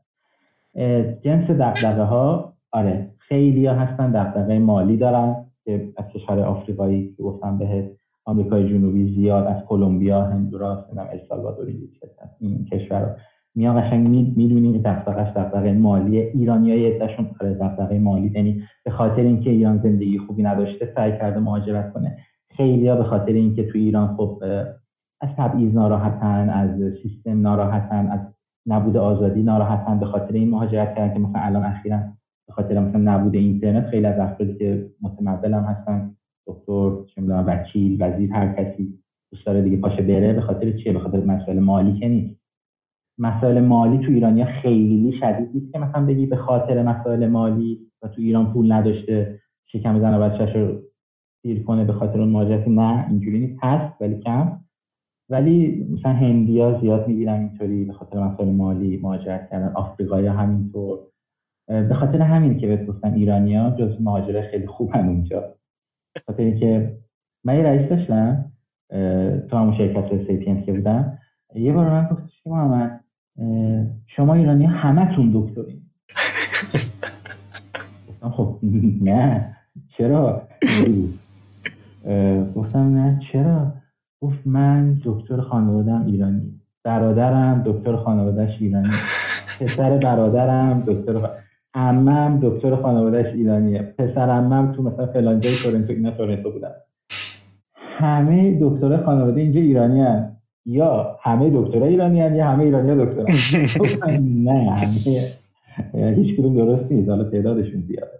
[1.22, 7.22] جنس دقدقه ها آره خیلی ها هستن دقدقه مالی دارن که از کشور آفریقایی که
[7.22, 7.90] گفتم بهت
[8.24, 11.90] آمریکای جنوبی زیاد از کلمبیا هندوراس نمی‌دونم السالوادوری
[12.40, 13.16] این کشور
[13.54, 18.32] میان قشنگ می‌دونی دغدغش دغدغه مالی ایرانیای عدهشون آره دغدغه مالی.
[18.34, 22.18] یعنی به خاطر اینکه ایران زندگی خوبی نداشته سعی کرده مهاجرت کنه.
[22.56, 24.42] خیلیا به خاطر اینکه تو ایران خب
[25.20, 28.20] از تبعیض ناراحتن از سیستم ناراحتن از
[28.66, 31.98] نبود آزادی ناراحتن به خاطر این مهاجرت کردن که مثلا الان اخیرا
[32.46, 36.16] به خاطر مثلا نبود اینترنت خیلی از افرادی که متمول هم هستن.
[36.46, 38.98] دکتر چه وکیل وزیر هر کسی
[39.32, 42.43] دوست داره دیگه پاشه بره به خاطر چیه؟ به خاطر مسائل مالی که نیست.
[43.18, 48.08] مسائل مالی تو ایرانیا خیلی شدید نیست که مثلا بگی به خاطر مسائل مالی و
[48.08, 50.80] تو ایران پول نداشته شکم زن و بچه‌ش رو
[51.42, 53.58] سیر کنه به خاطر اون مهاجرتی نه اینجوری نیست.
[53.62, 54.60] هست ولی کم.
[55.30, 59.72] ولی مثلا هندیا زیاد می‌گیرن اینطوری به خاطر مسائل مالی مهاجرت کردن.
[59.74, 60.98] آفریقایی همینطور.
[61.68, 65.54] به خاطر همین که بهت گفتم ایرانیا جز مهاجره خیلی خوبن اونجا.
[66.26, 66.96] خاطر اینکه
[67.44, 68.52] من یه رئیس داشتم
[69.50, 71.18] تو همون شرکت سیپینس که بودم.
[71.54, 73.03] یه بار من گفت محمد؟
[74.06, 75.80] شما ایرانی همتون دکترین.
[78.20, 78.56] خب
[79.02, 79.56] نه
[79.98, 80.42] چرا؟
[82.56, 83.72] گفتم نه چرا؟
[84.20, 86.60] گفت من دکتر خانوادم ایرانی.
[86.84, 88.94] برادرم دکتر خانوادهش ایرانی.
[89.60, 91.28] پسر برادرم دکتر
[91.74, 96.72] امم دکتر خانوادهش ایرانیه پسر امم تو مثلا فلان جای تورنتو اینا تورنتو بودن.
[97.76, 100.33] همه دکتر خانواده اینجا ایرانی هست
[100.66, 103.22] یا همه دکترها ایرانی هن یا همه ایرانی ها دکتر
[104.44, 107.08] نه همه هیچ کدوم درست نیست.
[107.08, 108.18] حالا تعدادشون زیاده.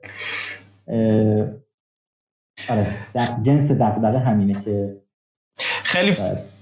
[2.69, 2.87] آره
[3.43, 4.97] جنس دقدقه همینه که
[5.83, 6.17] خیلی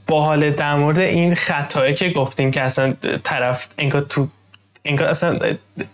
[0.06, 2.94] باحال در مورد این خطایی که گفتین که اصلا
[3.24, 4.26] طرف انگار تو
[4.84, 5.38] انگار اصلا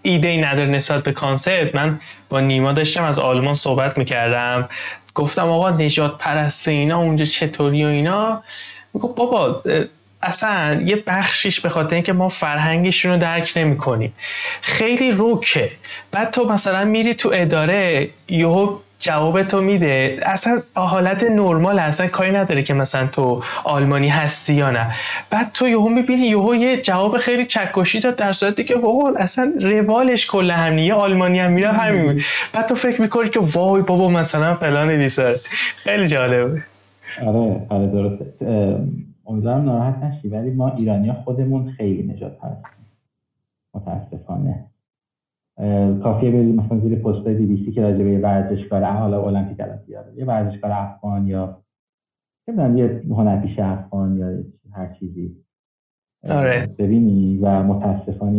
[0.03, 4.69] ایده ای نداره نسبت به کانسپت من با نیما داشتم از آلمان صحبت می‌کردم.
[5.15, 8.43] گفتم آقا نجات پرست اینا اونجا چطوری و اینا؟
[8.95, 9.63] میگو بابا
[10.23, 14.15] اصلا یه بخشیش به خاطر اینکه ما فرهنگشون رو درک نمی کنیم
[14.63, 15.71] خیلی روکه
[16.11, 20.21] بعد تو مثلا میری تو اداره یهو جواب تو میده.
[20.23, 24.95] اصلا حالت نرمال اصلا کاری نداره که مثلا تو آلمانی هستی یا نه.
[25.31, 29.53] بعد تو یهو می‌بینی یهو یه جواب خیلی چکشی داد در صورتی که بابا اصلا
[29.61, 30.87] روالش کل همینه.
[30.87, 35.41] یه آلمانی هم میره همین بعد تو فکر می‌کنی که وای بابا مثلا فلان نویسه
[35.77, 36.63] خیلی جالبه.
[37.27, 38.35] آره آره درسته.
[39.27, 42.87] امیدوارم ناراحت نشی ولی ما ایرانی خودمون خیلی نجات هستیم
[43.75, 44.65] متاسفانه.
[46.03, 49.79] کافیه برید مثلا زیر پست بی بی سی که راجع به ورزشکار حالا المپیک الان
[50.17, 51.59] یه ورزشکار افغان یا
[52.49, 54.39] یه هنرپیشه افغان یا
[54.73, 55.37] هر چیزی.
[56.31, 56.69] آره.
[56.79, 58.39] ببینی و متاسفانه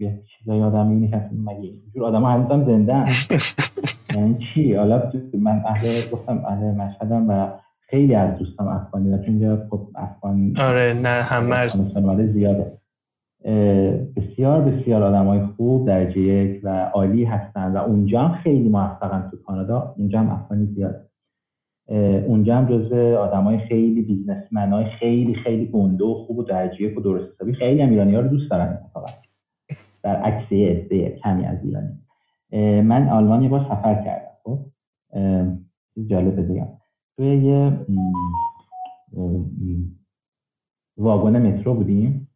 [0.00, 3.04] یه چیزایی آدم می‌بینی که مگه اینجور آدم ها هنوز زنده
[4.14, 7.48] یعنی چی؟ حالا من اهل گفتم اهل مشهدم و
[7.90, 12.78] خیلی از دوستم افغانی چون اینجا خب افغان آره نه هم مرز زیاده.
[14.16, 19.28] بسیار بسیار آدم های خوب درجه یک و عالی هستن و اونجا هم خیلی موفقن
[19.30, 19.94] تو کانادا.
[19.98, 21.08] اونجا هم افغانی زیاد
[22.26, 26.82] اونجا هم جزو آدم های خیلی بیزنسمن های خیلی خیلی گنده و خوب و درجه
[26.82, 29.06] یک و درست حسابی خیلی هم ایرانی ها رو دوست دارن اتفاقا.
[30.02, 31.98] در عکس عده کمی از ایرانی.
[32.82, 34.58] من آلمان یه بار سفر کردم خب؟
[36.06, 36.77] جالب بگم.
[37.18, 37.86] توی یه
[40.96, 42.28] واگن مترو بودیم.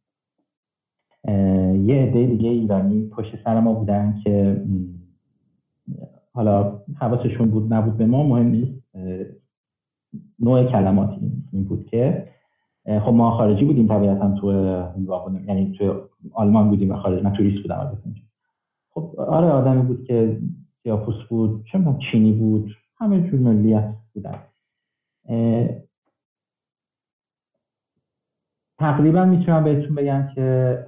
[1.86, 4.62] یه عده دیگه ایرانی پشت سر ما بودن که
[6.32, 8.82] حالا حواسشون بود نبود به ما مهم نیست.
[10.38, 12.28] نوع کلماتی این بود که
[12.86, 17.62] خب ما خارجی بودیم طبیعتا تو اون یعنی تو آلمان بودیم و خارج من توریست
[17.62, 17.98] بودم
[18.90, 20.40] خب آره آدمی بود که
[20.82, 21.78] سیاپوس بود چه
[22.12, 24.38] چینی بود همه جور ملیت بودن.
[28.78, 30.78] تقریبا می‌تونم بهتون بگم که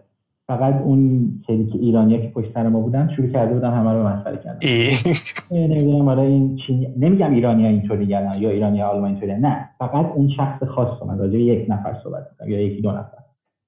[0.46, 4.08] فقط اون سری که ایرانیا که پشت سر ما بودن شروع کرده بودن همه رو
[4.08, 4.58] مسخره کردن.
[5.50, 9.70] نمی‌دونم آره این چینی نمیگم ایرانیا اینطوری گردن یا ایرانیا آلمان اینطوری نه.
[9.78, 13.18] فقط اون شخص خاص من راجع یک نفر صحبت می‌کنم یا یکی دو نفر.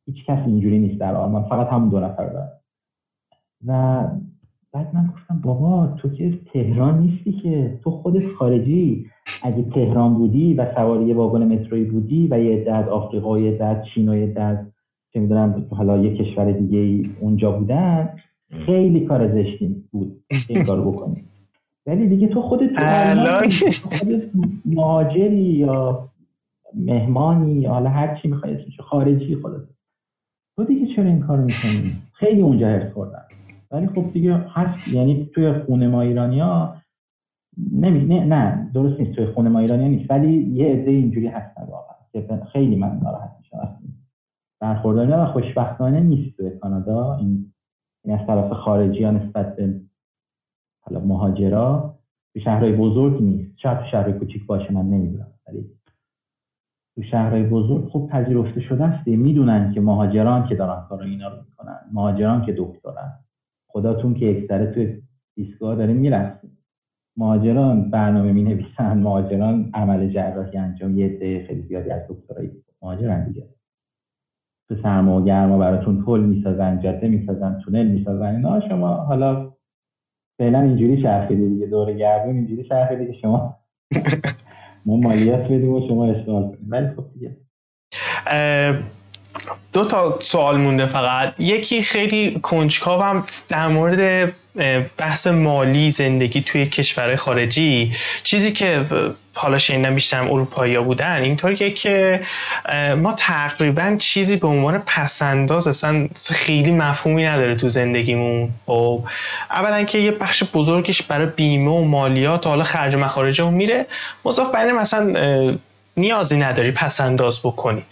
[0.07, 1.49] هیچ کس اینجوری نیست در آلمان.
[1.49, 2.51] فقط همون دو نفر دارن.
[3.67, 4.03] و
[4.73, 7.81] بعد من گفتم بابا تو که تهران نیستی که.
[7.85, 9.07] تو خودت خارجی.
[9.43, 13.83] اگه تهران بودی و سواری واگن متروی بودی و یه عده از آفریقا یه عده
[13.95, 14.67] چین و یه عده
[15.13, 18.09] که می‌دونم حالا یه کشور دیگه ای اونجا بودن
[18.51, 21.25] خیلی کار زشتی بود این کارو بکنی.
[21.87, 22.81] ولی دیگه تو خودت
[23.83, 24.23] خودت
[24.65, 26.09] مهاجری یا
[26.75, 29.63] مهمانی حالا هر چی می‌خوای خارجی خودت.
[30.57, 33.23] تو دیگه چرا این کارو می‌کنی؟ خیلی اونجا هرس خوردن.
[33.71, 36.75] ولی خب دیگه هست یعنی توی خونه ما ایرانیا
[37.73, 41.67] نمی نه, نه درست نیست توی خونه ما ایرانیا نیست ولی یه عده اینجوری هستن
[41.69, 43.79] واقعا خیلی من ناراحت میشم.
[44.61, 47.15] برخورداری و خوشبختانه نیست توی کانادا.
[47.15, 47.53] این,
[48.05, 49.81] این از طرف خارجی ها نسبت به
[50.81, 51.99] حالا مهاجرا
[52.35, 53.59] تو شهرهای بزرگ نیست.
[53.59, 55.71] شاید تو شهرهای کوچیک باشه من نمی‌دونم ولی
[56.95, 59.09] تو شهرهای بزرگ خوب پذیرفته شده است.
[59.09, 63.13] می‌دونن که مهاجران که دارن کار اینا رو می‌کنن مهاجران که دکترن.
[63.69, 65.03] خداتون که یک سره توی
[65.35, 66.56] دیسکا داره می‌رسیم
[67.17, 72.51] مهاجران برنامه می نویسن مهاجران عمل جراحی انجام یه عده خیلی زیادی از دکترای
[72.83, 73.49] مهاجرن دیگه.
[74.69, 79.53] تو سرما و گرما براتون پل می‌سازن جاده می‌سازن تونل می‌سازن اینا شما حالا
[80.39, 83.57] فعلا اینجوری شرخیدی دیگه دور گردون اینجوری شرخیدی که شما
[84.87, 86.67] ما مالیات بدیم و شما اشتغال کنیم.
[86.69, 87.37] ولی خب دیگه.
[89.73, 91.41] دو تا سوال مونده فقط.
[91.41, 94.33] یکی خیلی کنجکاوم در مورد
[94.99, 97.93] بحث مالی زندگی توی کشور خارجی
[98.23, 98.85] چیزی که
[99.35, 102.21] حالا شنیدم بیشتر اروپایی بودن اینطوریه که
[102.97, 108.51] ما تقریبا چیزی به عنوان پسنداز اصلا خیلی مفهومی نداره تو زندگیمون.
[108.67, 109.03] خب
[109.51, 113.87] اولا که یه بخش بزرگش برای بیمه و مالیات حالا خرج مخارجمون میره
[114.25, 115.57] مضاف بر مثلا
[115.97, 117.83] نیازی نداری پسنداز بکنی.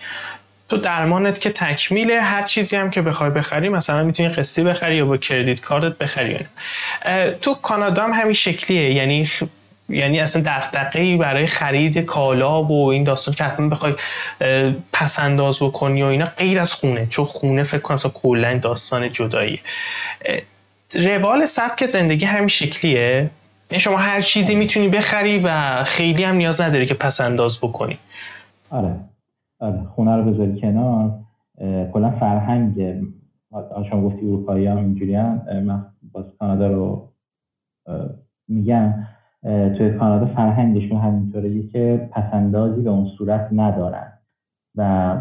[0.69, 5.07] تو درمانت که تکمیله هر چیزی هم که بخوای بخری مثلا می‌تونی قسطی بخری یا
[5.07, 6.39] با کردیت کارتت بخری
[7.43, 8.93] تو کانادا هم همین شکلیه.
[8.93, 9.29] یعنی
[9.89, 13.95] یعنی اصلا دغدغه‌ای برای خرید کالا و این داستان که حتما بخوای
[14.93, 17.07] پس انداز بکنی و اینا غیر از خونه.
[17.07, 19.61] چون خونه فکر کنم اصلا کلا داستان جدایی
[20.95, 23.31] روال سبک زندگی همین شکلیه.
[23.71, 27.99] یعنی شما هر چیزی می‌تونی بخری و خیلی هم نیاز نداری که پس انداز بکنی.
[28.71, 28.95] آره.
[29.95, 31.19] خونه رو بذاری کنار.
[31.93, 33.03] کلا فرهنگ
[33.91, 35.17] شما گفتی اروپایی هم اینجوری
[35.61, 37.13] من باز کانادا رو
[38.49, 38.95] میگم.
[39.79, 44.13] توی کانادا فرهنگشون همینطوره که پسندازی به اون صورت ندارن.
[44.75, 45.17] و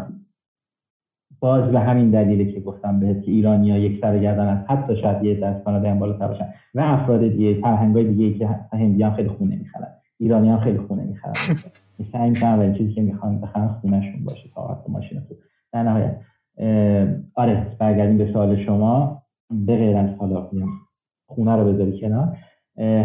[1.40, 4.96] باز به همین دلیلی که گفتم بهت که ایرانی ها یک سر گردن از حتی
[4.96, 6.48] شاید یه از کانادا هم بالاتر باشن.
[6.74, 9.88] و افراد دیگه فرهنگای دیگه که هندی هم خیلی خونه می‌خرن.
[10.18, 11.32] ایرانی هم خیلی خونه می‌خرن.
[12.12, 15.36] سعی می‌کنن و چیزی که می‌خوان بخرن خونهشون باشه تا ماشین خوب.
[15.72, 16.20] در نهایت
[17.34, 19.22] آره برگردیم به سوال شما.
[19.50, 20.50] به غیر از حالا
[21.26, 22.36] خونه رو بذاری کنار.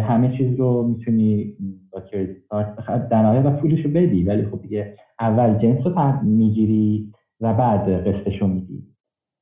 [0.00, 1.56] همه چیز رو می‌تونی
[1.92, 5.86] با کردیت کارت بخری در نهایت و پولش رو بدی ولی خب دیگه اول جنس
[5.86, 8.90] رو می‌گیری و بعد قسطش رو میدی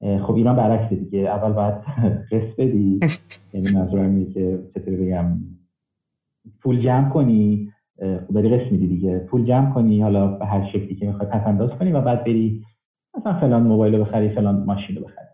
[0.01, 1.19] خب ایران برعکس دیگه.
[1.19, 1.75] اول باید
[2.33, 3.01] قسط بدی.
[3.53, 5.41] یعنی منظورم اینه که چطوری بگم
[6.61, 7.73] پول جمع کنی.
[8.35, 9.19] داری قسط میدی دیگه.
[9.19, 12.63] پول جمع کنی حالا به هر شکلی که می‌خوای پس انداز کنی و بعد بری
[13.19, 15.27] مثلا فلان موبایل رو بخری فلان ماشین رو بخری.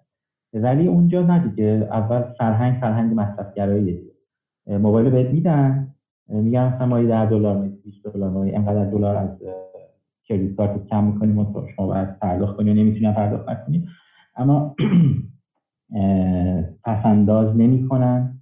[0.55, 1.89] ولی اونجا نه دیگه.
[1.93, 3.15] اول فرهنگ فرهنگ
[3.79, 4.11] دیگه.
[4.79, 5.89] موبایل بهت میدن.
[6.29, 9.31] میگن مثلا مایی 10 دلار مایی 20 دلار مایی انقدر دلار از
[10.25, 13.89] کردیت کارت کم می‌کنیم و شما باید پرداخت کنی و نمی‌تونی پرداخت کنی
[14.37, 14.77] اما
[16.85, 18.41] پسنداز نمی‌کنن.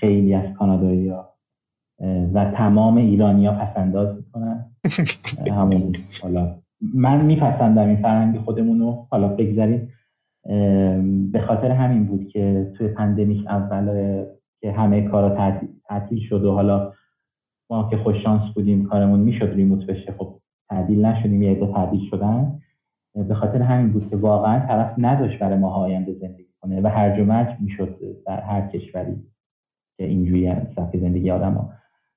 [0.00, 1.12] خیلی از کانادایی
[2.34, 4.64] و تمام ایرانی ها پسنداز می‌کنن.
[5.58, 6.58] همون حالا.
[6.94, 9.06] من میپسندم این فرهنگ خودمون رو.
[9.10, 9.92] حالا بگذاریم.
[11.32, 14.24] به خاطر همین بود که توی پندمیک اول
[14.60, 15.58] که همه کارا
[15.88, 16.92] تعطیل شد و حالا
[17.70, 20.34] ما که خوششانس بودیم کارمون می‌شد ریموت بشه خب
[20.68, 22.58] تعدیل نشدیم یه عده تعدیل شدن.
[23.28, 27.22] به خاطر همین بود که واقعا طرف نداشت برای ما آینده زندگی کنه و هر
[27.22, 29.16] و می‌شد در هر کشوری
[29.98, 31.70] که اینجوری سبک زندگی آدم ها.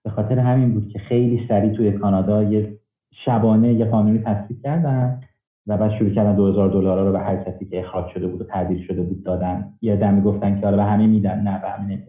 [0.04, 2.80] به خاطر همین بود که خیلی سریع توی کانادا یه
[3.12, 5.22] شبانه یه قانونی تصویب کردن
[5.68, 8.44] و بعد شروع کردن 2000 دلار رو به هر کسی که اخراج شده بود و
[8.44, 9.74] تعدیل شده بود دادن.
[9.82, 11.40] یه دمی گفتن که حالا به همه میدن.
[11.40, 12.04] نه به همه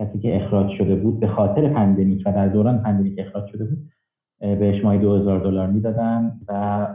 [0.00, 3.78] کسی که اخراج شده بود به خاطر pandemic و در دوران pandemic اخراج شده بود
[4.40, 6.86] بهش ماهی 2000 دلار می‌دادن و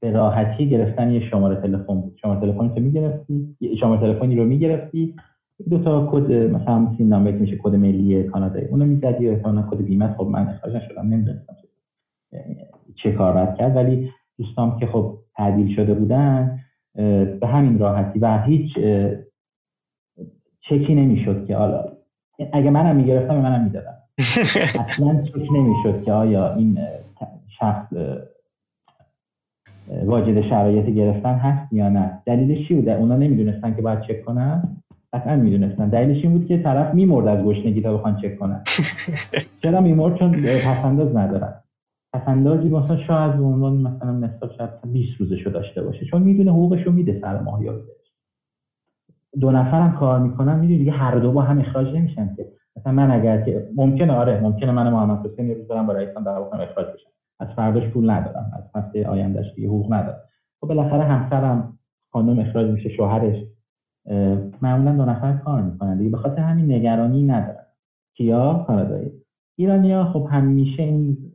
[0.00, 2.16] به راحتی گرفتن یه شماره تلفن بود.
[2.22, 5.14] شماره تلفنی که می‌گرفتی شماره تلفنی رو می‌گرفتی
[5.70, 9.76] دو تا کد مثلا سیم نامبر میشه کد ملی کانادا اونو می‌زدی و احتمالاً کد
[9.82, 11.56] بیمه؟ خب من اخراج نشدم نمی‌دونستم.
[12.96, 16.60] چه کار باید کرد؟ ولی دوستام که خب تعدیل شده بودن
[17.40, 18.72] به همین راحتی و هیچ
[20.60, 21.84] چکی نمی‌شد که حالا
[22.52, 23.96] اگه منم می‌گرفتم منم می‌دادم
[24.86, 26.78] اصلا چک نمی‌شد که آیا این
[27.58, 27.92] شخص
[30.04, 32.22] واجد شرایط گرفتن هست یا نه.
[32.26, 34.79] دلیلش چی بوده؟ اونا نمی‌دونستن که باید چک کنن؟
[35.12, 38.62] قطعا می‌دونستن دلیلش این بود که طرف میمرد از گشنگی تا بخوان چک کنن.
[39.62, 41.54] چرا میمرد؟ چون پسنداز ندارن.
[42.12, 46.06] پسندازی مثلا شاید به عنوان مثلا مثلا شاید 20 روزشو داشته باشه.
[46.06, 47.74] چون می‌دونه حقوقشو میده سر ماه یا
[49.40, 52.46] دو نفرم کار می‌کنن می‌دونی دیگه هر دو با هم اخراج نمیشن که.
[52.76, 56.24] مثلا من اگر که ممکنه آره ممکنه من محمد حسین یه روز برم با رئیسم
[56.24, 57.10] دعوا کنم اخراج بشم.
[57.40, 58.52] از فرداش پول ندارم.
[58.56, 60.18] از هفته آیندهش دیگه حقوق ندارم.
[60.60, 61.78] خب بالاخره همسرم
[62.12, 63.36] خانم اخراج میشه شوهرش.
[64.62, 67.66] معمولا دو نفر کار می‌کنن دیگه به خاطر همین نگرانی ندارن.
[68.16, 69.12] کیا؟ کانادایی
[69.58, 71.32] ایرانیا خب همیشه این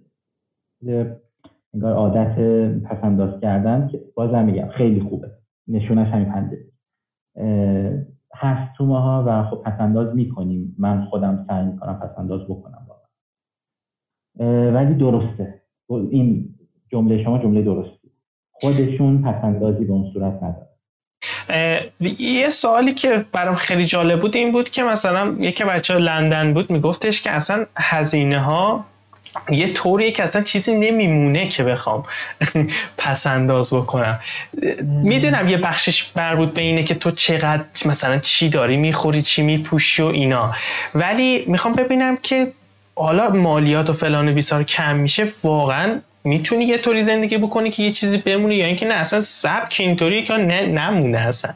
[1.73, 2.39] انگار عادت
[2.83, 5.31] پسنداز کردن که بازم میگم خیلی خوبه.
[5.67, 6.65] نشونش همین پنده
[8.33, 10.75] هست تو ماها و خب پسنداز می‌کنیم.
[10.79, 12.87] من خودم سعی می‌کنم پسنداز بکنم
[14.73, 15.61] ولی درسته.
[15.89, 16.55] این
[16.89, 18.11] جمله شما جمله درستی.
[18.51, 20.74] خودشون پسندازی به اون صورت نداره
[22.19, 26.69] یه سوالی که برام خیلی جالب بود این بود که مثلا یکی بچه لندن بود
[26.69, 28.85] میگفتش که اصلا هزینه ها
[29.49, 32.03] یه طوریه که اصلا چیزی نمیمونه که بخوام
[32.97, 34.19] پس انداز بکنم.
[35.03, 40.01] می‌دونم یه بخشش مربوط به اینه که تو چقدر مثلا چی داری می‌خوری چی میپوشی
[40.01, 40.53] و اینا.
[40.95, 42.47] ولی می‌خوام ببینم که
[42.97, 47.83] حالا مالیات و فلان و بیسار کم میشه واقعا می‌تونی یه طوری زندگی بکنی که
[47.83, 51.51] یه چیزی بمونه یا اینکه نه اصلا سبک اینطوریه که نه نمونه اصلا.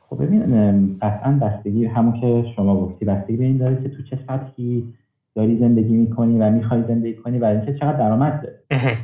[0.00, 4.18] خب ببین قطعا بستگی همون که شما گفتی بستگی به این داره که تو چه
[4.28, 4.84] سطحی
[5.36, 8.96] داری زندگی می‌کنی و می‌خوای زندگی کنی و اینکه چقدر درآمد داری.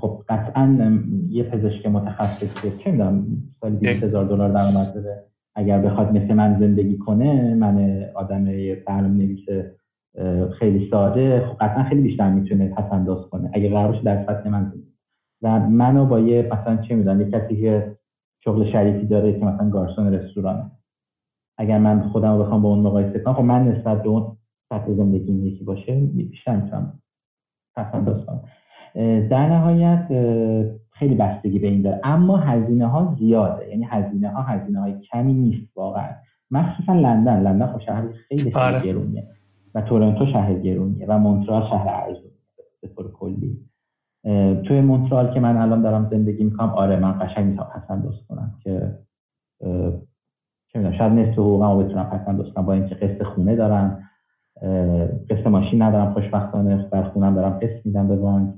[0.00, 0.98] خب قطعا
[1.30, 3.26] یه پزشک متخصص که چه می‌دونم
[3.60, 5.22] سالی 200 هزار دلار درآمد داره.
[5.54, 8.44] اگر بخواد مثل من زندگی کنه من آدم
[8.86, 9.40] برنامه نویس
[10.58, 14.48] خیلی ساده خب قطعا خیلی بیشتر می‌تونه پس انداز کنه اگه قرار باشه در سطح
[14.48, 14.92] من زندگی
[15.42, 17.96] و منو با یه مثلا چه می‌دونم یه کسی که
[18.44, 20.70] شغل شریفی داره که مثلا گارسون رستورانه.
[21.58, 24.36] اگر من خودم رو بخوام با اون مقایسه کنم خب من نسبت به اون
[24.68, 27.00] سطح زندگی یکی باشه بیشتر می‌تونم
[27.76, 28.42] پس کنم.
[29.28, 30.06] در نهایت
[30.90, 32.00] خیلی بستگی به این داره.
[32.04, 33.68] اما هزینه ها زیاده.
[33.68, 36.08] یعنی هزینه ها هزینه های کمی نیست واقعا.
[36.50, 37.42] مخصوصا لندن.
[37.42, 38.82] لندن خب شهر خیلی خیلی آره.
[38.82, 39.28] گرونیه.
[39.80, 42.30] تورنتو شهر گرونیه و مونترال شهر ارزون
[42.82, 43.56] به طور کلی.
[44.66, 48.54] توی مونترال که من الان دارم زندگی می‌کنم آره من قشنگ می‌تونم پس انداز کنم
[48.64, 48.98] که
[50.72, 54.04] چه می‌دونم شاید نصف حقوقمو بتونم پس انداز کنم با اینکه قسط خونه دارم.
[55.30, 58.54] قسط ماشین ندارم خوشبختانه بر خونم دارم قسط میدم به بانک.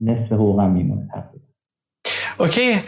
[0.00, 1.44] نصف حقوقم میمونه تقریبا.
[2.38, 2.80] اوکی.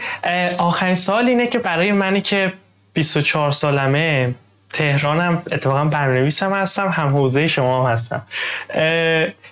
[0.59, 2.53] آخرین سال اینه که برای منی که
[2.93, 4.35] 24 سالمه
[4.73, 8.21] تهرانم اتفاقا برنویسم هستم هم حوزه شما هم هستم.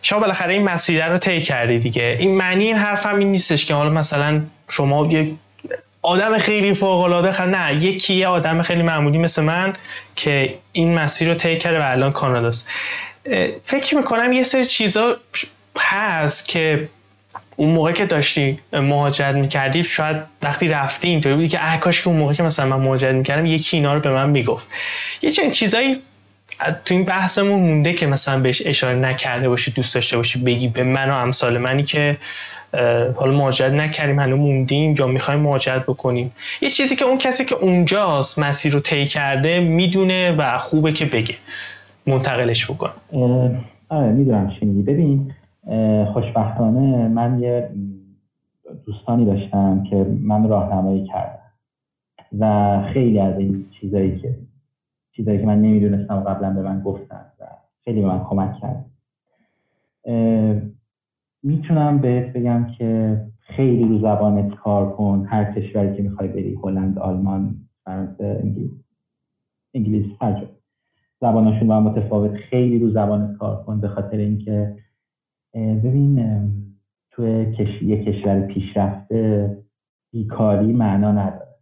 [0.02, 2.16] شما بالاخره این مسیر رو طی کردی دیگه.
[2.20, 5.34] این معنی این حرفم این نیستش که حالا مثلا شما یک
[6.02, 9.74] آدم خیلی فوق العاده نه یکی یه آدم خیلی معمولی مثل من
[10.16, 12.68] که این مسیر رو طی کرده و الان کاناداست.
[13.66, 15.18] فکر می‌کنم یه سری چیزا
[15.80, 16.90] هست که
[17.58, 22.08] اون موقع که داشتی مهاجرت می‌کردی شاید وقتی رفتی اینطوری بودی که اه کاش که
[22.08, 24.68] اون موقع که مثلا من مهاجرت می‌کردم یکی اینا رو به من می‌گفت.
[25.22, 25.98] یه چنین چیزایی
[26.86, 30.84] تو این بحثمون مونده که مثلا بهش اشاره نکرده باشی دوست داشته باشی بگی به
[30.84, 32.18] من و امثال منی که
[33.16, 36.32] حالا مهاجرت نکردیم هنوز موندیم یا می‌خوایم مهاجرت بکنیم.
[36.62, 41.06] یه چیزی که اون کسی که اونجاست مسیر رو طی کرده می‌دونه و خوبه که
[41.06, 41.36] بگه.
[42.08, 42.92] منتقلش بکنه
[43.90, 45.34] آره می‌دونم چی ببین
[46.14, 47.70] خوشبختانه من یه
[48.86, 51.38] دوستانی داشتم که من راهنمایی کردم.
[52.40, 54.36] و خیلی از این چیزایی که
[55.12, 57.46] چیزایی که من نمی‌دونستم قبلا به من گفتن و
[57.84, 58.86] خیلی به من کمک کرد.
[61.44, 65.26] می‌تونم بهت بگم که خیلی رو زبانت کار کن.
[65.30, 67.56] هر کشوری که می‌خوای بری هلند آلمان
[67.86, 68.72] فرانسه انگلیس
[69.74, 70.48] انگلیس هر
[71.22, 72.32] زبانشون با متفاوت.
[72.32, 74.76] خیلی رو زبانت کار کن به خاطر اینکه
[75.54, 76.20] ببین
[77.12, 77.82] توی کش...
[77.82, 79.58] یه کشور پیشرفته
[80.14, 81.56] بیکاری معنا نداره.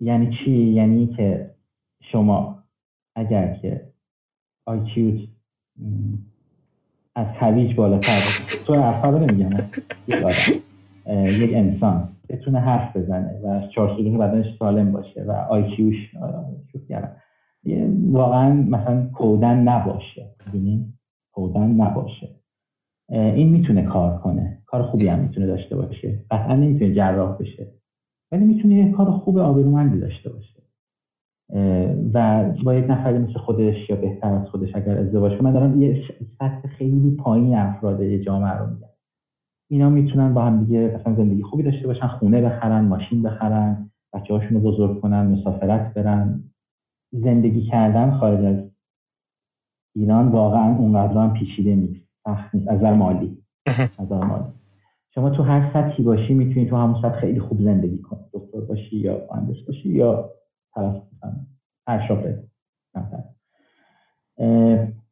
[0.00, 1.54] یعنی چی؟ یعنی که
[2.12, 2.64] شما
[3.16, 3.92] اگر که
[4.66, 5.28] آیکیوت
[7.14, 8.20] از هویج بالاتر
[8.66, 9.50] تو حرفا رو نمیگم
[11.08, 16.14] یک انسان بتونه حرف بزنه و چهار بدنش سالم باشه و آیکیوش
[18.10, 20.34] واقعا مثلا کودن نباشه.
[20.48, 20.95] ببینید
[21.36, 22.28] کودن نباشه.
[23.10, 24.62] این می‌تونه کار کنه.
[24.66, 26.24] کار خوبی هم می‌تونه داشته باشه.
[26.30, 27.72] قطعا نمی‌تونه جراح بشه.
[28.32, 30.62] ولی می‌تونه یه کار خوب آبرومندی داشته باشه.
[32.14, 35.82] و با یک نفری مثل خودش یا بهتر از خودش اگر ازدواج کنه من دارم
[35.82, 36.02] یه
[36.38, 38.88] سطح خیلی پایین افراد جامعه رو میگم.
[39.70, 44.34] اینا می‌تونن با هم دیگه مثلا زندگی خوبی داشته باشن خونه بخرن ماشین بخرن بچه
[44.34, 46.42] هاشون رو بزرگ کنن مسافرت برن.
[47.12, 48.70] زندگی کردن خارج از
[49.96, 52.06] ایران واقعا اونقدر هم پیچیده نیست.
[52.24, 52.68] سخت نیست.
[52.68, 53.38] از مالی.
[53.98, 54.44] از مالی.
[55.14, 58.20] شما تو هر سطحی باشی می‌تونی تو همون سطح خیلی خوب زندگی کنی.
[58.32, 60.30] دکتر باشی یا مهندس باشی یا
[60.74, 61.02] طرف
[61.88, 62.32] هر شغل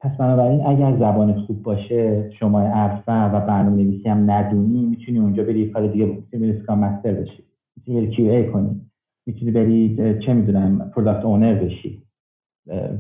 [0.01, 5.45] پس بنابراین اگر زبانت خوب باشه شما حرفه و برنامه نویسی هم ندونی می‌تونی اونجا
[5.45, 7.45] بری کار دیگه می‌تونی بری master بشی.
[7.77, 8.81] می‌تونی بری QA کنی.
[9.27, 9.97] می‌تونی بری
[10.27, 12.03] چه می‌دونم product owner بشی.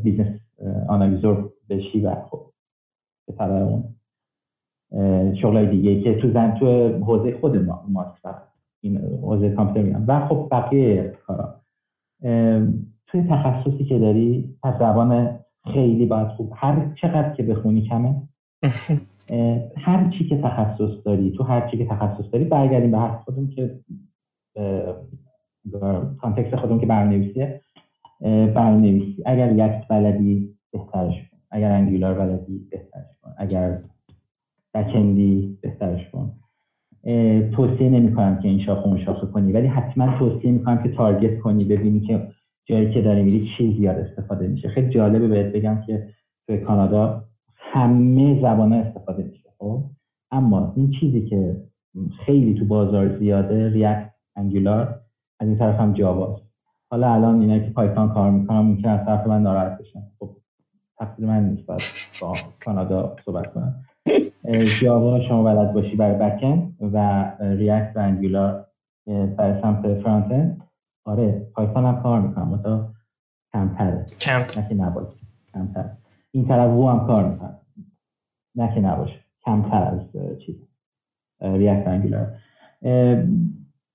[0.02, 0.40] business
[0.89, 2.41] analyzer بشی و خب
[3.27, 3.95] به طبع اون
[5.35, 8.27] شغلای دیگه که تو زن تو حوزه خود ما ماست
[8.81, 10.05] این حوزه کامپیوتر میگم.
[10.09, 11.61] و خب بقیه کارا.
[13.07, 15.39] توی تخصصی که داری پس زبان
[15.73, 16.53] خیلی باید خوب.
[16.57, 18.23] هر چقدر که بخونی کمه.
[19.86, 23.47] هر چی که تخصص داری تو هر چی که تخصص داری برگردیم به هر خودم
[23.47, 23.81] که
[26.20, 27.61] کانتکست خودم که برنامه‌نویسیه.
[28.20, 29.23] برنامه‌نویسی.
[29.27, 31.15] اگر یک بلدی بهترش
[31.55, 33.35] اگر انگولار بلدی بهترش کن.
[33.39, 33.78] اگر
[34.74, 36.32] بکندی بهترش کن.
[37.56, 41.40] توصیه نمی کنم که این شاخه اون کنی ولی حتما توصیه می کنم که تارگت
[41.40, 42.28] کنی ببینی که
[42.64, 44.68] جایی که داری میری چی زیاد استفاده میشه.
[44.68, 46.09] خیلی جالبه بهت بگم که
[46.47, 47.24] توی کانادا
[47.55, 49.85] همه زبان استفاده میشه خب؟
[50.31, 51.56] اما این چیزی که
[52.26, 55.01] خیلی تو بازار زیاده ریاکت انگولار
[55.40, 56.43] از این طرف هم جاواست
[56.90, 60.01] حالا الان اینا که پایتون کار می‌کنم ممکن از طرف من ناراحت بشن.
[60.18, 60.36] خب
[60.99, 61.66] تقصیر من نیست
[62.21, 62.35] با
[62.65, 63.85] کانادا صحبت کنم.
[64.81, 68.66] جاوا شما بلد باشی برای بکن و ریاکت و انگولار
[69.07, 70.57] برای سمت فرانت
[71.05, 72.89] آره پایتون هم کار می‌کنم متا
[73.53, 74.07] کمتره.
[74.21, 74.61] کم.
[74.61, 75.16] نه که نباشه
[75.55, 75.91] کمتر
[76.31, 77.59] این طرف وو هم کار می‌کنم.
[78.57, 80.01] نه که نباشه کمتر از
[80.47, 80.57] چیز.
[81.41, 82.35] ریاکت انگولار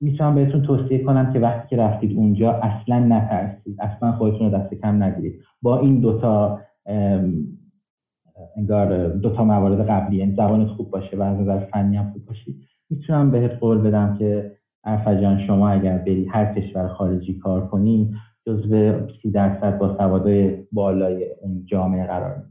[0.02, 3.82] می‌تونم بهتون توصیه کنم که وقتی که رفتید اونجا اصلا نترسید.
[3.82, 5.42] اصلا خودتون رو دست کم نگیرید.
[5.62, 6.60] با این دوتا
[8.58, 12.56] انگار دوتا موارد قبلی یعنی زبانت خوب باشه و از نظر فنی هم خوب باشی
[12.90, 14.52] می‌تونم بهت قول بدم که
[15.06, 18.14] جان شما اگر بری هر کشور خارجی کار کنی
[18.46, 22.44] جزو سی درصد با سوادای بالای اون جامعه قرار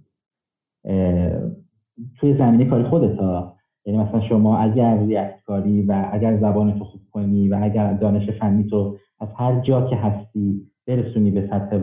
[2.21, 3.57] توی زمینه کاری خودت ها
[3.87, 8.31] یعنی مثلا شما اگر ریاکت کاری و اگر زبان تو خوب کنی و اگر دانش
[8.31, 11.79] فنی تو از هر جا که هستی برسونی به سطح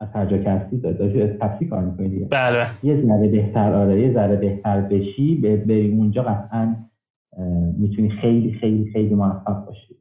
[0.00, 2.24] از هر جا که هستی داشتی تفسی کار می‌کنی دیگه.
[2.24, 2.66] بله.
[2.82, 6.76] یه ذره بهتر آره یه ذره بهتر بشی بری اونجا قطعا
[7.78, 9.96] می‌تونی خیلی خیلی خیلی موفق باشی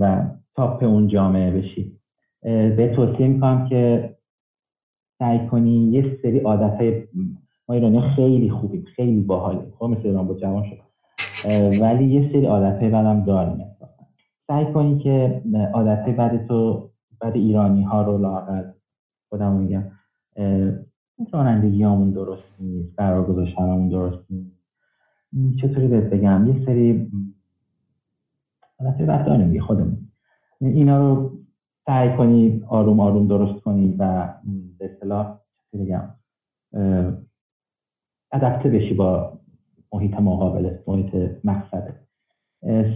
[0.00, 0.26] و
[0.56, 1.98] تاپ اون جامعه بشی.
[2.42, 4.10] به توصیه می‌کنم که
[5.18, 7.02] سعی کنی یه سری عادت های
[7.68, 9.72] ما ایرانی خیلی خوبیم خیلی باحالیم.
[9.78, 10.78] خب مثل ایران با جوان شد
[11.82, 13.66] ولی یه سری عادت های بدم داریم
[14.46, 15.42] سعی کنی که
[15.74, 18.64] عادت های بد تو بد ایرانی ها رو لاغر
[19.32, 19.84] خودم میگم
[21.32, 25.58] رانندگی همون درست نیست قرار گذاشتن همون درست نیست.
[25.60, 27.10] چطوری بهت بگم؟ یه سری
[28.78, 30.08] حالت داریم دیگه خودمون.
[30.60, 31.38] اینا رو
[31.86, 34.34] سعی کنی آروم آروم درست کنی و
[34.78, 35.38] به اصطلاح
[35.72, 36.08] بگم
[38.32, 39.38] ادپته بشی با
[39.92, 41.14] محیط مقابل محیط
[41.44, 42.00] مقصده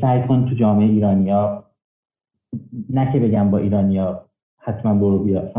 [0.00, 1.64] سعی کن تو جامعه ایرانیا
[2.90, 4.26] نه که بگم با ایرانیا
[4.58, 5.52] حتما برو بیا.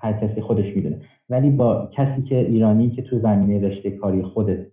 [0.00, 1.00] هر کسی خودش می‌دونه.
[1.28, 4.66] ولی با کسی که ایرانی که تو زمینه رشته کاری خودت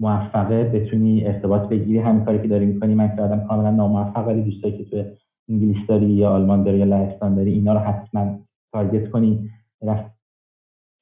[0.00, 1.98] موفقه بتونی ارتباط بگیری.
[1.98, 5.04] همین کاری که داری می‌کنی من که آدم کاملا ناموفق ولی دوستایی که تو
[5.48, 8.38] انگلیس داری یا آلمان داری یا لهستان داری اینا رو حتما
[8.72, 9.50] تارگت کنی.
[9.82, 10.14] رفت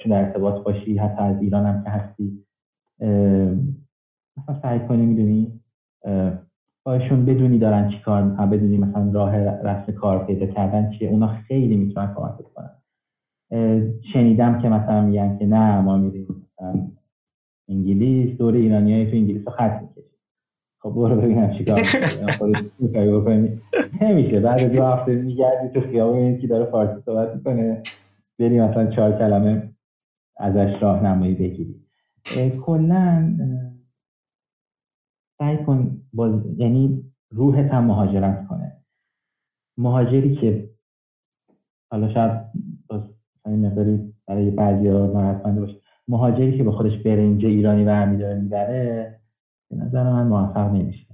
[0.07, 2.45] در ارتباط باشی حتی از ایران هم که هستی.
[4.37, 5.61] مثلا سعی کنی می‌دونی
[6.87, 8.51] باشون بدونی دارن چی کار می‌کنن.
[8.51, 11.09] بدونی مثلا راه رسم کار پیدا کردن چیه.
[11.09, 12.71] اونا خیلی می‌تونن کمکت کنن.
[14.13, 16.49] شنیدم که مثلا میگن که نه ما میریم
[17.69, 20.19] انگلیس دور ایرانی های تو انگلیس رو خط می‌کشیم.
[20.79, 21.81] خب برو ببینم چیکار
[22.79, 23.61] می‌کنی
[24.01, 24.41] نمیشه.
[24.41, 27.83] بعد دو هفته میگردی تو خیابون که داره فارسی صحبت می‌کنه.
[28.39, 29.75] بری مثلا چهار کلمه
[30.37, 31.83] ازش راهنمایی بگیری.
[32.61, 33.37] کلا
[35.39, 38.73] سعی کن با یعنی روحت هم مهاجرت کنه.
[39.79, 40.71] مهاجری که
[41.91, 42.33] حالا شاید
[43.47, 45.77] این مقداری برای بعضی ها ناراحت باشه
[46.09, 49.21] مهاجری که به خودش برنج ایرانی برمیداره می‌بره
[49.71, 51.07] به نظر من موفق نمیشه.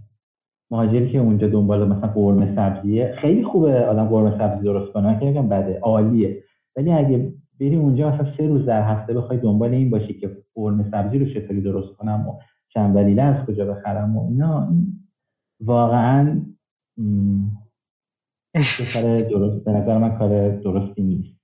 [0.71, 5.27] مهاجری که اونجا دنبال مثلا قرمه سبزیه خیلی خوبه آدم قرمه سبزی درست کنه که
[5.27, 6.43] میگم بده عالیه.
[6.77, 10.91] ولی اگه بری اونجا مثلا سه روز در هفته بخوای دنبال این باشی که قرمه
[10.91, 12.39] سبزی رو چطوری درست کنم و
[12.69, 14.93] چند دلیله از کجا بخرم و اینا این
[15.61, 16.41] واقعا
[18.95, 21.38] کار درست به نظر من کار درستی نیست.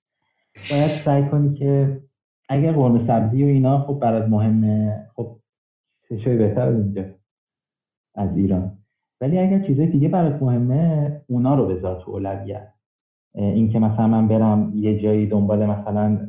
[0.70, 2.00] باید سعی کنی که
[2.48, 5.06] اگر قرمه سبزی و اینا خب برات مهمه.
[5.14, 5.36] خب
[6.24, 7.04] چه بهتر از اینجا
[8.14, 8.78] از ایران.
[9.20, 12.68] ولی اگر چیزای دیگه برات مهمه اونا رو بذار تو اولویت.
[13.34, 16.28] اینکه مثلا من برم یه جایی دنبال مثلا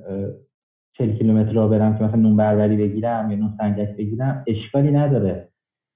[0.97, 5.49] 40 کیلومتر رو برم که مثلا نون بربری بگیرم یا نون سنگک بگیرم اشکالی نداره.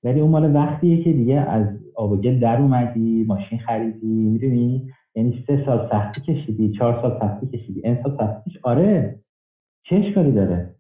[0.04, 4.92] ولی اون مال وقتیه که دیگه از آب و گل در اومدی ماشین خریدی می‌دونی؟
[5.16, 9.20] یعنی سه سال سختی کشیدی چهار سال سختی کشیدی این سال سختی آره.
[9.84, 10.76] چه اشکالی داره؟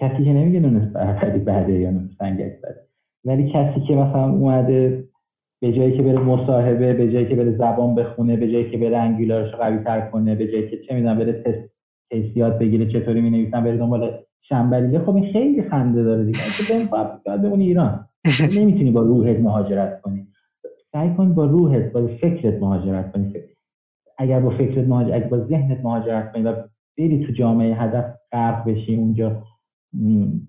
[0.00, 2.88] کسی که نمیگه نون بربری بعده یا نون سنگک بده
[3.24, 5.04] ولی کسی که مثلا اومده
[5.62, 8.96] به جایی که بره مصاحبه به جایی که بره زبان بخونه به جایی که بره
[8.98, 11.70] انگولارش قوی تر کنه به جایی که چه می‌دونم بره تست
[12.10, 16.38] کیسیات بگیره چطوری می نویسن بره دنبال شنبلیله خب این خیلی خنده داره دیگه.
[16.38, 16.96] تو
[17.26, 18.08] باید بمونی ایران.
[18.56, 20.27] نمی‌تونی با روحت مهاجرت کنی.
[20.92, 23.34] سعی کن با روحت با فکرت مهاجرت کنی.
[24.18, 26.54] اگر با فکرت مهاجرت اگر با ذهنت مهاجرت کنی و
[26.98, 29.42] بری تو جامعه هدف غرق بشی اونجا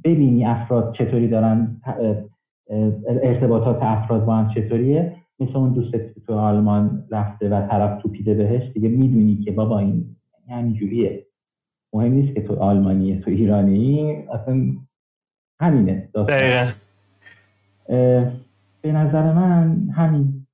[0.04, 1.82] ببینی افراد چطوری دارن
[3.24, 5.16] ارتباطات افراد با هم چطوریه.
[5.40, 9.80] مثل اون دوستت که تو آلمان رفته و طرف توپیده بهش دیگه می‌دونی که بابا
[9.80, 10.16] این
[10.50, 11.26] همینجوریه
[11.94, 14.62] مهم نیست که تو آلمانیه تو ایرانی اصلا
[15.60, 16.10] همینه
[18.82, 20.48] به نظر من همین.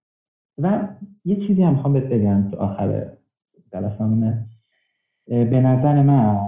[0.57, 0.87] و
[1.25, 3.11] یه چیزی هم می‌خوام بهت بگم تو آخر
[3.73, 4.45] جلسمونه
[5.27, 6.39] به نظر من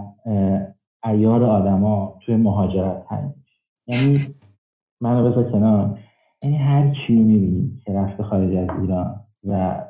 [1.04, 3.34] ایار آدما توی مهاجرت همین
[3.88, 4.36] یعنی
[5.02, 6.00] منو بذار کنار.
[6.44, 9.84] یعنی هر چی می‌بینی که رفته خارج از ایران و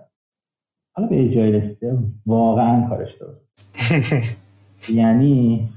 [0.96, 3.48] حالا به جای رسیده واقعا کارش درست
[4.90, 5.70] یعنی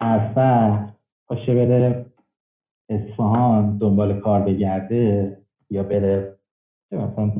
[0.00, 0.88] عرفه
[1.26, 2.06] پاشه بره
[2.88, 5.36] اصفهان دنبال کار بگرده
[5.70, 6.34] یا بره
[6.92, 7.32] مثلا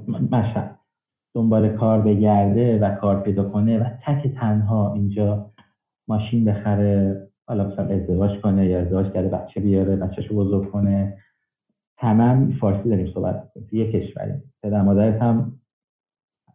[1.34, 5.50] دنبال کار بگرده و کار پیدا کنه و تک تنها اینجا
[6.08, 11.18] ماشین بخره حالا مثلا ازدواج کنه یا ازدواج کرده بچه بیاره بچهشو بزرگ کنه.
[11.96, 14.32] همه فارسی داریم صحبت کنیم یه کشوری.
[14.62, 15.60] پدر مادرت هم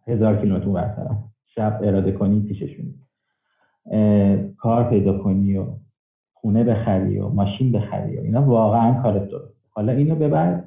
[0.07, 2.93] هزار کیلومتر برترم شب اراده کنی پیششون
[4.57, 5.65] کار پیدا کنی و
[6.43, 9.53] خونه بخری و ماشین بخری و اینا واقعا کار درست.
[9.69, 10.63] حالا اینو ببر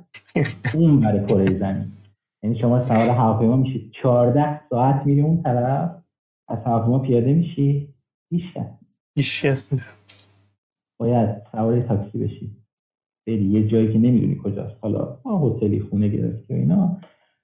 [0.74, 1.92] اون برای کره زمین.
[2.42, 5.90] یعنی شما سوار هواپیما میشید 14 ساعت میری اون طرف
[6.48, 7.88] از هواپیما پیاده میشی.
[9.14, 9.72] هیچ کس
[10.98, 12.50] باید سوار تاکسی بشی.
[13.26, 13.44] بری.
[13.44, 14.76] یه جایی که نمی‌دونی کجاست.
[14.80, 17.00] حالا هتلی خونه گرفتی و اینا.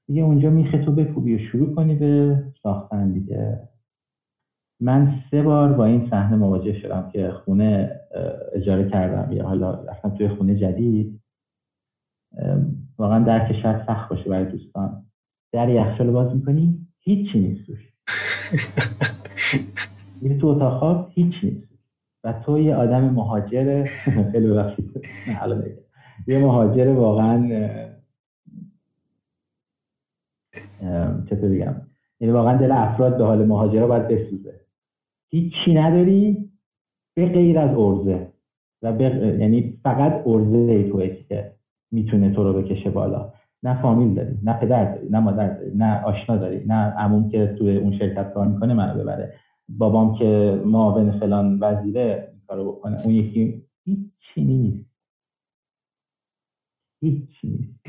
[0.06, 3.68] دیگه اونجا میخه تو بکوبی و شروع کنی به ساختن دیگه.
[4.82, 8.00] من سه بار با این صحنه مواجه شدم که خونه
[8.52, 11.20] اجاره کردم یا حالا رفتم توی خونه جدید.
[12.98, 15.02] واقعا در شاید سخت باشه برای دوستان.
[15.52, 17.92] در یخچال باز می‌کنی هیچی نیست توش.
[20.20, 21.72] میری تو اتاق خواب هیچ نیست.
[22.24, 23.84] و تو یه آدم مهاجر
[24.32, 25.06] خیلی ببخشید.
[26.26, 27.48] یه مهاجر واقعا
[31.30, 31.74] چطور بگم؟
[32.20, 34.60] یعنی واقعا دل افراد به حال مهاجره باید بسوزه.
[35.34, 36.50] هیچی نداری
[37.16, 38.32] به غیر از ارزه.
[38.82, 39.00] و
[39.40, 41.52] یعنی فقط ارزه توی که
[41.92, 43.32] می‌تونه تو رو بکشه بالا.
[43.62, 47.54] نه فامیل داری نه پدر داری نه مادر داری نه آشنا داری نه عموم که
[47.58, 49.34] توی اون شرکت کار می‌کنه منو ببره.
[49.68, 54.90] بابام که معاون فلان وزیره کارو بکنه اون یکی هیچی نیست.
[57.02, 57.80] هیچی نیست.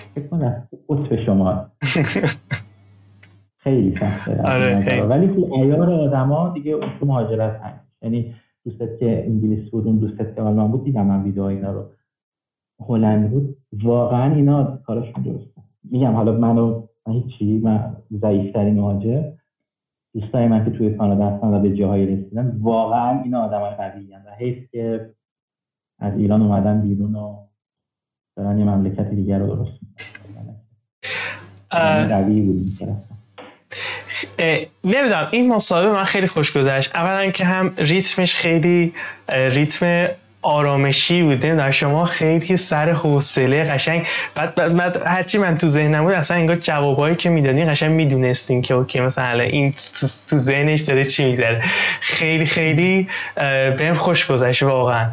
[0.14, 1.70] فکر کنم قطب شما
[3.58, 9.24] خیلی سخته آره ولی تو ایار آدما دیگه اون تو مهاجرت هست یعنی دوستت که
[9.26, 11.84] انگلیس بود اون دوستت که آلمان بود دیدم من ویدیو اینا رو.
[12.88, 13.56] هلند بود.
[13.82, 19.22] واقعا اینا کارشون درسته میگم حالا منو من هیچی من ضعیفترین مهاجر.
[20.14, 24.14] دوستای من که توی کانادا هستن و به جاهای رسیدن واقعا اینا آدم های قوی
[24.26, 25.14] و حیث که
[25.98, 27.36] از ایران اومدن بیرون و
[28.36, 29.80] دارن یه مملکت دیگر رو درست
[32.10, 32.62] قوی بود
[34.84, 36.96] نمی‌دونم این مصاحبه من خیلی خوش گذشت.
[36.96, 38.92] اولا که هم ریتمش خیلی
[39.28, 40.06] ریتم
[40.42, 41.40] آرامشی بود.
[41.40, 44.06] در شما خیلی سر حوصله قشنگ.
[44.34, 48.74] بعد, بعد, هرچی من تو ذهنم بود اصلا انگار جوابایی که می‌دادین قشنگ می‌دونستین که
[48.74, 49.72] اوکی مثلا این
[50.30, 51.62] تو ذهنش داره چی می‌ذاره
[52.00, 53.08] خیلی خیلی
[53.78, 55.10] بهم خوش گذشت واقعا.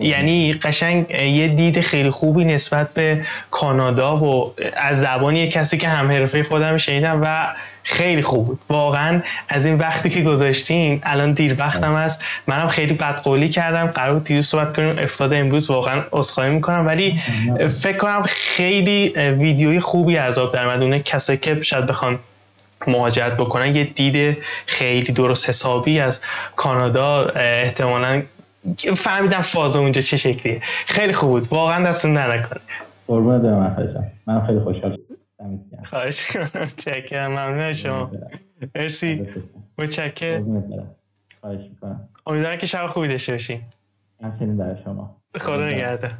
[0.00, 5.88] یعنی قشنگ یه دید خیلی خوبی نسبت به کانادا و از زبان یه کسی که
[5.88, 7.54] هم حرفه خودم شنیدم و
[7.88, 8.58] خیلی خوب بود.
[8.68, 13.86] واقعا از این وقتی که گذاشتین الان دیر وقتم است منم خیلی بدقولی کردم.
[13.86, 14.98] قرار بود صحبت کنیم.
[14.98, 15.70] افتاد امروز.
[15.70, 16.86] واقعا عذرخواهی می‌کنم.
[16.86, 17.20] ولی
[17.68, 22.18] فکر کنم خیلی ویدیوی خوبی از آب در اونه کسایی که شاید بخوان
[22.86, 26.20] مهاجرت بکنن یه دید خیلی درست حسابی از
[26.56, 27.24] کانادا.
[27.26, 28.22] احتمالا
[28.96, 30.62] فهمیدم فاز اونجا چه شکلیه.
[30.86, 31.48] خیلی خوب بود.
[31.50, 32.60] واقعا دستون نکنه.
[33.06, 34.98] قربونت برم من خیلی خوشحال
[35.84, 36.66] خواهش کنم.
[36.76, 37.32] چکرم.
[37.32, 38.10] ممنون شما.
[38.74, 39.28] مرسی.
[39.78, 40.42] متشکر
[41.40, 42.08] خواهش می‌کنم.
[42.26, 43.60] امیدوارم که شب خوبی داشته باشین.
[44.22, 45.16] همچنین برای شما.
[45.36, 46.12] خدا نگهدار.